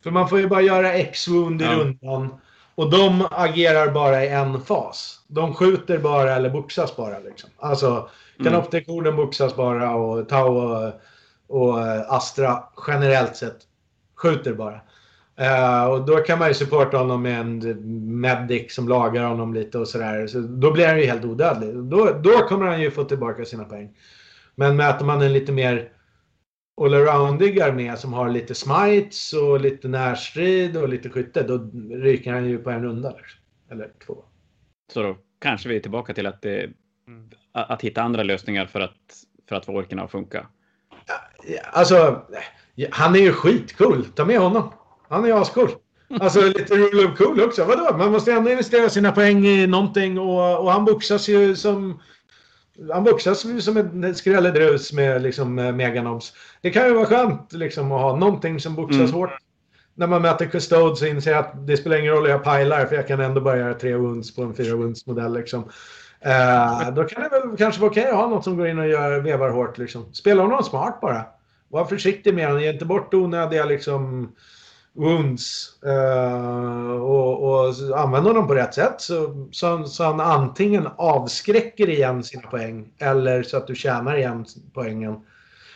För 0.03 0.11
man 0.11 0.30
får 0.30 0.39
ju 0.39 0.47
bara 0.47 0.61
göra 0.61 0.93
X-wound 0.93 1.61
i 1.61 1.65
Ja. 1.65 1.71
rundan. 1.71 2.36
Och 2.76 2.89
de 2.89 3.28
agerar 3.32 3.91
bara 3.91 4.23
i 4.23 4.28
en 4.28 4.61
fas. 4.61 5.19
De 5.28 5.53
skjuter 5.53 5.97
bara 5.97 6.36
eller 6.36 6.49
boxas 6.49 6.95
bara. 6.95 7.19
Liksom. 7.19 7.49
Alltså, 7.57 8.09
Canoptec-orden 8.43 9.15
boxas 9.15 9.55
bara 9.55 9.95
och 9.95 10.30
Tau 10.30 10.47
och, 10.47 10.93
och 11.47 11.80
Astra 12.15 12.63
generellt 12.88 13.36
sett 13.36 13.57
skjuter 14.15 14.53
bara. 14.53 14.82
Eh, 15.38 15.86
och 15.86 16.05
då 16.05 16.17
kan 16.17 16.39
man 16.39 16.47
ju 16.47 16.53
supporta 16.53 16.97
honom 16.97 17.21
med 17.21 17.39
en 17.39 18.19
medic 18.21 18.76
som 18.76 18.88
lagar 18.88 19.23
honom 19.23 19.53
lite 19.53 19.78
och 19.78 19.88
sådär. 19.88 20.28
Så 20.28 20.39
då 20.39 20.71
blir 20.71 20.88
han 20.88 20.97
ju 20.97 21.05
helt 21.05 21.26
odödlig. 21.26 21.76
Då, 21.76 22.11
då 22.23 22.32
kommer 22.32 22.65
han 22.65 22.82
ju 22.82 22.91
få 22.91 23.03
tillbaka 23.03 23.45
sina 23.45 23.63
poäng. 23.63 23.89
Men 24.55 24.76
möter 24.76 25.05
man 25.05 25.21
en 25.21 25.34
lite 25.34 25.51
mer 25.51 25.89
allroundig 26.82 27.59
armé 27.61 27.97
som 27.97 28.13
har 28.13 28.30
lite 28.30 28.55
smites 28.55 29.34
och 29.34 29.61
lite 29.61 29.88
närstrid 29.88 30.78
och 30.78 30.89
lite 30.89 31.09
skytte, 31.09 31.43
då 31.43 31.69
ryker 31.91 32.34
han 32.34 32.45
ju 32.45 32.57
på 32.57 32.69
en 32.69 32.84
runda. 32.84 33.09
Liksom. 33.09 33.39
Eller 33.71 33.91
två. 34.05 34.23
Så 34.93 35.03
då 35.03 35.17
kanske 35.41 35.69
vi 35.69 35.76
är 35.76 35.80
tillbaka 35.80 36.13
till 36.13 36.28
att, 36.28 36.41
det, 36.41 36.69
Mm. 37.07 37.30
att 37.51 37.82
hitta 37.82 38.01
andra 38.01 38.23
lösningar 38.23 38.65
för 38.65 38.80
att, 38.80 39.23
för 39.49 39.55
att 39.55 39.65
få 39.65 39.71
orkerna 39.71 40.03
att 40.03 40.11
funka. 40.11 40.47
Alltså, 41.63 42.21
han 42.91 43.15
är 43.15 43.19
ju 43.19 43.32
skitcool. 43.34 44.05
Ta 44.05 44.26
med 44.26 44.39
honom. 44.39 44.73
Han 45.09 45.26
är 45.26 45.41
ascool. 45.41 45.69
Alltså 46.19 46.41
lite 46.41 46.73
rule 46.76 47.05
of 47.05 47.17
cool 47.17 47.41
också. 47.41 47.65
Vadå? 47.65 47.97
Man 47.97 48.11
måste 48.11 48.34
ändå 48.34 48.51
investera 48.51 48.89
sina 48.89 49.11
poäng 49.11 49.45
i 49.45 49.67
någonting 49.67 50.19
och, 50.19 50.59
och 50.63 50.71
han 50.71 50.86
boxas 50.86 51.28
ju 51.28 51.55
som... 51.55 52.01
Han 52.93 53.03
boxas 53.03 53.63
som 53.63 53.78
en 53.78 54.15
skrälledrus 54.15 54.93
med 54.93 55.21
liksom 55.21 55.59
eh, 55.59 55.71
meganobs. 55.71 56.34
Det 56.61 56.71
kan 56.71 56.88
ju 56.88 56.93
vara 56.93 57.05
skönt 57.05 57.53
liksom 57.53 57.91
att 57.91 58.01
ha 58.01 58.15
någonting 58.15 58.59
som 58.59 58.76
boxas 58.76 58.99
Mm. 58.99 59.13
hårt. 59.13 59.30
När 59.97 60.07
man 60.07 60.21
möter 60.21 60.45
Custodes 60.45 61.01
och 61.01 61.07
inser 61.07 61.36
att 61.36 61.67
det 61.67 61.78
spelar 61.78 61.97
ingen 61.97 62.13
roll 62.13 62.23
hur 62.23 62.30
jag 62.30 62.43
pilar 62.43 62.86
för 62.86 62.95
jag 62.95 63.07
kan 63.07 63.19
ändå 63.19 63.41
bara 63.41 63.57
göra 63.57 63.73
tre 63.73 63.95
wounds 63.95 64.36
på 64.36 64.43
en 64.43 64.53
fyra 64.53 64.76
wounds 64.76 65.05
modell 65.07 65.34
liksom. 65.34 65.69
Eh, 66.21 66.91
då 66.91 67.03
kan 67.03 67.23
det 67.23 67.30
väl 67.30 67.57
kanske 67.57 67.82
vara 67.82 67.91
okej 67.91 68.05
att 68.09 68.15
ha 68.15 68.28
något 68.30 68.43
som 68.43 68.57
går 68.57 68.67
in 68.67 68.80
och 68.80 68.88
gör, 68.88 69.19
vevar 69.19 69.49
hårt 69.49 69.78
liksom. 69.78 70.13
Spela 70.13 70.41
honom 70.41 70.63
smart 70.63 71.01
bara. 71.01 71.26
Var 71.67 71.86
försiktig 71.86 72.34
med 72.34 72.45
honom. 72.47 72.61
Ge 72.61 72.71
inte 72.73 72.86
bort 72.86 73.13
onödiga 73.13 73.65
liksom 73.65 74.32
wounds. 74.95 75.73
Eh, 75.83 76.91
och, 76.91 77.43
och 77.43 77.73
använd 77.99 78.27
honom 78.27 78.47
på 78.47 78.55
rätt 78.55 78.73
sätt 78.73 79.01
så, 79.01 79.47
så, 79.51 79.83
så 79.83 80.03
han 80.03 80.19
antingen 80.19 80.87
avskräcker 80.97 81.89
igen 81.89 82.23
sina 82.23 82.47
poäng 82.47 82.93
eller 82.99 83.43
så 83.43 83.57
att 83.57 83.67
du 83.67 83.75
tjänar 83.75 84.17
igen 84.17 84.45
poängen. 84.73 85.19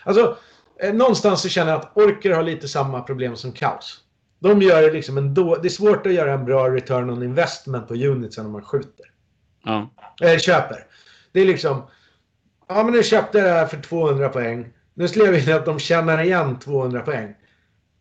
Alltså, 0.04 0.38
eh, 0.84 0.94
någonstans 0.94 1.42
så 1.42 1.50
känner 1.50 1.72
jag 1.72 1.82
att 1.82 1.98
orker 1.98 2.34
har 2.34 2.44
lite 2.44 2.68
samma 2.68 3.02
problem 3.02 3.36
som 3.36 3.52
kaos. 3.52 4.00
De 4.40 4.62
gör 4.62 4.92
liksom 4.92 5.18
en 5.18 5.34
då, 5.34 5.56
det 5.56 5.68
är 5.68 5.70
svårt 5.70 6.06
att 6.06 6.14
göra 6.14 6.34
en 6.34 6.46
bra 6.46 6.70
return 6.70 7.10
on 7.10 7.24
investment 7.24 7.88
på 7.88 7.94
unitsen 7.94 8.44
när 8.44 8.52
man 8.52 8.62
skjuter. 8.62 9.06
Ja. 9.66 9.90
Eller 10.22 10.40
köper. 10.40 10.86
Det 11.32 11.40
är 11.42 11.46
liksom... 11.46 11.82
Ja, 12.68 12.84
men 12.84 12.94
nu 12.94 13.04
köpte 13.04 13.38
jag 13.38 13.48
det 13.48 13.54
här 13.54 13.66
för 13.66 13.82
200 13.82 14.30
poäng. 14.30 14.70
Nu 14.94 15.08
skulle 15.08 15.26
jag 15.26 15.32
vilja 15.32 15.56
att 15.56 15.66
de 15.66 15.80
tjänar 15.80 16.24
igen 16.24 16.60
200 16.60 17.02
poäng. 17.02 17.36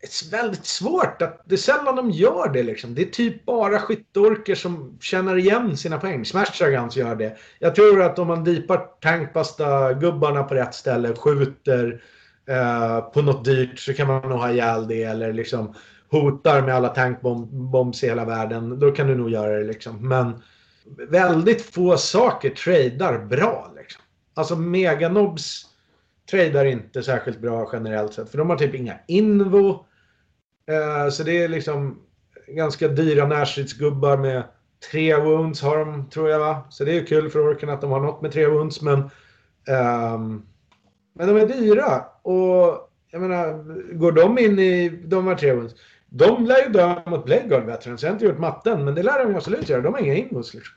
Det 0.01 0.07
är 0.07 0.31
väldigt 0.31 0.65
svårt. 0.65 1.21
Att, 1.21 1.41
det 1.45 1.55
är 1.55 1.57
sällan 1.57 1.95
de 1.95 2.11
gör 2.11 2.49
det. 2.53 2.63
Liksom. 2.63 2.95
Det 2.95 3.01
är 3.01 3.05
typ 3.05 3.45
bara 3.45 3.79
skytteorker 3.79 4.55
som 4.55 4.97
känner 5.01 5.37
igen 5.37 5.77
sina 5.77 5.97
poäng. 5.97 6.25
Smashdragons 6.25 6.97
gör 6.97 7.15
det. 7.15 7.37
Jag 7.59 7.75
tror 7.75 8.01
att 8.01 8.19
om 8.19 8.27
man 8.27 8.43
dipar 8.43 8.77
tankbasta 9.01 9.93
gubbarna 9.93 10.43
på 10.43 10.55
rätt 10.55 10.73
ställe, 10.73 11.15
skjuter 11.15 12.01
eh, 12.47 12.99
på 13.01 13.21
något 13.21 13.45
dyrt 13.45 13.79
så 13.79 13.93
kan 13.93 14.07
man 14.07 14.29
nog 14.29 14.39
ha 14.39 14.51
ihjäl 14.51 14.87
det. 14.87 15.03
Eller 15.03 15.33
liksom 15.33 15.75
hotar 16.11 16.61
med 16.61 16.75
alla 16.75 16.89
tankbombs 16.89 18.03
i 18.03 18.07
hela 18.07 18.25
världen. 18.25 18.79
Då 18.79 18.91
kan 18.91 19.07
du 19.07 19.15
nog 19.15 19.29
göra 19.29 19.57
det. 19.57 19.63
Liksom. 19.63 20.07
Men 20.07 20.41
väldigt 21.09 21.61
få 21.61 21.97
saker 21.97 22.49
tradar 22.49 23.25
bra. 23.25 23.73
Liksom. 23.77 24.01
Alltså 24.33 24.55
Meganobs 24.55 25.65
tradar 26.31 26.65
inte 26.65 27.03
särskilt 27.03 27.39
bra 27.39 27.69
generellt 27.73 28.13
sett. 28.13 28.31
För 28.31 28.37
de 28.37 28.49
har 28.49 28.57
typ 28.57 28.75
inga 28.75 28.95
invo. 29.07 29.85
Eh, 30.69 31.09
så 31.09 31.23
det 31.23 31.43
är 31.43 31.47
liksom 31.47 31.99
ganska 32.47 32.87
dyra 32.87 33.27
närstridsgubbar 33.27 34.17
med 34.17 34.43
tre 34.91 35.15
wounds 35.15 35.61
har 35.61 35.77
de, 35.77 36.09
tror 36.09 36.29
jag 36.29 36.39
va? 36.39 36.67
Så 36.69 36.83
det 36.83 36.97
är 36.97 37.05
kul 37.05 37.29
för 37.29 37.39
orken 37.39 37.69
att 37.69 37.81
de 37.81 37.91
har 37.91 37.99
något 37.99 38.21
med 38.21 38.31
tre 38.31 38.47
wounds. 38.47 38.81
Men, 38.81 38.99
ehm, 39.67 40.41
men 41.13 41.27
de 41.27 41.37
är 41.37 41.47
dyra. 41.47 42.05
Och 42.21 42.89
jag 43.11 43.21
menar, 43.21 43.63
går 43.93 44.11
de 44.11 44.39
in 44.39 44.59
i 44.59 44.89
de 44.89 45.27
här 45.27 45.35
tre 45.35 45.53
wounds. 45.53 45.73
De 46.09 46.45
lär 46.45 46.63
ju 46.65 46.69
dö 46.69 46.95
mot 47.05 47.25
Bladeguard 47.25 47.65
Veterans. 47.65 48.03
Jag 48.03 48.09
har 48.09 48.13
inte 48.13 48.25
gjort 48.25 48.39
matten, 48.39 48.85
men 48.85 48.95
det 48.95 49.03
lär 49.03 49.23
de 49.23 49.31
ju 49.31 49.37
absolut 49.37 49.69
göra. 49.69 49.81
De 49.81 49.93
har 49.93 50.01
inga 50.01 50.15
ingos, 50.15 50.53
liksom. 50.53 50.75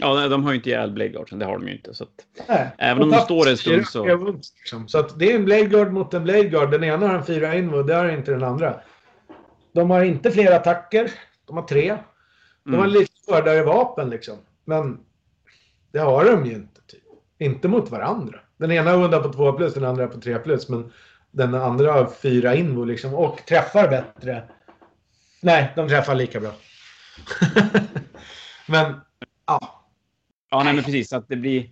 Ja, 0.00 0.28
de 0.28 0.44
har 0.44 0.50
ju 0.50 0.56
inte 0.56 0.68
ihjäl 0.70 0.90
Bladeguardsen, 0.90 1.38
det 1.38 1.44
har 1.44 1.52
de 1.52 1.68
ju 1.68 1.74
inte. 1.74 1.94
Så 1.94 2.04
att, 2.04 2.10
Nej. 2.48 2.68
Även 2.78 3.02
om 3.02 3.10
de 3.10 3.18
står 3.20 3.48
en 3.48 3.56
stund 3.56 3.86
så- 3.86 4.32
Liksom. 4.58 4.88
Så 4.88 4.98
att 4.98 5.18
det 5.18 5.32
är 5.32 5.36
en 5.36 5.44
Bladeguard 5.44 5.92
mot 5.92 6.14
en 6.14 6.24
Bladeguard. 6.24 6.70
Den 6.70 6.84
ena 6.84 7.08
har 7.08 7.14
en 7.14 7.24
fyra 7.24 7.54
invo, 7.54 7.82
det 7.82 7.94
har 7.94 8.08
inte 8.08 8.30
den 8.30 8.44
andra. 8.44 8.80
De 9.72 9.90
har 9.90 10.02
inte 10.04 10.30
fler 10.30 10.52
attacker. 10.52 11.10
De 11.46 11.56
har 11.56 11.62
tre. 11.64 11.96
De 12.64 12.74
har 12.74 12.84
Mm. 12.84 12.90
lite 12.90 13.12
hårdare 13.32 13.62
vapen 13.62 14.10
liksom. 14.10 14.36
Men 14.64 14.98
det 15.92 15.98
har 15.98 16.24
de 16.24 16.46
ju 16.46 16.52
inte. 16.54 16.80
Typ. 16.86 17.02
Inte 17.38 17.68
mot 17.68 17.90
varandra. 17.90 18.38
Den 18.56 18.72
ena 18.72 18.90
hundar 18.92 19.20
på 19.22 19.32
2 19.32 19.52
plus, 19.52 19.74
den 19.74 19.84
andra 19.84 20.06
på 20.08 20.20
3 20.20 20.38
plus. 20.38 20.68
Men 20.68 20.92
den 21.30 21.54
andra 21.54 21.92
har 21.92 22.06
fyra 22.06 22.54
invo 22.54 22.84
liksom. 22.84 23.14
Och 23.14 23.40
träffar 23.48 23.88
bättre. 23.88 24.42
Nej, 25.42 25.72
de 25.76 25.88
träffar 25.88 26.14
lika 26.14 26.40
bra. 26.40 26.50
men, 28.66 29.00
ja. 29.46 29.75
Ja, 30.50 30.62
nej, 30.62 30.74
men 30.74 30.84
precis. 30.84 31.12
Att 31.12 31.28
det 31.28 31.36
blir, 31.36 31.70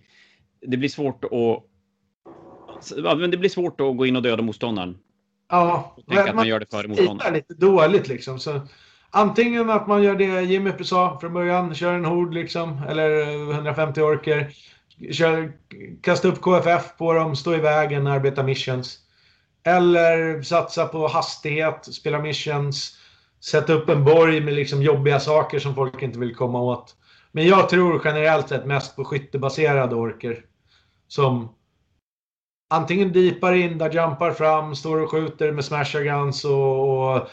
det 0.61 0.77
blir 0.77 0.89
svårt 0.89 1.23
att... 1.23 1.63
Ja, 2.97 3.15
men 3.15 3.31
det 3.31 3.37
blir 3.37 3.49
svårt 3.49 3.81
att 3.81 3.97
gå 3.97 4.05
in 4.05 4.15
och 4.15 4.21
döda 4.21 4.43
motståndaren. 4.43 4.97
Ja, 5.49 5.95
Tänk 6.07 6.29
att 6.29 6.35
man 6.35 6.47
gör 6.47 6.59
det 6.59 6.71
före 6.71 6.83
är 6.83 6.87
motståndaren. 6.87 7.33
lite 7.33 7.53
dåligt 7.53 8.07
liksom. 8.07 8.39
Så 8.39 8.61
antingen 9.09 9.69
att 9.69 9.87
man 9.87 10.03
gör 10.03 10.15
det 10.15 10.41
Jimmy 10.41 10.71
sa 10.83 11.17
från 11.21 11.33
början, 11.33 11.75
kör 11.75 11.93
en 11.93 12.05
hord 12.05 12.33
liksom, 12.33 12.81
eller 12.89 13.21
150 13.51 14.01
orker. 14.01 14.51
Kör, 15.11 15.51
kasta 16.01 16.27
upp 16.27 16.41
KFF 16.41 16.97
på 16.97 17.13
dem, 17.13 17.35
stå 17.35 17.55
i 17.55 17.59
vägen, 17.59 18.07
arbeta 18.07 18.43
missions. 18.43 18.99
Eller 19.63 20.41
satsa 20.41 20.85
på 20.85 21.07
hastighet, 21.07 21.85
spela 21.85 22.19
missions. 22.19 22.97
Sätta 23.39 23.73
upp 23.73 23.89
en 23.89 24.05
borg 24.05 24.41
med 24.41 24.53
liksom 24.53 24.81
jobbiga 24.81 25.19
saker 25.19 25.59
som 25.59 25.75
folk 25.75 26.01
inte 26.01 26.19
vill 26.19 26.35
komma 26.35 26.61
åt. 26.61 26.95
Men 27.35 27.47
jag 27.47 27.69
tror 27.69 28.01
generellt 28.05 28.49
sett 28.49 28.65
mest 28.65 28.95
på 28.95 29.05
skyttebaserade 29.05 29.95
orker. 29.95 30.45
Som 31.07 31.55
antingen 32.69 33.11
deepar 33.13 33.53
in, 33.53 33.77
där 33.77 33.91
jumpar 33.91 34.31
fram, 34.31 34.75
står 34.75 34.97
och 35.01 35.11
skjuter 35.11 35.51
med 35.51 35.65
smasher 35.65 36.03
guns 36.03 36.45
och, 36.45 37.15
och 37.15 37.29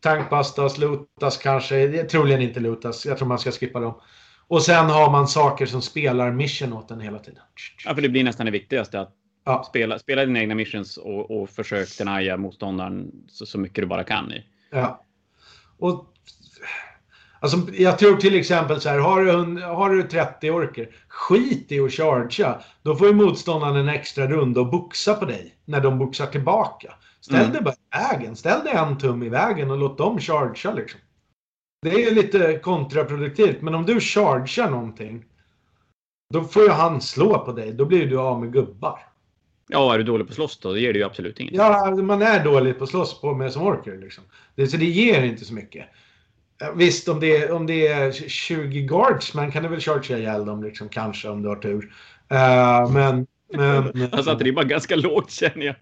tankbastas, 0.00 0.78
lootas 0.78 1.36
kanske. 1.36 2.02
Troligen 2.04 2.42
inte 2.42 2.60
lootas. 2.60 3.06
Jag 3.06 3.18
tror 3.18 3.28
man 3.28 3.38
ska 3.38 3.50
skippa 3.50 3.80
dem. 3.80 4.00
Och 4.48 4.62
sen 4.62 4.86
har 4.86 5.10
man 5.10 5.28
saker 5.28 5.66
som 5.66 5.82
spelar 5.82 6.32
mission 6.32 6.72
åt 6.72 6.90
en 6.90 7.00
hela 7.00 7.18
tiden. 7.18 7.42
Ja, 7.84 7.94
för 7.94 8.02
det 8.02 8.08
blir 8.08 8.24
nästan 8.24 8.46
det 8.46 8.52
viktigaste. 8.52 9.00
Att 9.00 9.14
Ja. 9.44 9.64
spela, 9.68 9.98
spela 9.98 10.24
dina 10.24 10.40
egna 10.40 10.54
missions 10.54 10.96
och, 10.96 11.30
och 11.30 11.50
försök 11.50 11.98
denaja 11.98 12.36
motståndaren 12.36 13.10
så, 13.28 13.46
så 13.46 13.58
mycket 13.58 13.82
du 13.82 13.86
bara 13.86 14.04
kan. 14.04 14.32
I. 14.32 14.44
Ja. 14.70 15.04
Och 15.78 16.11
Alltså, 17.42 17.58
jag 17.72 17.98
tror 17.98 18.16
till 18.16 18.34
exempel 18.34 18.80
så 18.80 18.88
här, 18.88 18.98
har 18.98 19.24
du, 19.24 19.62
har 19.62 19.90
du 19.90 20.02
30 20.02 20.50
orker, 20.50 20.88
skit 21.08 21.72
i 21.72 21.80
att 21.80 21.92
chargea. 21.92 22.60
Då 22.82 22.96
får 22.96 23.06
ju 23.06 23.14
motståndaren 23.14 23.76
en 23.76 23.88
extra 23.88 24.26
runda 24.26 24.60
och 24.60 24.70
boxa 24.70 25.14
på 25.14 25.24
dig 25.24 25.54
när 25.64 25.80
de 25.80 25.98
boxar 25.98 26.26
tillbaka. 26.26 26.92
Ställ 27.20 27.40
Mm. 27.40 27.52
dig 27.52 27.62
bara 27.62 27.74
i 27.74 28.14
vägen. 28.14 28.36
Ställ 28.36 28.64
dig 28.64 28.72
en 28.74 28.98
tum 28.98 29.22
i 29.22 29.28
vägen 29.28 29.70
och 29.70 29.78
låt 29.78 29.98
dem 29.98 30.20
chargea 30.20 30.74
liksom. 30.74 31.00
Det 31.82 31.90
är 31.90 31.98
ju 31.98 32.14
lite 32.14 32.58
kontraproduktivt, 32.58 33.62
men 33.62 33.74
om 33.74 33.86
du 33.86 34.00
chargear 34.00 34.70
någonting, 34.70 35.24
då 36.34 36.44
får 36.44 36.62
ju 36.62 36.68
han 36.68 37.00
slå 37.00 37.38
på 37.38 37.52
dig. 37.52 37.72
Då 37.72 37.84
blir 37.84 38.06
du 38.06 38.18
av 38.18 38.40
med 38.40 38.52
gubbar. 38.52 38.98
Ja, 39.68 39.94
är 39.94 39.98
du 39.98 40.04
dålig 40.04 40.26
på 40.26 40.34
slåss 40.34 40.58
då, 40.58 40.72
det 40.72 40.80
ger 40.80 40.92
det 40.92 40.98
ju 40.98 41.04
absolut 41.04 41.40
inget. 41.40 41.54
Ja, 41.54 41.90
man 41.90 42.22
är 42.22 42.44
dålig 42.44 42.78
på 42.78 42.86
slåss 42.86 43.20
på 43.20 43.34
med 43.34 43.52
som 43.52 43.62
orker. 43.62 43.98
Liksom. 43.98 44.24
Det, 44.54 44.66
så 44.66 44.76
det 44.76 44.84
ger 44.84 45.22
inte 45.22 45.44
så 45.44 45.54
mycket. 45.54 45.86
Ja, 46.62 46.72
Visst, 46.72 47.08
om 47.08 47.20
det, 47.20 47.36
är, 47.36 47.52
om 47.52 47.66
det 47.66 47.86
är 47.86 48.12
20 48.12 48.82
guards, 48.82 49.34
man 49.34 49.52
kan 49.52 49.62
du 49.62 49.68
väl 49.68 49.80
chargea 49.80 50.18
ihjäl 50.18 50.44
dem, 50.44 50.62
liksom, 50.62 50.88
kanske, 50.88 51.28
om 51.28 51.42
du 51.42 51.48
har 51.48 51.56
tur. 51.56 51.94
Eh, 52.30 52.90
men... 52.90 53.26
men 53.52 54.08
Alltså 54.12 54.30
att 54.30 54.38
det 54.38 54.48
är 54.48 54.52
bara 54.52 54.64
ganska 54.64 54.96
lågt 54.96 55.30
känner 55.30 55.66
jag. 55.66 55.74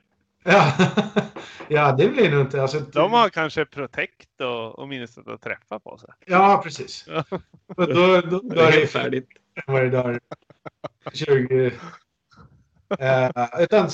ja, 0.44 0.72
ja, 1.68 1.92
det 1.92 2.08
blir 2.08 2.30
nog 2.30 2.40
inte... 2.40 2.62
Alltså, 2.62 2.80
De 2.80 3.12
har 3.12 3.28
kanske 3.28 3.64
protect 3.64 4.40
och, 4.40 4.78
och 4.78 4.88
minussätt 4.88 5.28
att 5.28 5.42
träffa 5.42 5.78
på 5.78 5.98
sig. 5.98 6.10
Ja, 6.26 6.60
precis. 6.64 7.06
Och 7.76 7.88
då, 7.94 8.20
då, 8.20 8.20
då 8.20 8.40
Det 8.40 8.62
är 8.62 8.80
det 8.80 8.86
färdigt. 8.86 9.28
det 9.66 9.90
där 9.90 10.20
20... 11.12 11.72
Eh, 12.98 13.30
utan 13.58 13.88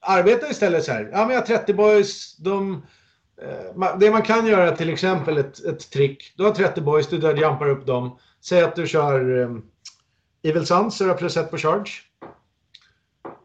arbeta 0.00 0.50
istället 0.50 0.84
så 0.84 0.92
här. 0.92 1.08
Ja, 1.12 1.18
men 1.18 1.30
jag 1.30 1.40
har 1.40 1.46
30 1.46 1.74
boys. 1.74 2.36
De, 2.36 2.82
Eh, 3.42 3.98
det 3.98 4.10
man 4.10 4.22
kan 4.22 4.46
göra 4.46 4.76
till 4.76 4.90
exempel 4.90 5.38
ett, 5.38 5.64
ett 5.64 5.90
trick. 5.90 6.34
Du 6.36 6.44
har 6.44 6.50
30 6.50 6.80
boys, 6.80 7.08
du 7.08 7.18
dödjumpar 7.18 7.68
upp 7.68 7.86
dem. 7.86 8.18
Säg 8.40 8.62
att 8.62 8.76
du 8.76 8.86
kör 8.86 9.42
ehm, 9.42 9.62
Evil 10.42 10.66
Sons, 10.66 10.96
så 10.96 11.04
du 11.04 11.10
har 11.10 11.16
plus 11.16 11.36
ett 11.36 11.50
på 11.50 11.58
charge. 11.58 11.90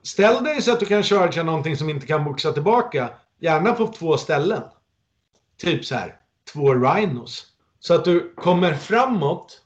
Ställ 0.04 0.44
dig 0.44 0.62
så 0.62 0.74
att 0.74 0.80
du 0.80 0.86
kan 0.86 1.04
chargea 1.04 1.44
någonting 1.44 1.78
som 1.78 1.90
inte 1.90 2.08
kan 2.08 2.24
boxa 2.24 2.52
tillbaka. 2.52 3.10
Gärna 3.40 3.74
på 3.74 3.88
två 3.88 4.18
ställen. 4.18 4.64
Typ 5.58 5.86
så 5.86 5.96
här, 5.96 6.16
två 6.54 6.74
rhinos. 6.74 7.46
Så 7.80 7.94
att 7.94 8.06
du 8.06 8.34
kommer 8.36 8.74
framåt. 8.74 9.62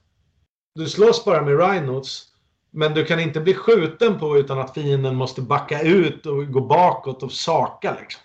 Du 0.76 0.88
slåss 0.88 1.26
bara 1.26 1.42
med 1.42 1.60
rhinos. 1.60 2.28
Men 2.72 2.94
du 2.94 3.06
kan 3.06 3.20
inte 3.20 3.40
bli 3.40 3.54
skjuten 3.54 4.20
på 4.20 4.38
utan 4.38 4.60
att 4.60 4.74
fienden 4.74 5.16
måste 5.16 5.42
backa 5.42 5.82
ut 5.82 6.26
och 6.26 6.48
gå 6.48 6.62
bakåt 6.62 7.24
och 7.24 7.32
saka 7.32 7.96
liksom. 8.00 8.22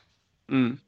Mm. 0.51 0.79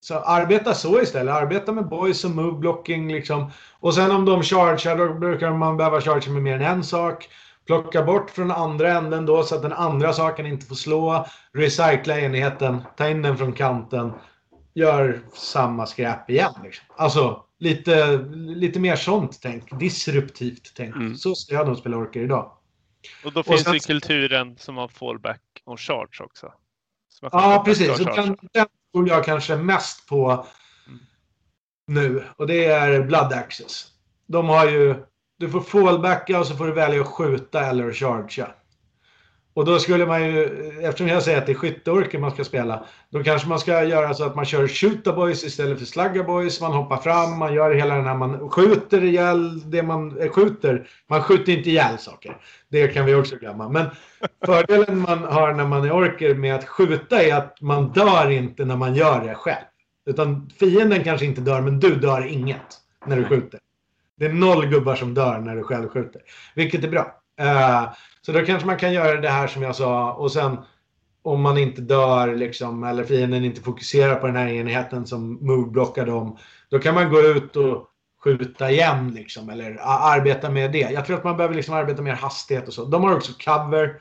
Så 0.00 0.14
arbeta 0.18 0.74
så 0.74 1.00
istället. 1.02 1.34
Arbeta 1.34 1.72
med 1.72 1.88
boys 1.88 2.24
och 2.24 2.30
move 2.30 2.58
blocking 2.58 3.12
liksom. 3.12 3.50
Och 3.80 3.94
sen 3.94 4.10
om 4.10 4.24
de 4.24 4.42
chargear 4.42 4.96
då 4.96 5.14
brukar 5.14 5.50
man 5.52 5.76
behöva 5.76 6.00
chargea 6.00 6.32
med 6.32 6.42
mer 6.42 6.54
än 6.54 6.62
en 6.62 6.84
sak. 6.84 7.28
Plocka 7.66 8.02
bort 8.02 8.30
från 8.30 8.50
andra 8.50 8.92
änden 8.92 9.26
då 9.26 9.42
så 9.42 9.54
att 9.54 9.62
den 9.62 9.72
andra 9.72 10.12
saken 10.12 10.46
inte 10.46 10.66
får 10.66 10.74
slå. 10.74 11.26
Recycla 11.52 12.20
enheten. 12.20 12.82
Ta 12.96 13.08
in 13.08 13.22
den 13.22 13.36
från 13.38 13.52
kanten. 13.52 14.12
Gör 14.74 15.20
samma 15.34 15.86
skräp 15.86 16.30
igen. 16.30 16.52
Liksom. 16.64 16.86
Alltså 16.96 17.42
lite, 17.58 18.16
lite 18.34 18.80
mer 18.80 18.96
sånt 18.96 19.38
tänk. 19.42 19.78
Disruptivt 19.80 20.72
tänk. 20.76 20.94
Mm. 20.96 21.16
Så 21.16 21.34
ska 21.34 21.54
jag 21.54 21.66
nog 21.66 21.76
spela 21.76 21.96
orker 21.96 22.20
idag. 22.20 22.52
Och 23.24 23.32
då 23.32 23.40
Och 23.40 23.46
finns 23.46 23.62
sen- 23.64 23.72
det 23.72 23.86
kulturen 23.86 24.56
som 24.58 24.76
har 24.76 24.88
fallback 24.88 25.42
och 25.64 25.80
charge 25.80 26.20
också. 26.24 26.46
Kan 27.20 27.30
Ja, 27.32 27.62
precis. 27.64 27.96
den, 27.98 28.36
den 28.52 28.66
tror 28.96 29.08
jag 29.08 29.24
kanske 29.24 29.56
mest 29.56 30.08
på 30.08 30.46
nu. 31.86 32.24
Och 32.36 32.46
det 32.46 32.64
är 32.64 33.02
Blood 33.02 33.32
Access. 33.32 33.86
De 34.26 34.48
har 34.48 34.66
ju... 34.66 34.94
Du 35.38 35.50
får 35.50 35.60
fallbacka 35.60 36.40
och 36.40 36.46
så 36.46 36.56
får 36.56 36.66
du 36.66 36.72
välja 36.72 37.00
att 37.00 37.06
skjuta 37.06 37.66
eller 37.66 37.88
att 37.88 37.96
chargea. 37.96 38.48
Och 39.56 39.64
då 39.64 39.78
skulle 39.78 40.06
man 40.06 40.24
ju, 40.24 40.44
eftersom 40.82 41.08
jag 41.08 41.22
säger 41.22 41.38
att 41.38 41.46
det 41.46 41.52
är 41.52 41.56
skytteorker 41.56 42.18
man 42.18 42.30
ska 42.30 42.44
spela, 42.44 42.86
då 43.10 43.22
kanske 43.22 43.48
man 43.48 43.58
ska 43.58 43.84
göra 43.84 44.14
så 44.14 44.24
att 44.24 44.34
man 44.34 44.44
kör 44.44 44.68
shoota 44.68 45.12
boys 45.12 45.44
istället 45.44 45.78
för 45.78 45.86
slagga 45.86 46.22
boys. 46.24 46.60
Man 46.60 46.72
hoppar 46.72 46.96
fram, 46.96 47.38
man 47.38 47.54
gör 47.54 47.74
hela 47.74 47.94
den 47.94 48.04
här, 48.04 48.14
man 48.14 48.50
skjuter 48.50 49.04
ihjäl 49.04 49.70
det 49.70 49.82
man 49.82 50.18
eh, 50.20 50.30
skjuter. 50.30 50.88
Man 51.06 51.22
skjuter 51.22 51.52
inte 51.52 51.70
ihjäl 51.70 51.98
saker. 51.98 52.36
Det 52.68 52.88
kan 52.88 53.06
vi 53.06 53.14
också 53.14 53.36
glömma. 53.36 53.68
Men 53.68 53.86
fördelen 54.46 54.98
man 54.98 55.18
har 55.18 55.54
när 55.54 55.66
man 55.66 55.84
är 55.84 55.92
orker 55.92 56.34
med 56.34 56.54
att 56.54 56.64
skjuta 56.64 57.22
är 57.22 57.34
att 57.34 57.60
man 57.60 57.92
dör 57.92 58.30
inte 58.30 58.64
när 58.64 58.76
man 58.76 58.94
gör 58.94 59.24
det 59.24 59.34
själv. 59.34 59.64
Utan 60.06 60.50
fienden 60.60 61.04
kanske 61.04 61.26
inte 61.26 61.40
dör, 61.40 61.60
men 61.60 61.80
du 61.80 61.94
dör 61.94 62.26
inget 62.26 62.80
när 63.06 63.16
du 63.16 63.24
skjuter. 63.24 63.60
Det 64.16 64.26
är 64.26 64.32
noll 64.32 64.66
gubbar 64.66 64.94
som 64.94 65.14
dör 65.14 65.38
när 65.38 65.56
du 65.56 65.62
själv 65.62 65.88
skjuter. 65.88 66.22
Vilket 66.54 66.84
är 66.84 66.88
bra. 66.88 67.22
Eh, 67.40 67.92
så 68.20 68.32
då 68.32 68.44
kanske 68.44 68.66
man 68.66 68.76
kan 68.76 68.92
göra 68.92 69.20
det 69.20 69.28
här 69.28 69.46
som 69.46 69.62
jag 69.62 69.76
sa 69.76 70.12
och 70.12 70.32
sen 70.32 70.58
om 71.22 71.42
man 71.42 71.58
inte 71.58 71.80
dör 71.80 72.34
liksom, 72.34 72.84
eller 72.84 73.04
fienden 73.04 73.44
inte 73.44 73.60
fokuserar 73.60 74.14
på 74.14 74.26
den 74.26 74.36
här 74.36 74.48
enheten 74.48 75.06
som 75.06 75.38
move-blockar 75.40 76.06
dem. 76.06 76.38
Då 76.70 76.78
kan 76.78 76.94
man 76.94 77.10
gå 77.10 77.20
ut 77.20 77.56
och 77.56 77.90
skjuta 78.24 78.70
igen 78.70 79.14
liksom, 79.14 79.50
eller 79.50 79.76
arbeta 79.80 80.50
med 80.50 80.72
det. 80.72 80.78
Jag 80.78 81.06
tror 81.06 81.16
att 81.16 81.24
man 81.24 81.36
behöver 81.36 81.54
liksom 81.54 81.74
arbeta 81.74 82.02
mer 82.02 82.14
hastighet 82.14 82.68
och 82.68 82.74
så. 82.74 82.84
De 82.84 83.04
har 83.04 83.16
också 83.16 83.32
cover. 83.44 84.00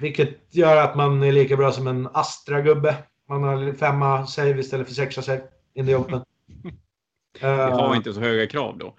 Vilket 0.00 0.54
gör 0.54 0.76
att 0.76 0.96
man 0.96 1.22
är 1.22 1.32
lika 1.32 1.56
bra 1.56 1.72
som 1.72 1.86
en 1.86 2.08
Astra-gubbe. 2.12 2.94
Man 3.28 3.42
har 3.42 3.72
femma 3.72 4.26
save 4.26 4.60
istället 4.60 4.86
för 4.86 4.94
sexa 4.94 5.22
save 5.22 5.42
in 5.74 5.86
the 5.86 5.94
open. 5.94 6.20
Vi 7.40 7.46
har 7.46 7.90
Eh, 7.90 7.96
inte 7.96 8.12
så 8.12 8.20
höga 8.20 8.46
krav 8.46 8.78
då. 8.78 8.94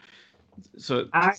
Så 0.78 1.04
Nej, 1.14 1.34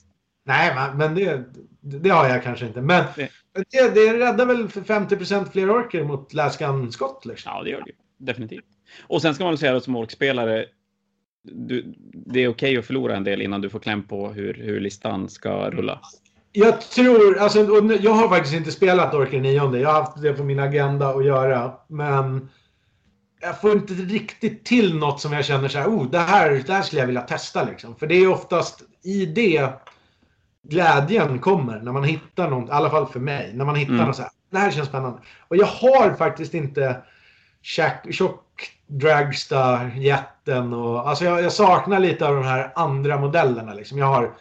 nej 0.46 0.74
men- 0.96 1.14
det, 1.14 1.44
det 1.80 2.10
har 2.10 2.28
jag 2.28 2.42
kanske 2.42 2.66
inte. 2.66 2.80
Men 2.80 3.04
Det- 3.16 3.30
det, 3.70 3.94
det 3.94 4.18
räddar 4.18 4.46
väl 4.46 4.68
för 4.68 4.80
50% 4.80 5.50
fler 5.52 5.70
orker 5.70 6.04
mot 6.04 6.32
läskan 6.34 6.92
skott 6.92 7.24
liksom. 7.26 7.52
ja, 7.54 7.62
det 7.62 7.70
gör 7.70 7.80
det 7.80 7.90
ju. 7.90 7.96
Definitivt. 8.18 8.64
Och 9.06 9.22
sen 9.22 9.34
ska 9.34 9.44
man 9.44 9.50
väl 9.52 9.58
säga 9.58 9.76
att 9.76 9.84
som 9.84 9.96
orkspelare, 9.96 10.64
du, 11.42 11.94
det 12.12 12.40
är 12.40 12.48
okej 12.48 12.78
att 12.78 12.86
förlora 12.86 13.16
en 13.16 13.24
del 13.24 13.42
innan 13.42 13.60
du 13.60 13.68
får 13.70 13.78
kläm 13.78 14.02
på 14.02 14.28
hur, 14.28 14.54
hur 14.54 14.80
listan 14.80 15.28
ska 15.28 15.70
rulla. 15.70 16.00
Jag 16.52 16.80
tror, 16.80 17.38
alltså, 17.38 17.58
jag 18.00 18.12
har 18.12 18.28
faktiskt 18.28 18.54
inte 18.54 18.72
spelat 18.72 19.14
Orker 19.14 19.40
9. 19.40 19.52
Jag 19.52 19.88
har 19.88 20.00
haft 20.02 20.22
det 20.22 20.32
på 20.32 20.44
min 20.44 20.58
agenda 20.58 21.08
att 21.08 21.24
göra. 21.24 21.72
Men 21.88 22.48
jag 23.40 23.60
får 23.60 23.72
inte 23.72 23.92
riktigt 23.94 24.64
till 24.64 24.98
något 24.98 25.20
som 25.20 25.32
jag 25.32 25.44
känner 25.44 25.68
så 25.68 25.78
här, 25.78 25.86
oh, 25.88 26.10
det 26.10 26.18
här, 26.18 26.62
det 26.66 26.72
här 26.72 26.82
skulle 26.82 27.00
jag 27.02 27.06
vilja 27.06 27.22
testa 27.22 27.64
liksom. 27.64 27.96
För 27.96 28.06
det 28.06 28.14
är 28.14 28.28
oftast 28.28 28.82
i 29.04 29.26
det 29.26 29.68
glädjen 30.68 31.38
kommer 31.38 31.80
när 31.80 31.92
man 31.92 32.04
hittar 32.04 32.50
något, 32.50 32.68
i 32.68 32.72
alla 32.72 32.90
fall 32.90 33.06
för 33.06 33.20
mig, 33.20 33.52
när 33.54 33.64
man 33.64 33.74
hittar 33.76 33.92
Mm. 33.94 34.06
något 34.06 34.16
så 34.16 34.22
här, 34.22 34.30
det 34.50 34.58
här 34.58 34.70
känns 34.70 34.88
spännande. 34.88 35.18
Och 35.48 35.56
jag 35.56 35.66
har 35.66 36.14
faktiskt 36.14 36.54
inte 36.54 37.02
tjock, 37.62 38.12
tjock 38.12 38.42
Dragstar, 38.88 39.90
jätten 39.96 40.72
och 40.72 41.08
alltså 41.08 41.24
jag, 41.24 41.42
jag 41.42 41.52
saknar 41.52 41.98
lite 42.00 42.28
av 42.28 42.34
de 42.34 42.44
här 42.44 42.72
andra 42.74 43.18
modellerna 43.20 43.74
liksom. 43.74 43.98
Jag 43.98 44.06
har 44.06 44.34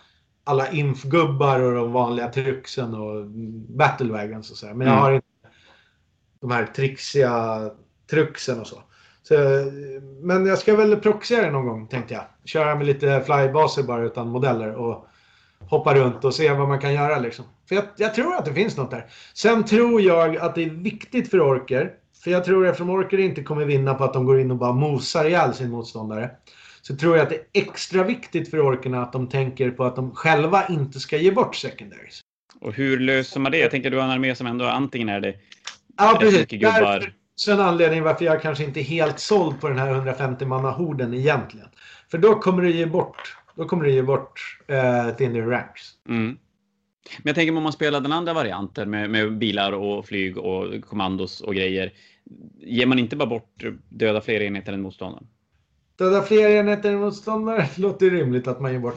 alla 0.43 0.69
infgubbar 0.71 1.59
och 1.59 1.73
de 1.75 1.91
vanliga 1.91 2.27
truxen 2.27 2.93
och 2.95 3.25
battlewagons 3.77 4.51
och 4.51 4.57
så. 4.57 4.67
här. 4.67 4.73
Men 4.73 4.87
jag 4.87 4.93
Mm. 4.93 5.03
har 5.03 5.11
inte 5.11 5.27
de 6.41 6.51
här 6.51 6.65
trixiga 6.65 7.59
truxen 8.09 8.59
och 8.61 8.67
så. 8.67 8.83
så. 9.23 9.33
Men 10.21 10.45
jag 10.45 10.57
ska 10.57 10.75
väl 10.75 10.95
proxia 10.95 11.41
det 11.41 11.51
någon 11.51 11.67
gång 11.67 11.87
tänkte 11.87 12.13
jag. 12.13 12.23
Köra 12.45 12.75
med 12.75 12.85
lite 12.87 13.21
flybaser 13.25 13.83
bara 13.83 14.01
utan 14.03 14.29
modeller 14.29 14.73
och 14.75 15.07
hoppa 15.69 15.95
runt 15.95 16.25
och 16.25 16.33
se 16.33 16.53
vad 16.53 16.67
man 16.67 16.79
kan 16.79 16.93
göra 16.93 17.19
liksom. 17.19 17.45
För 17.69 17.75
jag, 17.75 17.83
jag 17.97 18.15
tror 18.15 18.35
att 18.35 18.45
det 18.45 18.53
finns 18.53 18.77
något 18.77 18.91
där. 18.91 19.05
Sen 19.33 19.65
tror 19.65 20.01
jag 20.01 20.37
att 20.37 20.55
det 20.55 20.63
är 20.63 20.69
viktigt 20.69 21.29
för 21.29 21.41
orker. 21.41 21.91
För 22.23 22.31
jag 22.31 22.45
tror 22.45 22.67
eftersom 22.67 22.89
orker 22.89 23.17
inte 23.17 23.43
kommer 23.43 23.65
vinna 23.65 23.93
på 23.93 24.03
att 24.03 24.13
de 24.13 24.25
går 24.25 24.39
in 24.39 24.51
och 24.51 24.57
bara 24.57 24.73
mosar 24.73 25.25
ihjäl 25.25 25.53
sin 25.53 25.69
motståndare. 25.69 26.31
Så 26.81 26.95
tror 26.95 27.17
jag 27.17 27.23
att 27.23 27.29
det 27.29 27.35
är 27.35 27.61
extra 27.61 28.03
viktigt 28.03 28.49
för 28.49 28.59
orkerna 28.59 29.01
att 29.01 29.13
de 29.13 29.29
tänker 29.29 29.71
på 29.71 29.83
att 29.83 29.95
de 29.95 30.15
själva 30.15 30.67
inte 30.67 30.99
ska 30.99 31.17
ge 31.17 31.31
bort 31.31 31.55
secondaries. 31.55 32.21
Och 32.61 32.73
hur 32.73 32.99
löser 32.99 33.39
man 33.39 33.51
det? 33.51 33.57
Jag 33.57 33.71
tänker 33.71 33.91
du 33.91 33.97
har 33.97 34.03
en 34.03 34.09
armé 34.11 34.35
som 34.35 34.47
ändå 34.47 34.65
antingen 34.65 35.09
är 35.09 35.19
det 35.19 35.35
Ja, 35.97 36.17
precis. 36.19 36.47
gubbar. 36.47 37.13
Så 37.35 37.51
en 37.51 37.59
anledning 37.59 38.03
varför 38.03 38.25
jag 38.25 38.41
kanske 38.41 38.63
inte 38.63 38.79
är 38.79 38.83
helt 38.83 39.19
såld 39.19 39.61
på 39.61 39.67
den 39.69 39.77
här 39.77 39.91
150 39.91 40.45
manna 40.45 40.71
horden 40.71 41.13
egentligen. 41.13 41.67
För 42.11 42.17
då 42.17 42.35
kommer 42.35 42.63
det 42.63 42.71
ge 42.71 42.85
bort, 42.85 43.37
då 43.55 43.65
kommer 43.65 43.83
det 43.85 43.91
ge 43.91 44.01
bort 44.01 44.59
eh, 44.67 45.15
thinner 45.15 45.41
ranks. 45.41 45.91
Mm. 46.09 46.37
Men 47.17 47.29
jag 47.29 47.35
tänker 47.35 47.57
om 47.57 47.63
man 47.63 47.73
spelar 47.73 48.01
den 48.01 48.11
andra 48.11 48.33
varianten 48.33 48.89
med, 48.89 49.09
med 49.09 49.37
bilar 49.37 49.71
och 49.71 50.05
flyg 50.05 50.37
och 50.37 50.85
kommandos 50.85 51.41
och 51.41 51.55
grejer. 51.55 51.93
Ger 52.57 52.85
man 52.85 52.99
inte 52.99 53.15
bara 53.15 53.29
bort 53.29 53.63
döda 53.89 54.21
fler 54.21 54.41
enheter 54.41 54.73
än 54.73 54.81
motståndaren? 54.81 55.27
Döda 55.97 56.21
fler 56.21 56.49
enheter 56.49 56.91
än 56.91 56.99
motståndare 56.99 57.67
låter 57.77 58.09
rimligt 58.09 58.47
att 58.47 58.61
man 58.61 58.71
ger 58.71 58.79
bort. 58.79 58.95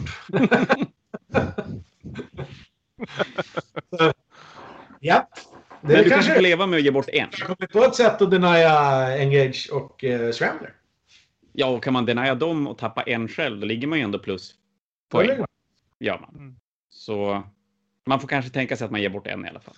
Så, 3.98 4.12
ja, 5.00 5.28
det 5.80 5.92
Men 5.92 6.04
du 6.04 6.10
kanske 6.10 6.34
får 6.34 6.42
leva 6.42 6.66
med 6.66 6.76
att 6.76 6.84
ge 6.84 6.90
bort 6.90 7.08
en? 7.08 7.28
kommer 7.30 7.66
på 7.66 7.78
ett 7.78 7.94
sätt 7.94 8.22
att 8.22 8.30
denia 8.30 9.18
Engage 9.18 9.68
och 9.72 10.04
eh, 10.04 10.32
Scrambler. 10.32 10.77
Ja, 11.60 11.66
och 11.66 11.82
kan 11.84 11.92
man 11.92 12.06
denia 12.06 12.34
dem 12.34 12.66
och 12.66 12.78
tappa 12.78 13.02
en 13.02 13.28
själv, 13.28 13.60
då 13.60 13.66
ligger 13.66 13.86
man 13.88 13.98
ju 13.98 14.04
ändå 14.04 14.18
plus 14.18 14.54
poäng. 15.08 15.44
Gör 16.00 16.18
man. 16.18 16.34
Mm. 16.34 16.56
Så 16.90 17.42
man 18.06 18.20
får 18.20 18.28
kanske 18.28 18.50
tänka 18.50 18.76
sig 18.76 18.84
att 18.84 18.90
man 18.90 19.00
ger 19.02 19.08
bort 19.08 19.26
en 19.26 19.46
i 19.46 19.48
alla 19.48 19.60
fall. 19.60 19.74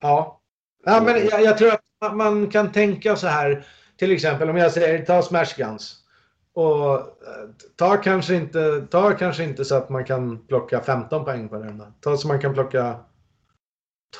Ja. 0.00 0.40
ja 0.84 1.02
men 1.04 1.26
jag, 1.26 1.42
jag 1.42 1.58
tror 1.58 1.72
att 1.72 2.16
man- 2.16 2.50
kan 2.50 2.72
tänka 2.72 3.16
så 3.16 3.26
här. 3.26 3.66
Till 3.96 4.12
exempel 4.12 4.50
om 4.50 4.56
jag 4.56 4.72
säger 4.72 5.04
ta 5.04 5.22
Smash 5.22 5.56
Guns. 5.56 5.96
Och 6.52 6.94
eh, 6.94 7.00
ta 7.76 7.96
kanske 7.96 8.34
inte, 8.34 8.86
ta 8.90 9.12
kanske 9.12 9.44
inte 9.44 9.64
så 9.64 9.74
att 9.74 9.88
man 9.88 10.04
kan 10.04 10.46
plocka 10.46 10.80
15 10.80 11.24
poäng 11.24 11.48
på 11.48 11.58
den. 11.58 11.82
Ta 12.00 12.16
så 12.16 12.28
man 12.28 12.40
kan 12.40 12.54
plocka 12.54 13.00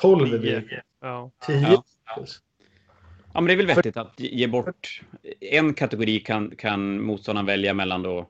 12 0.01 0.29
Tio. 0.29 0.39
blir 0.39 0.83
Ja. 1.01 1.31
10. 1.45 1.61
Ja. 1.69 1.83
Ja, 3.35 3.41
men 3.41 3.47
det 3.47 3.53
är 3.53 3.57
väl 3.57 3.65
vettigt 3.75 3.97
att 3.97 4.13
ge 4.19 4.47
bort 4.47 5.01
en 5.39 5.73
kategori 5.73 6.19
kan, 6.19 6.55
kan 6.55 7.01
motståndaren 7.01 7.45
välja 7.45 7.73
mellan 7.73 8.01
då 8.03 8.29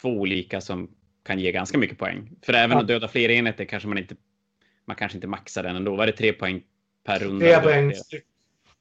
två 0.00 0.08
olika 0.08 0.60
som 0.60 0.90
kan 1.24 1.38
ge 1.38 1.52
ganska 1.52 1.78
mycket 1.78 1.98
poäng. 1.98 2.30
För 2.42 2.52
även 2.52 2.70
Ja. 2.76 2.80
att 2.80 2.88
döda 2.88 3.08
fler 3.08 3.28
enheter 3.30 3.64
kanske 3.64 3.88
man 3.88 3.98
inte, 3.98 4.14
man 4.84 4.96
kanske 4.96 5.16
inte 5.18 5.26
maxar 5.26 5.62
den 5.62 5.76
ändå. 5.76 5.96
Var 5.96 6.06
det 6.06 6.12
tre 6.12 6.32
poäng 6.32 6.62
per 7.06 7.18
runda? 7.18 7.46
3 7.46 7.60
poäng. 7.60 7.92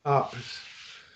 Ja. 0.03 0.31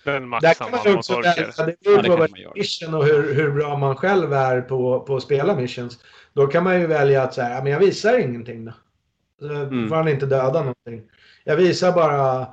Den 0.04 0.14
Där 0.14 0.20
maxar 0.28 0.54
kan 0.54 0.70
man 0.70 0.80
man 0.84 0.96
också 0.96 1.20
välja. 1.20 1.46
Det 1.66 1.76
Ja, 1.80 2.02
beror 2.02 2.28
på 2.28 2.36
göra. 2.38 2.52
mission 2.56 2.94
och 2.94 3.04
hur, 3.04 3.34
hur 3.34 3.50
bra 3.50 3.76
man 3.76 3.96
själv 3.96 4.32
är 4.32 4.60
på, 4.60 5.00
på 5.00 5.16
att 5.16 5.22
spela 5.22 5.56
missions. 5.56 5.98
Då 6.32 6.46
kan 6.46 6.64
man 6.64 6.80
ju 6.80 6.86
välja 6.86 7.22
att 7.22 7.34
säga, 7.34 7.62
men 7.62 7.72
jag 7.72 7.78
visar 7.80 8.18
ingenting 8.18 8.64
då. 8.64 8.72
Så 9.38 9.52
Mm. 9.54 9.88
får 9.88 9.96
han 9.96 10.08
inte 10.08 10.26
döda 10.26 10.60
någonting. 10.60 11.02
Jag 11.44 11.56
visar 11.56 11.92
bara 11.92 12.46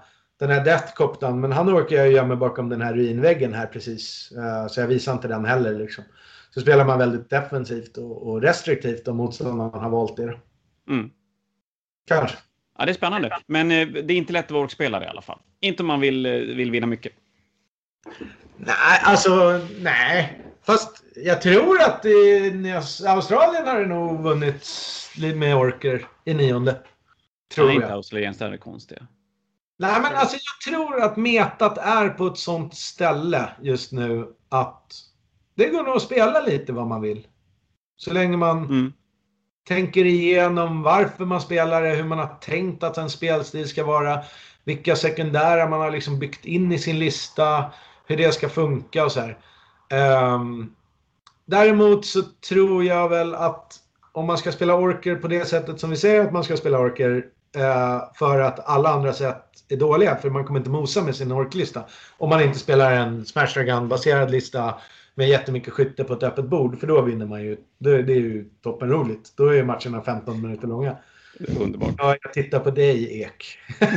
den 0.47 0.51
här 0.57 0.65
Deathcoptan, 0.65 1.39
men 1.39 1.51
han 1.51 1.69
orkar 1.69 1.95
jag 1.95 2.11
gömma 2.11 2.35
bakom 2.35 2.69
den 2.69 2.81
här 2.81 2.93
ruinväggen 2.93 3.53
här 3.53 3.65
precis. 3.67 4.31
Eh, 4.31 4.67
Så 4.67 4.79
jag 4.79 4.87
visar 4.87 5.13
inte 5.13 5.27
den 5.27 5.45
heller 5.45 5.73
liksom. 5.79 6.03
Så 6.49 6.61
spelar 6.61 6.85
man 6.85 6.99
väldigt 6.99 7.29
defensivt 7.29 7.97
och, 7.97 8.41
restriktivt 8.41 9.07
om 9.07 9.17
motståndaren 9.17 9.83
har 9.83 9.89
valt 9.89 10.17
det. 10.17 10.37
Mm. 10.89 11.09
Kanske. 12.07 12.37
Ja, 12.79 12.85
det 12.85 12.91
är 12.91 12.93
spännande. 12.93 13.37
Men 13.47 13.71
eh, 13.71 13.87
det 13.87 14.13
är 14.13 14.17
inte 14.17 14.33
lätt 14.33 14.45
att 14.45 14.51
vara 14.51 14.63
orkspelare 14.63 15.03
i 15.03 15.07
alla 15.07 15.21
fall. 15.21 15.39
Inte 15.59 15.83
om 15.83 15.87
man 15.87 15.99
vill, 15.99 16.25
eh, 16.25 16.31
vill 16.31 16.71
vinna 16.71 16.87
mycket. 16.87 17.13
Nej, 18.57 18.99
alltså 19.03 19.61
nej. 19.79 20.39
Fast 20.65 21.03
jag 21.15 21.41
tror 21.41 21.81
att 21.81 22.05
i 22.05 22.73
Australien 23.07 23.67
har 23.67 23.79
det 23.79 23.87
nog 23.87 24.23
vunnits 24.23 25.11
lite 25.17 25.37
med 25.37 25.55
orker 25.55 26.05
i 26.25 26.33
nionde. 26.33 26.75
Tror 27.55 27.65
Nej, 27.65 27.75
inte 27.75 27.87
jag. 27.87 27.95
australiensare 27.95 28.53
är 28.53 28.57
konstiga. 28.57 29.07
Nej, 29.84 30.01
men 30.01 30.15
alltså 30.15 30.36
jag 30.36 30.73
tror 30.73 31.01
att 31.01 31.17
metat 31.17 31.77
är 31.77 32.09
på 32.09 32.27
ett 32.27 32.38
sånt 32.38 32.75
ställe 32.75 33.49
just 33.61 33.91
nu 33.91 34.27
att 34.49 34.93
det 35.55 35.69
går 35.69 35.84
nog 35.84 35.95
att 35.95 36.01
spela 36.01 36.39
lite 36.41 36.73
vad 36.73 36.88
man 36.88 37.01
vill. 37.01 37.27
Så 37.97 38.13
länge 38.13 38.38
man 38.38 38.57
Mm. 38.57 38.93
tänker 39.67 40.05
igenom 40.05 40.81
varför 40.81 41.25
man 41.25 41.41
spelar 41.41 41.81
det, 41.81 41.89
hur 41.89 42.03
man 42.03 42.19
har 42.19 42.38
tänkt 42.41 42.84
att 42.84 42.97
en 42.97 43.09
spelstil 43.09 43.67
ska 43.67 43.84
vara, 43.84 44.19
vilka 44.63 44.95
sekundära 44.95 45.69
man 45.69 45.79
har 45.81 45.91
liksom 45.91 46.19
byggt 46.19 46.45
in 46.45 46.71
i 46.71 46.79
sin 46.79 46.99
lista, 46.99 47.65
hur 48.07 48.17
det 48.17 48.31
ska 48.31 48.49
funka 48.49 49.05
och 49.05 49.11
så 49.11 49.19
här. 49.19 49.38
Ehm, 49.89 50.75
däremot 51.45 52.05
så 52.05 52.21
tror 52.21 52.84
jag 52.84 53.09
väl 53.09 53.36
att 53.36 53.79
om 54.11 54.25
man 54.25 54.38
ska 54.38 54.51
spela 54.51 54.75
orker 54.75 55.15
på 55.15 55.27
det 55.27 55.45
sättet 55.45 55.79
som 55.79 55.89
vi 55.89 55.97
säger 55.97 56.25
att 56.25 56.34
man 56.34 56.43
ska 56.43 56.57
spela 56.57 56.79
orker 56.79 57.25
för 58.15 58.39
att 58.39 58.69
alla 58.69 58.89
andra 58.89 59.13
sätt 59.13 59.43
är 59.69 59.77
dåliga, 59.77 60.15
för 60.15 60.29
man 60.29 60.45
kommer 60.45 60.59
inte 60.59 60.69
mosa 60.69 61.01
med 61.01 61.15
sin 61.15 61.31
orklista. 61.31 61.83
Om 62.17 62.29
man 62.29 62.41
inte 62.41 62.59
spelar 62.59 62.91
en 62.91 63.25
Smash 63.25 63.53
Dragon-baserad 63.53 64.31
lista 64.31 64.75
med 65.15 65.29
jättemycket 65.29 65.73
skytte 65.73 66.03
på 66.03 66.13
ett 66.13 66.23
öppet 66.23 66.45
bord, 66.45 66.79
för 66.79 66.87
då 66.87 67.01
vinner 67.01 67.25
man 67.25 67.41
ju. 67.41 67.57
Det, 67.77 68.01
det 68.01 68.13
är 68.13 68.19
ju 68.19 68.49
toppenroligt. 68.63 69.37
Då 69.37 69.47
är 69.47 69.63
matcherna 69.63 70.01
15 70.01 70.41
minuter 70.41 70.67
långa. 70.67 70.97
Underbart. 71.59 71.93
Ja, 71.97 72.15
jag 72.21 72.33
tittar 72.33 72.59
på 72.59 72.71
dig, 72.71 73.21
Ek. 73.21 73.57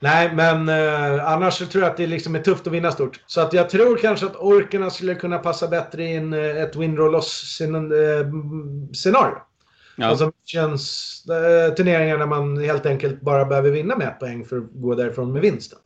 Nej, 0.00 0.34
men 0.34 0.68
eh, 0.68 1.28
annars 1.28 1.54
så 1.54 1.66
tror 1.66 1.84
jag 1.84 1.90
att 1.90 1.96
det 1.96 2.06
liksom 2.06 2.34
är 2.34 2.40
tufft 2.40 2.66
att 2.66 2.72
vinna 2.72 2.92
stort. 2.92 3.20
Så 3.26 3.40
att 3.40 3.52
jag 3.52 3.70
tror 3.70 3.96
kanske 3.96 4.26
att 4.26 4.36
orkerna 4.36 4.90
skulle 4.90 5.14
kunna 5.14 5.38
passa 5.38 5.68
bättre 5.68 6.04
in 6.04 6.32
eh, 6.32 6.62
ett 6.62 6.76
win 6.76 6.96
Ja. 10.00 10.06
Alltså 10.06 10.32
känns 10.44 11.24
eh, 11.28 11.74
turneringar 11.74 12.18
där 12.18 12.26
man 12.26 12.58
helt 12.58 12.86
enkelt 12.86 13.20
bara 13.20 13.44
behöver 13.44 13.70
vinna 13.70 13.96
med 13.96 14.08
ett 14.08 14.18
poäng 14.18 14.44
för 14.44 14.58
att 14.58 14.72
gå 14.72 14.94
därifrån 14.94 15.32
med 15.32 15.42
vinsten. 15.42 15.78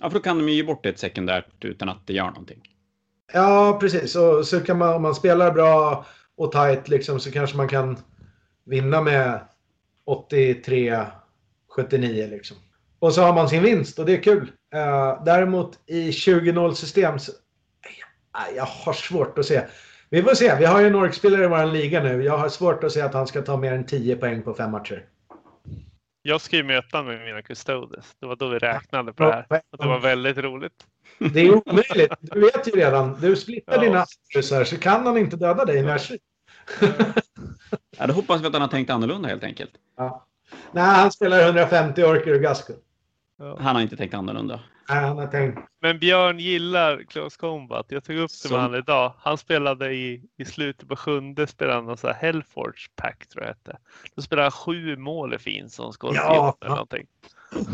ja, 0.00 0.10
för 0.10 0.18
då 0.18 0.22
kan 0.22 0.38
de 0.38 0.48
ju 0.48 0.54
ge 0.54 0.62
bort 0.62 0.86
ett 0.86 0.98
sekundärt 0.98 1.64
utan 1.64 1.88
att 1.88 2.06
det 2.06 2.12
gör 2.12 2.26
någonting. 2.26 2.62
Ja, 3.32 3.78
precis. 3.80 4.16
Och 4.16 4.46
så 4.46 4.60
kan 4.60 4.78
man, 4.78 4.94
om 4.94 5.02
man 5.02 5.14
spelar 5.14 5.52
bra 5.52 6.06
och 6.36 6.52
tight 6.52 6.88
liksom, 6.88 7.20
så 7.20 7.30
kanske 7.30 7.56
man 7.56 7.68
kan 7.68 7.96
vinna 8.64 9.00
med 9.00 9.40
83-79 10.06 11.10
liksom. 12.30 12.56
Och 12.98 13.14
så 13.14 13.22
har 13.22 13.34
man 13.34 13.48
sin 13.48 13.62
vinst 13.62 13.98
och 13.98 14.06
det 14.06 14.12
är 14.12 14.22
kul. 14.22 14.52
Eh, 14.74 15.24
däremot 15.24 15.78
i 15.86 16.10
20-0 16.10 16.72
system 16.72 17.18
så... 17.18 17.32
Nej, 18.34 18.52
jag 18.56 18.64
har 18.64 18.92
svårt 18.92 19.38
att 19.38 19.46
se. 19.46 19.62
Vi 20.10 20.22
får 20.22 20.34
se. 20.34 20.56
Vi 20.58 20.64
har 20.64 20.80
ju 20.80 20.86
en 20.86 20.94
orkspelare 20.94 21.44
i 21.44 21.48
vår 21.48 21.66
liga 21.66 22.02
nu. 22.02 22.22
Jag 22.22 22.38
har 22.38 22.48
svårt 22.48 22.84
att 22.84 22.92
se 22.92 23.00
att 23.00 23.14
han 23.14 23.26
ska 23.26 23.42
ta 23.42 23.56
mer 23.56 23.72
än 23.72 23.86
10 23.86 24.16
poäng 24.16 24.42
på 24.42 24.54
fem 24.54 24.70
matcher. 24.70 25.04
Jag 26.22 26.40
ska 26.40 26.56
ju 26.56 26.62
möta 26.62 27.02
med 27.02 27.20
mina 27.24 27.42
custodes. 27.42 28.16
Det 28.20 28.26
var 28.26 28.36
då 28.36 28.48
vi 28.48 28.58
räknade 28.58 29.12
på 29.12 29.22
det 29.22 29.32
här. 29.32 29.60
Och 29.70 29.78
det 29.78 29.88
var 29.88 29.98
väldigt 30.00 30.38
roligt. 30.38 30.72
Det 31.18 31.40
är 31.40 31.50
omöjligt. 31.68 32.12
Du 32.20 32.40
vet 32.40 32.68
ju 32.68 32.72
redan. 32.72 33.20
Du 33.20 33.36
splittar 33.36 33.74
Ja. 33.74 33.80
dina 33.80 34.00
astrusar 34.02 34.64
så 34.64 34.76
kan 34.76 35.06
han 35.06 35.18
inte 35.18 35.36
döda 35.36 35.64
dig 35.64 35.78
i 35.78 35.82
närstrid. 35.82 36.20
Ja, 37.98 38.06
då 38.06 38.12
hoppas 38.12 38.42
vi 38.42 38.46
att 38.46 38.52
han 38.52 38.62
har 38.62 38.68
tänkt 38.68 38.90
annorlunda 38.90 39.28
helt 39.28 39.44
enkelt. 39.44 39.70
Ja. 39.96 40.26
Nej, 40.72 40.84
han 40.84 41.12
spelar 41.12 41.40
150 41.44 42.02
orker 42.02 42.34
och 42.34 42.40
Gasco. 43.38 43.62
Han 43.62 43.74
har 43.76 43.82
inte 43.82 43.96
tänkt 43.96 44.14
annorlunda. 44.14 44.60
Nej, 44.88 44.98
han 45.04 45.18
har 45.18 45.26
tänkt. 45.26 45.58
Men 45.80 45.98
Björn 45.98 46.38
gillar 46.38 47.02
Close 47.02 47.38
Combat. 47.38 47.86
Jag 47.88 48.04
tog 48.04 48.16
upp 48.16 48.30
det 48.42 48.50
med 48.50 48.60
han 48.60 48.74
idag. 48.74 49.14
Han 49.18 49.38
spelade 49.38 49.92
i, 49.94 50.22
i 50.36 50.44
slutet 50.44 50.88
på 50.88 50.96
sjunde 50.96 51.46
spelade 51.46 51.76
han 51.86 51.96
här 52.02 52.12
Hellforge 52.14 52.88
Pack 52.96 53.28
tror 53.28 53.44
jag 53.44 53.48
hette. 53.48 53.78
Då 54.16 54.22
spelade 54.22 54.44
han 54.44 54.50
sju 54.52 54.96
mål 54.96 55.34
i 55.34 55.38
fin 55.38 55.70
som 55.70 55.92
skorpion 55.92 56.16
Ja. 56.16 56.56
eller 56.60 56.70
någonting. 56.70 57.06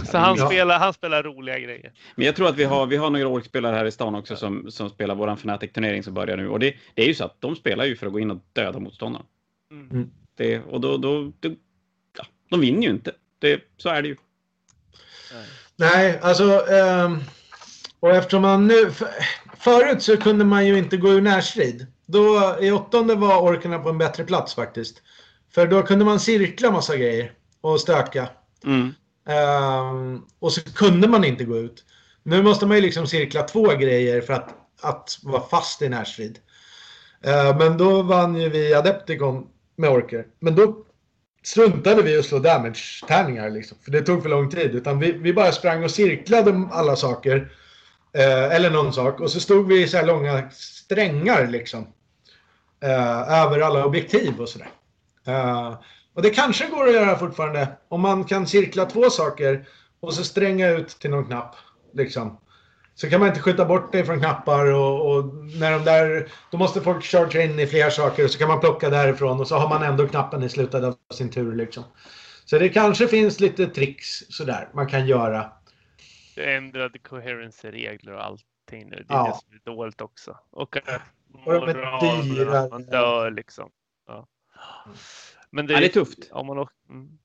Så 0.04 0.18
han, 0.18 0.36
Ja. 0.38 0.46
spelar, 0.46 0.78
han 0.78 0.92
spelar 0.92 1.22
roliga 1.22 1.58
grejer. 1.58 1.92
Men 2.14 2.26
jag 2.26 2.36
tror 2.36 2.48
att 2.48 2.56
vi 2.56 2.64
har, 2.64 2.86
vi 2.86 2.96
har 2.96 3.10
några 3.10 3.28
orkspelare 3.28 3.76
här 3.76 3.84
i 3.84 3.90
stan 3.92 4.14
också 4.14 4.36
som, 4.36 4.70
som 4.70 4.90
spelar 4.90 5.14
våran 5.14 5.36
Fnatic-turnering 5.36 6.02
som 6.02 6.14
börjar 6.14 6.36
nu. 6.36 6.48
Och 6.48 6.58
det, 6.58 6.74
det 6.94 7.02
är 7.02 7.06
ju 7.06 7.14
så 7.14 7.24
att 7.24 7.40
de 7.40 7.56
spelar 7.56 7.84
ju 7.84 7.96
för 7.96 8.06
att 8.06 8.12
gå 8.12 8.20
in 8.20 8.30
och 8.30 8.38
döda 8.52 8.78
motståndarna. 8.78 9.24
Mm. 9.70 9.90
Mm. 9.90 10.10
Det, 10.36 10.58
och 10.60 10.80
då, 10.80 10.96
då, 10.96 11.32
det, 11.40 11.56
ja, 12.18 12.24
de 12.50 12.60
vinner 12.60 12.82
ju 12.82 12.90
inte. 12.90 13.12
Det, 13.38 13.60
så 13.76 13.88
är 13.88 14.02
det 14.02 14.08
ju. 14.08 14.16
Nej, 15.76 16.18
alltså. 16.22 16.66
ehm, 16.70 17.24
och 18.00 18.10
eftersom 18.10 18.42
man 18.42 18.66
nu... 18.66 18.90
För, 18.90 19.08
förut 19.58 20.02
så 20.02 20.16
kunde 20.16 20.44
man 20.44 20.66
ju 20.66 20.78
inte 20.78 20.96
gå 20.96 21.08
ur 21.08 21.20
närstrid. 21.20 21.86
Då, 22.06 22.56
I 22.60 22.70
åttonde 22.70 23.14
var 23.14 23.42
orkerna 23.42 23.78
på 23.78 23.88
en 23.88 23.98
bättre 23.98 24.24
plats 24.24 24.54
faktiskt. 24.54 25.02
För 25.54 25.66
då 25.66 25.82
kunde 25.82 26.04
man 26.04 26.20
cirkla 26.20 26.70
massa 26.70 26.96
grejer 26.96 27.32
och 27.60 27.80
stöka. 27.80 28.28
Mm. 28.64 28.94
Ehm, 29.28 30.22
och 30.38 30.52
så 30.52 30.60
kunde 30.60 31.08
man 31.08 31.24
inte 31.24 31.44
gå 31.44 31.58
ut. 31.58 31.84
Nu 32.22 32.42
måste 32.42 32.66
man 32.66 32.76
ju 32.76 32.82
liksom 32.82 33.06
cirkla 33.06 33.42
två 33.42 33.66
grejer 33.68 34.20
för 34.20 34.32
att, 34.32 34.54
att 34.80 35.18
vara 35.22 35.42
fast 35.42 35.82
i 35.82 35.88
närstrid. 35.88 36.38
Ehm, 37.22 37.56
men 37.58 37.78
då 37.78 38.02
vann 38.02 38.36
ju 38.36 38.48
vi 38.48 38.74
Adepticon 38.74 39.46
med 39.76 39.90
orker. 39.90 40.26
Men 40.40 40.54
då 40.54 40.84
struntade 41.44 42.02
vi 42.02 42.10
i 42.10 42.18
att 42.18 42.24
slå 42.24 42.38
damage-tärningar 42.38 43.50
liksom. 43.50 43.78
För 43.84 43.90
det 43.90 44.02
tog 44.02 44.22
för 44.22 44.28
lång 44.28 44.50
tid. 44.50 44.74
Utan 44.74 44.98
vi, 44.98 45.12
vi 45.12 45.32
bara 45.32 45.52
sprang 45.52 45.84
och 45.84 45.90
cirklade 45.90 46.68
alla 46.72 46.96
saker. 46.96 47.52
Eh, 48.12 48.54
eller 48.54 48.70
någon 48.70 48.92
sak. 48.92 49.20
Och 49.20 49.30
så 49.30 49.40
stod 49.40 49.68
vi 49.68 49.82
i 49.82 49.88
så 49.88 49.96
här 49.96 50.06
långa 50.06 50.50
strängar 50.50 51.46
liksom. 51.46 51.86
Eh, 52.82 53.42
över 53.42 53.60
alla 53.60 53.84
objektiv 53.84 54.40
och 54.40 54.48
sådär. 54.48 54.70
Eh, 55.26 55.74
och 56.14 56.22
det 56.22 56.30
kanske 56.30 56.66
går 56.66 56.88
att 56.88 56.94
göra 56.94 57.18
fortfarande. 57.18 57.68
Om 57.88 58.00
man 58.00 58.24
kan 58.24 58.46
cirkla 58.46 58.86
två 58.86 59.10
saker 59.10 59.66
och 60.00 60.14
så 60.14 60.24
stränga 60.24 60.70
ut 60.70 60.88
till 60.88 61.10
någon 61.10 61.24
knapp. 61.24 61.54
Liksom. 61.94 62.38
Så 62.94 63.10
kan 63.10 63.20
man 63.20 63.28
inte 63.28 63.40
skjuta 63.40 63.64
bort 63.64 63.92
det 63.92 64.04
från 64.04 64.18
knappar 64.18 64.66
och, 64.72 65.10
och 65.16 65.24
när 65.34 65.72
de 65.72 65.84
där... 65.84 66.28
Då 66.50 66.58
måste 66.58 66.80
folk 66.80 67.04
charge 67.04 67.44
in 67.44 67.58
i 67.58 67.66
fler 67.66 67.90
saker 67.90 68.24
och 68.24 68.30
så 68.30 68.38
kan 68.38 68.48
man 68.48 68.60
plocka 68.60 68.90
därifrån 68.90 69.40
och 69.40 69.48
så 69.48 69.56
har 69.56 69.68
man 69.68 69.82
ändå 69.82 70.08
knappen 70.08 70.42
i 70.42 70.48
slutet 70.48 70.84
av 70.84 70.96
sin 71.14 71.30
tur 71.30 71.54
liksom. 71.56 71.84
Så 72.44 72.58
det 72.58 72.68
kanske 72.68 73.08
finns 73.08 73.40
lite 73.40 73.66
tricks 73.66 74.06
sådär 74.28 74.68
man 74.74 74.86
kan 74.86 75.06
göra. 75.06 75.52
Det 76.34 76.54
ändrade 76.54 76.98
coherency-regler 76.98 78.12
och 78.12 78.24
allting 78.24 78.88
nu. 78.90 79.04
Det 79.08 79.14
är 79.14 79.16
Ja. 79.16 79.24
det 79.26 79.34
som 79.62 79.72
är 79.72 79.76
dåligt 79.76 80.00
också. 80.00 80.38
Och 80.50 80.76
att 80.76 80.86
är 80.86 82.46
att 82.64 82.70
man 82.70 82.82
dör 82.86 83.30
liksom. 83.30 83.70
Ja. 84.06 84.26
Men 85.50 85.66
det, 85.66 85.72
Ja, 85.72 85.80
det 85.80 85.86
är 85.86 85.88
tufft. 85.88 86.18
Om 86.32 86.46
man, 86.46 86.58
åker- 86.58 86.74
mm. 86.90 87.18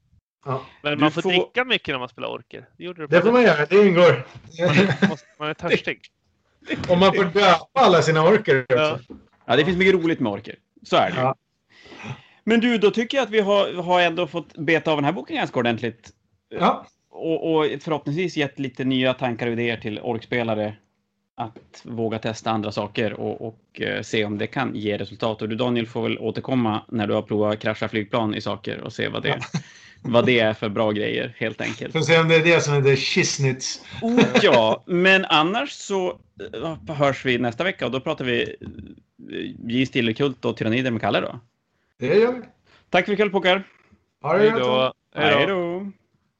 Ja. 0.46 0.66
Men 0.82 1.00
man 1.00 1.12
får, 1.12 1.22
får- 1.22 1.30
dricka 1.30 1.66
mycket 1.66 1.94
när 1.94 2.00
man 2.00 2.10
spelar 2.10 2.28
orker. 2.30 2.66
Det 2.78 2.94
Det 2.94 3.08
på 3.08 3.26
får 3.26 3.32
man 3.32 3.44
göra, 3.44 3.66
det 3.66 3.88
ingår. 3.88 4.26
Man, 4.66 5.10
måste, 5.10 5.28
man 5.40 5.50
är 5.50 5.54
törstig. 5.54 6.00
Om 6.90 7.00
man 7.00 7.14
får 7.14 7.24
döpa 7.24 7.68
alla 7.74 8.02
sina 8.02 8.24
orker 8.24 8.62
också. 8.70 8.78
Ja. 8.78 9.00
Ja, 9.46 9.56
det 9.56 9.66
finns 9.66 9.78
mycket 9.78 9.94
roligt 9.94 10.20
med 10.20 10.32
orker. 10.32 10.56
Så 10.84 10.96
är 10.96 11.12
det. 11.12 11.22
Ja. 11.22 11.36
Men 12.44 12.60
du, 12.60 12.78
då 12.78 12.92
tycker 12.92 13.18
jag 13.18 13.24
att 13.24 13.30
vi 13.32 13.40
har, 13.40 13.74
har 13.74 14.02
ändå 14.02 14.28
fått 14.28 14.58
beta 14.58 14.92
av 14.92 14.98
den 14.98 15.06
här 15.06 15.12
boken 15.12 15.36
ganska 15.36 15.60
ordentligt. 15.60 16.10
Ja, 16.50 16.86
Och, 17.10 17.56
och 17.56 17.66
förhoppningsvis 17.82 18.38
gett 18.38 18.60
lite 18.60 18.84
nya 18.84 19.14
tankar 19.14 19.48
och 19.48 19.54
idéer 19.54 19.78
till 19.78 20.00
orkspelare 20.00 20.76
att 21.36 21.82
våga 21.84 22.20
testa 22.20 22.52
andra 22.52 22.72
saker 22.72 23.14
och, 23.14 23.48
och 23.48 23.82
eh, 23.82 24.02
se 24.02 24.26
om 24.26 24.38
det 24.38 24.48
kan 24.48 24.76
ge 24.76 24.98
resultat. 24.98 25.42
Och 25.42 25.50
du 25.50 25.56
Daniel 25.56 25.88
får 25.88 26.04
väl 26.04 26.20
återkomma 26.20 26.82
när 26.88 27.08
du 27.08 27.14
har 27.14 27.22
provat 27.22 27.60
krascha 27.60 27.88
flygplan 27.90 28.36
i 28.36 28.42
saker 28.42 28.82
och 28.82 28.94
se 28.94 29.08
vad 29.08 29.24
det, 29.24 29.40
vad 30.02 30.26
det 30.26 30.40
är 30.40 30.54
för 30.54 30.70
bra 30.70 30.92
grejer 30.92 31.36
helt 31.38 31.62
enkelt. 31.62 31.94
får 31.94 32.02
se 32.02 32.20
om 32.20 32.28
det 32.28 32.36
är 32.36 32.44
det 32.44 32.62
som 32.62 32.74
är 32.74 32.82
the 32.82 32.96
shiznits. 32.96 33.86
Oh, 34.02 34.22
ja, 34.42 34.84
men 34.86 35.26
annars 35.26 35.72
så 35.72 36.20
eh, 36.54 36.96
hörs 36.96 37.26
vi 37.26 37.38
nästa 37.38 37.64
vecka 37.64 37.86
och 37.86 37.92
då 37.92 38.00
pratar 38.00 38.26
vi 38.26 38.42
eh, 38.42 39.74
J. 39.74 39.86
Stillerkult 39.86 40.46
och 40.46 40.58
Tyrannider 40.58 40.92
med 40.92 41.02
Kalle 41.02 41.20
då. 41.20 41.40
Det 42.00 42.06
gör 42.06 42.32
vi. 42.34 42.42
Tack 42.90 43.06
för 43.06 43.14
ikväll 43.14 43.30
pojkar! 43.30 43.64
Ha 44.22 44.38
det. 44.38 44.94
Hej 45.16 45.48
då! 45.48 45.92